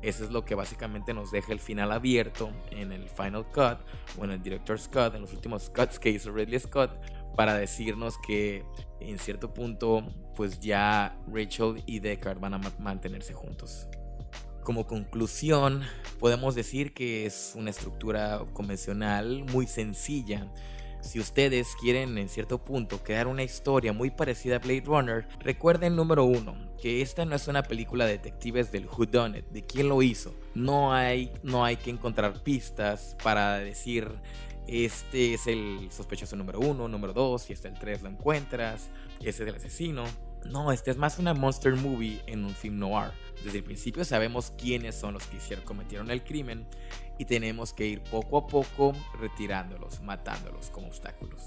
Eso 0.00 0.24
es 0.24 0.30
lo 0.30 0.44
que 0.44 0.54
básicamente 0.54 1.12
nos 1.12 1.30
deja 1.30 1.52
el 1.52 1.58
final 1.58 1.90
abierto 1.90 2.50
en 2.70 2.92
el 2.92 3.08
Final 3.08 3.46
Cut 3.46 3.78
o 4.18 4.24
en 4.24 4.30
el 4.30 4.42
Director's 4.42 4.88
Cut, 4.88 5.14
en 5.14 5.22
los 5.22 5.32
últimos 5.32 5.70
cuts 5.70 5.98
que 5.98 6.10
hizo 6.10 6.30
Ridley 6.30 6.60
Scott, 6.60 6.92
para 7.36 7.54
decirnos 7.54 8.16
que 8.26 8.64
en 9.00 9.18
cierto 9.18 9.52
punto, 9.52 10.04
pues 10.36 10.60
ya 10.60 11.18
Rachel 11.32 11.82
y 11.86 12.00
Deckard 12.00 12.38
van 12.38 12.54
a 12.54 12.60
mantenerse 12.78 13.32
juntos. 13.32 13.88
Como 14.62 14.86
conclusión, 14.86 15.82
podemos 16.18 16.54
decir 16.54 16.92
que 16.92 17.26
es 17.26 17.54
una 17.56 17.70
estructura 17.70 18.44
convencional 18.52 19.44
muy 19.52 19.66
sencilla 19.66 20.52
si 21.00 21.20
ustedes 21.20 21.68
quieren 21.80 22.18
en 22.18 22.28
cierto 22.28 22.58
punto 22.58 23.02
crear 23.02 23.26
una 23.26 23.42
historia 23.42 23.92
muy 23.92 24.10
parecida 24.10 24.56
a 24.56 24.58
Blade 24.58 24.84
Runner, 24.84 25.28
recuerden 25.40 25.96
número 25.96 26.24
uno, 26.24 26.56
que 26.80 27.02
esta 27.02 27.24
no 27.24 27.36
es 27.36 27.48
una 27.48 27.62
película 27.62 28.06
de 28.06 28.12
detectives 28.12 28.72
del 28.72 28.86
Who 28.86 29.06
Done 29.06 29.38
It, 29.38 29.46
de 29.46 29.64
quién 29.64 29.88
lo 29.88 30.02
hizo. 30.02 30.34
No 30.54 30.92
hay, 30.92 31.32
no 31.42 31.64
hay 31.64 31.76
que 31.76 31.90
encontrar 31.90 32.42
pistas 32.42 33.16
para 33.22 33.58
decir 33.58 34.20
este 34.68 35.32
es 35.32 35.46
el 35.46 35.88
sospechoso 35.90 36.36
número 36.36 36.60
uno, 36.60 36.88
número 36.88 37.14
dos, 37.14 37.42
si 37.42 37.54
está 37.54 37.68
el 37.68 37.78
tres 37.78 38.02
lo 38.02 38.10
encuentras, 38.10 38.90
ese 39.20 39.42
es 39.42 39.48
el 39.48 39.54
asesino. 39.54 40.04
No, 40.44 40.70
este 40.72 40.90
es 40.90 40.98
más 40.98 41.18
una 41.18 41.32
monster 41.34 41.74
movie 41.74 42.20
en 42.26 42.44
un 42.44 42.54
film 42.54 42.78
noir. 42.78 43.10
Desde 43.42 43.58
el 43.58 43.64
principio 43.64 44.04
sabemos 44.04 44.52
quiénes 44.58 44.94
son 44.94 45.14
los 45.14 45.24
que 45.26 45.38
hicieron, 45.38 45.64
cometieron 45.64 46.10
el 46.10 46.22
crimen 46.22 46.66
y 47.18 47.24
tenemos 47.24 47.72
que 47.72 47.86
ir 47.86 48.02
poco 48.02 48.38
a 48.38 48.46
poco 48.46 48.92
retirándolos, 49.20 50.00
matándolos 50.02 50.70
como 50.70 50.86
obstáculos. 50.86 51.42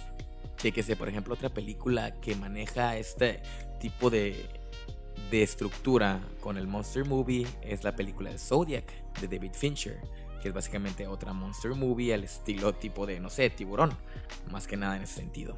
Chequese, 0.58 0.96
por 0.96 1.10
ejemplo, 1.10 1.34
otra 1.34 1.50
película 1.50 2.20
que 2.20 2.36
maneja 2.36 2.98
este 2.98 3.42
tipo 3.80 4.10
de, 4.10 4.48
de 5.32 5.44
estructura 5.44 6.22
con 6.40 6.58
el 6.58 6.68
monster 6.68 7.06
movie 7.06 7.48
es 7.62 7.84
la 7.84 7.96
película 7.96 8.30
de 8.30 8.38
Zodiac 8.38 8.86
de 9.20 9.28
David 9.28 9.54
Fincher, 9.54 10.00
que 10.42 10.50
es 10.50 10.54
básicamente 10.54 11.08
otra 11.08 11.34
monster 11.34 11.74
movie 11.74 12.14
al 12.14 12.24
estilo 12.24 12.74
tipo 12.74 13.06
de, 13.06 13.20
no 13.20 13.30
sé, 13.30 13.50
tiburón, 13.50 13.92
más 14.52 14.68
que 14.68 14.78
nada 14.78 14.98
en 14.98 15.04
ese 15.04 15.16
sentido. 15.16 15.58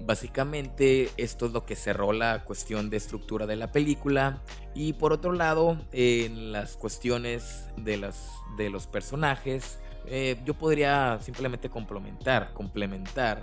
Básicamente 0.00 1.10
esto 1.16 1.46
es 1.46 1.52
lo 1.52 1.64
que 1.64 1.76
cerró 1.76 2.12
la 2.12 2.44
cuestión 2.44 2.90
de 2.90 2.96
estructura 2.96 3.46
de 3.46 3.56
la 3.56 3.72
película. 3.72 4.42
Y 4.74 4.94
por 4.94 5.12
otro 5.12 5.32
lado, 5.32 5.78
en 5.92 6.52
las 6.52 6.76
cuestiones 6.76 7.66
de, 7.76 7.96
las, 7.96 8.28
de 8.56 8.70
los 8.70 8.86
personajes, 8.86 9.78
eh, 10.06 10.36
yo 10.44 10.54
podría 10.54 11.18
simplemente 11.20 11.70
complementar, 11.70 12.52
complementar 12.52 13.42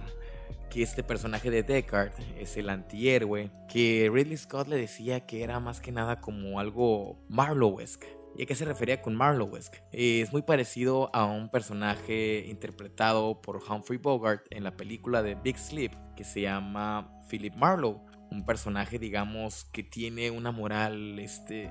que 0.70 0.84
este 0.84 1.04
personaje 1.04 1.50
de 1.50 1.64
Deckard 1.64 2.14
es 2.38 2.56
el 2.56 2.70
antihéroe, 2.70 3.50
que 3.68 4.10
Ridley 4.12 4.38
Scott 4.38 4.68
le 4.68 4.78
decía 4.78 5.26
que 5.26 5.44
era 5.44 5.60
más 5.60 5.82
que 5.82 5.92
nada 5.92 6.22
como 6.22 6.60
algo 6.60 7.18
Marlowe-esque 7.28 8.21
¿Y 8.38 8.44
a 8.44 8.46
qué 8.46 8.56
se 8.56 8.66
refería 8.66 9.02
con 9.02 9.16
Marlowesk? 9.16 9.76
Es 9.92 10.32
muy 10.32 10.42
parecido 10.42 11.14
a 11.14 11.26
un 11.26 11.50
personaje 11.50 12.46
interpretado 12.48 13.42
por 13.42 13.58
Humphrey 13.58 13.98
Bogart 13.98 14.46
en 14.52 14.64
la 14.64 14.78
película 14.78 15.22
de 15.22 15.36
Big 15.36 15.58
Sleep 15.58 15.92
que 16.16 16.24
se 16.24 16.42
llama 16.42 17.12
Philip 17.30 17.54
Marlowe. 17.56 18.02
Un 18.32 18.46
personaje, 18.46 18.98
digamos, 18.98 19.66
que 19.66 19.84
tiene 19.84 20.32
una 20.32 20.52
moral 20.52 21.20
este, 21.20 21.70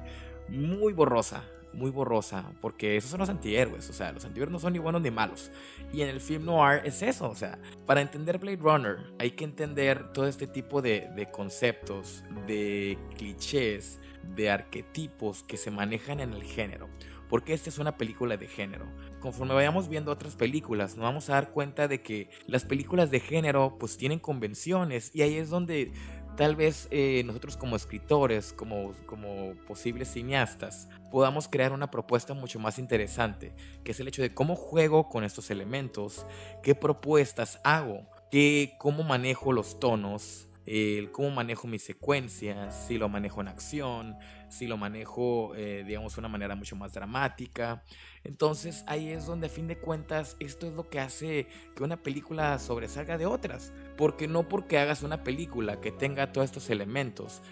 muy 0.51 0.93
borrosa, 0.93 1.45
muy 1.73 1.91
borrosa, 1.91 2.53
porque 2.61 2.97
esos 2.97 3.11
son 3.11 3.21
los 3.21 3.31
antihéroes, 3.31 3.89
o 3.89 3.93
sea, 3.95 4.13
los 4.13 4.27
antihéroes 4.27 4.53
no 4.53 4.59
son 4.59 4.75
ni 4.75 4.79
buenos 4.79 5.01
ni 5.01 5.11
malos. 5.11 5.51
Y 5.93 6.03
en 6.03 6.09
el 6.09 6.21
film 6.21 6.45
noir 6.45 6.83
es 6.85 7.01
eso, 7.01 7.31
o 7.31 7.35
sea, 7.35 7.59
para 7.87 8.03
entender 8.03 8.39
Blade 8.39 8.59
Runner 8.59 8.99
hay 9.19 9.31
que 9.31 9.45
entender 9.45 10.13
todo 10.13 10.27
este 10.27 10.47
tipo 10.47 10.83
de, 10.83 11.09
de 11.17 11.31
conceptos, 11.31 12.25
de 12.47 12.99
clichés, 13.17 13.99
de 14.35 14.51
arquetipos 14.51 15.43
que 15.43 15.57
se 15.57 15.71
manejan 15.71 16.21
en 16.21 16.33
el 16.33 16.43
género. 16.43 16.89
Porque 17.29 17.55
esta 17.55 17.71
es 17.71 17.79
una 17.79 17.97
película 17.97 18.37
de 18.37 18.49
género. 18.49 18.87
Conforme 19.21 19.55
vayamos 19.55 19.89
viendo 19.89 20.11
otras 20.11 20.35
películas, 20.35 20.97
nos 20.97 21.05
vamos 21.05 21.31
a 21.31 21.35
dar 21.35 21.51
cuenta 21.51 21.87
de 21.87 22.03
que 22.03 22.29
las 22.47 22.65
películas 22.65 23.11
de 23.11 23.21
género 23.21 23.77
pues 23.79 23.97
tienen 23.97 24.19
convenciones 24.19 25.15
y 25.15 25.23
ahí 25.23 25.37
es 25.37 25.49
donde 25.49 25.93
tal 26.37 26.57
vez 26.57 26.89
eh, 26.91 27.23
nosotros 27.25 27.57
como 27.57 27.77
escritores, 27.77 28.53
como, 28.53 28.95
como 29.07 29.55
posibles 29.67 30.13
cineastas, 30.13 30.89
podamos 31.11 31.49
crear 31.49 31.73
una 31.73 31.91
propuesta 31.91 32.35
mucho 32.35 32.59
más 32.59 32.79
interesante, 32.79 33.55
que 33.85 33.93
es 33.93 34.01
el 34.01 34.09
hecho 34.09 34.23
de 34.23 34.35
cómo 34.35 34.57
juego 34.57 35.09
con 35.09 35.23
estos 35.23 35.51
elementos, 35.51 36.27
qué 36.63 36.75
propuestas 36.75 37.61
hago, 37.63 38.07
qué, 38.31 38.75
cómo 38.79 39.03
manejo 39.03 39.53
los 39.53 39.79
tonos, 39.79 40.49
el 40.67 41.11
cómo 41.11 41.31
manejo 41.31 41.67
mis 41.67 41.83
secuencias, 41.83 42.87
si 42.87 42.99
lo 42.99 43.09
manejo 43.09 43.41
en 43.41 43.49
acción, 43.49 44.17
si 44.49 44.67
lo 44.67 44.77
manejo, 44.77 45.55
eh, 45.57 45.85
digamos, 45.87 46.15
de 46.15 46.21
una 46.21 46.29
manera 46.29 46.55
mucho 46.55 46.77
más 46.77 46.93
dramática. 46.93 47.83
Entonces 48.25 48.85
ahí 48.87 49.11
es 49.11 49.27
donde 49.27 49.47
a 49.47 49.51
fin 49.51 49.67
de 49.67 49.79
cuentas 49.79 50.37
esto 50.39 50.67
es 50.67 50.75
lo 50.75 50.89
que 50.89 51.01
hace 51.01 51.47
que 51.75 51.83
una 51.83 52.03
película 52.03 52.59
sobresalga 52.59 53.17
de 53.17 53.27
otras. 53.27 53.73
Porque 53.97 54.29
no 54.29 54.49
porque 54.49 54.79
hagas 54.79 55.03
una 55.03 55.25
película 55.25 55.81
que 55.81 55.93
tenga 55.93 56.33
todos 56.33 56.47
estos 56.47 56.71
elementos, 56.71 57.43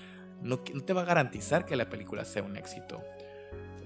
no, 0.42 0.58
te 0.58 0.92
va 0.92 1.02
a 1.02 1.06
garantizar 1.06 1.64
que 1.64 1.76
la 1.76 1.88
película 1.88 2.24
sea 2.24 2.42
un 2.42 2.56
éxito. 2.56 3.02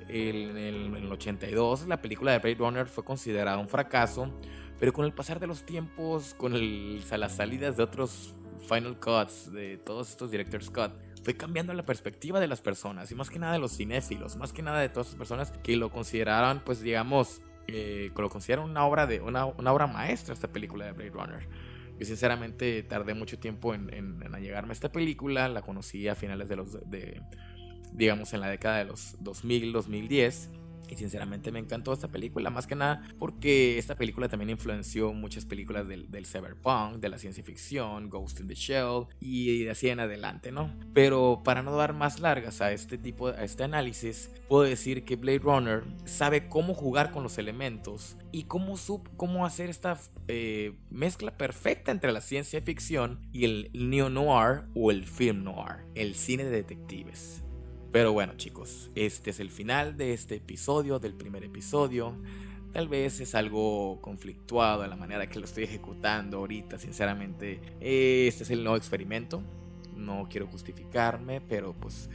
en 0.08 0.56
el 0.58 1.10
82 1.10 1.86
la 1.86 2.02
película 2.02 2.32
de 2.32 2.38
Blade 2.38 2.56
Runner 2.56 2.86
fue 2.86 3.04
considerada 3.04 3.56
un 3.58 3.68
fracaso, 3.68 4.30
pero 4.78 4.92
con 4.92 5.06
el 5.06 5.14
pasar 5.14 5.40
de 5.40 5.46
los 5.46 5.64
tiempos, 5.64 6.34
con 6.34 6.52
las 6.52 7.32
salidas 7.32 7.76
de 7.76 7.82
otros 7.82 8.34
Final 8.68 8.98
Cuts, 8.98 9.52
de 9.52 9.78
todos 9.78 10.10
estos 10.10 10.30
Director's 10.30 10.70
Cut, 10.70 10.92
fue 11.22 11.36
cambiando 11.36 11.72
la 11.74 11.84
perspectiva 11.84 12.40
de 12.40 12.48
las 12.48 12.60
personas 12.60 13.10
y 13.10 13.14
más 13.14 13.30
que 13.30 13.38
nada 13.38 13.52
de 13.52 13.58
los 13.58 13.76
cinéfilos, 13.76 14.36
más 14.36 14.52
que 14.52 14.62
nada 14.62 14.80
de 14.80 14.88
todas 14.88 15.08
las 15.08 15.16
personas 15.16 15.52
que 15.62 15.76
lo 15.76 15.90
consideraban, 15.90 16.62
pues 16.64 16.80
digamos, 16.80 17.42
eh, 17.68 18.10
lo 18.16 18.28
consideran 18.28 18.68
una 18.68 18.84
obra, 18.84 19.06
de, 19.06 19.20
una, 19.20 19.46
una, 19.46 19.72
obra 19.72 19.86
maestra 19.86 20.34
esta 20.34 20.48
película 20.48 20.86
de 20.86 20.92
Blade 20.92 21.10
Runner. 21.10 21.48
Yo 21.98 22.06
sinceramente 22.06 22.82
tardé 22.82 23.14
mucho 23.14 23.38
tiempo 23.38 23.74
en, 23.74 23.92
en, 23.92 24.20
llegarme 24.40 24.70
a 24.70 24.72
esta 24.72 24.90
película, 24.90 25.48
la 25.48 25.62
conocí 25.62 26.08
a 26.08 26.14
finales 26.14 26.48
de 26.48 26.56
los, 26.56 26.78
digamos, 27.92 28.32
en 28.32 28.40
la 28.40 28.48
década 28.48 28.78
de 28.78 28.86
los 28.86 29.16
2000, 29.20 29.72
2010 29.72 30.50
y 30.92 30.96
sinceramente 30.96 31.50
me 31.50 31.58
encantó 31.58 31.92
esta 31.94 32.08
película, 32.08 32.50
más 32.50 32.66
que 32.66 32.74
nada 32.74 33.02
porque 33.18 33.78
esta 33.78 33.96
película 33.96 34.28
también 34.28 34.50
influenció 34.50 35.14
muchas 35.14 35.46
películas 35.46 35.88
del, 35.88 36.10
del 36.10 36.26
cyberpunk, 36.26 36.96
de 36.96 37.08
la 37.08 37.18
ciencia 37.18 37.42
ficción, 37.42 38.10
Ghost 38.10 38.40
in 38.40 38.48
the 38.48 38.54
Shell 38.54 39.06
y 39.18 39.66
así 39.68 39.88
en 39.88 40.00
adelante, 40.00 40.52
¿no? 40.52 40.70
Pero 40.92 41.40
para 41.44 41.62
no 41.62 41.74
dar 41.74 41.94
más 41.94 42.20
largas 42.20 42.60
a 42.60 42.72
este 42.72 42.98
tipo, 42.98 43.28
a 43.28 43.42
este 43.42 43.64
análisis, 43.64 44.30
puedo 44.48 44.64
decir 44.64 45.04
que 45.04 45.16
Blade 45.16 45.38
Runner 45.38 45.82
sabe 46.04 46.48
cómo 46.48 46.74
jugar 46.74 47.10
con 47.10 47.22
los 47.22 47.38
elementos 47.38 48.18
y 48.30 48.44
cómo, 48.44 48.76
sub, 48.76 49.08
cómo 49.16 49.46
hacer 49.46 49.70
esta 49.70 49.98
eh, 50.28 50.74
mezcla 50.90 51.36
perfecta 51.38 51.90
entre 51.90 52.12
la 52.12 52.20
ciencia 52.20 52.60
ficción 52.60 53.26
y 53.32 53.44
el 53.46 53.70
neo-noir 53.72 54.64
o 54.74 54.90
el 54.90 55.04
film 55.04 55.44
noir, 55.44 55.86
el 55.94 56.14
cine 56.14 56.44
de 56.44 56.50
detectives. 56.50 57.42
Pero 57.92 58.14
bueno 58.14 58.32
chicos, 58.38 58.90
este 58.94 59.30
es 59.30 59.38
el 59.38 59.50
final 59.50 59.98
de 59.98 60.14
este 60.14 60.36
episodio, 60.36 60.98
del 60.98 61.12
primer 61.12 61.44
episodio. 61.44 62.16
Tal 62.72 62.88
vez 62.88 63.20
es 63.20 63.34
algo 63.34 64.00
conflictuado 64.00 64.86
la 64.86 64.96
manera 64.96 65.26
que 65.26 65.38
lo 65.38 65.44
estoy 65.44 65.64
ejecutando 65.64 66.38
ahorita, 66.38 66.78
sinceramente. 66.78 67.60
Este 67.80 68.44
es 68.44 68.50
el 68.50 68.64
nuevo 68.64 68.78
experimento. 68.78 69.42
No 69.94 70.26
quiero 70.30 70.46
justificarme, 70.46 71.42
pero 71.42 71.74
pues 71.74 72.08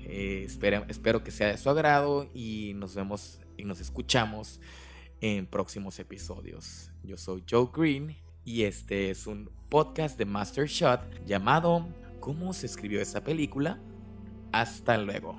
eh, 0.00 0.42
espero, 0.46 0.84
espero 0.88 1.22
que 1.22 1.30
sea 1.30 1.46
de 1.46 1.58
su 1.58 1.70
agrado 1.70 2.28
y 2.34 2.72
nos 2.74 2.96
vemos 2.96 3.38
y 3.56 3.62
nos 3.62 3.78
escuchamos 3.80 4.60
en 5.20 5.46
próximos 5.46 5.96
episodios. 6.00 6.90
Yo 7.04 7.16
soy 7.16 7.44
Joe 7.48 7.68
Green 7.72 8.16
y 8.44 8.64
este 8.64 9.10
es 9.10 9.28
un 9.28 9.48
podcast 9.68 10.18
de 10.18 10.24
Master 10.24 10.66
Shot 10.66 11.24
llamado 11.24 11.86
¿Cómo 12.18 12.52
se 12.52 12.66
escribió 12.66 13.00
esta 13.00 13.22
película? 13.22 13.78
Hasta 14.54 14.96
luego. 14.98 15.34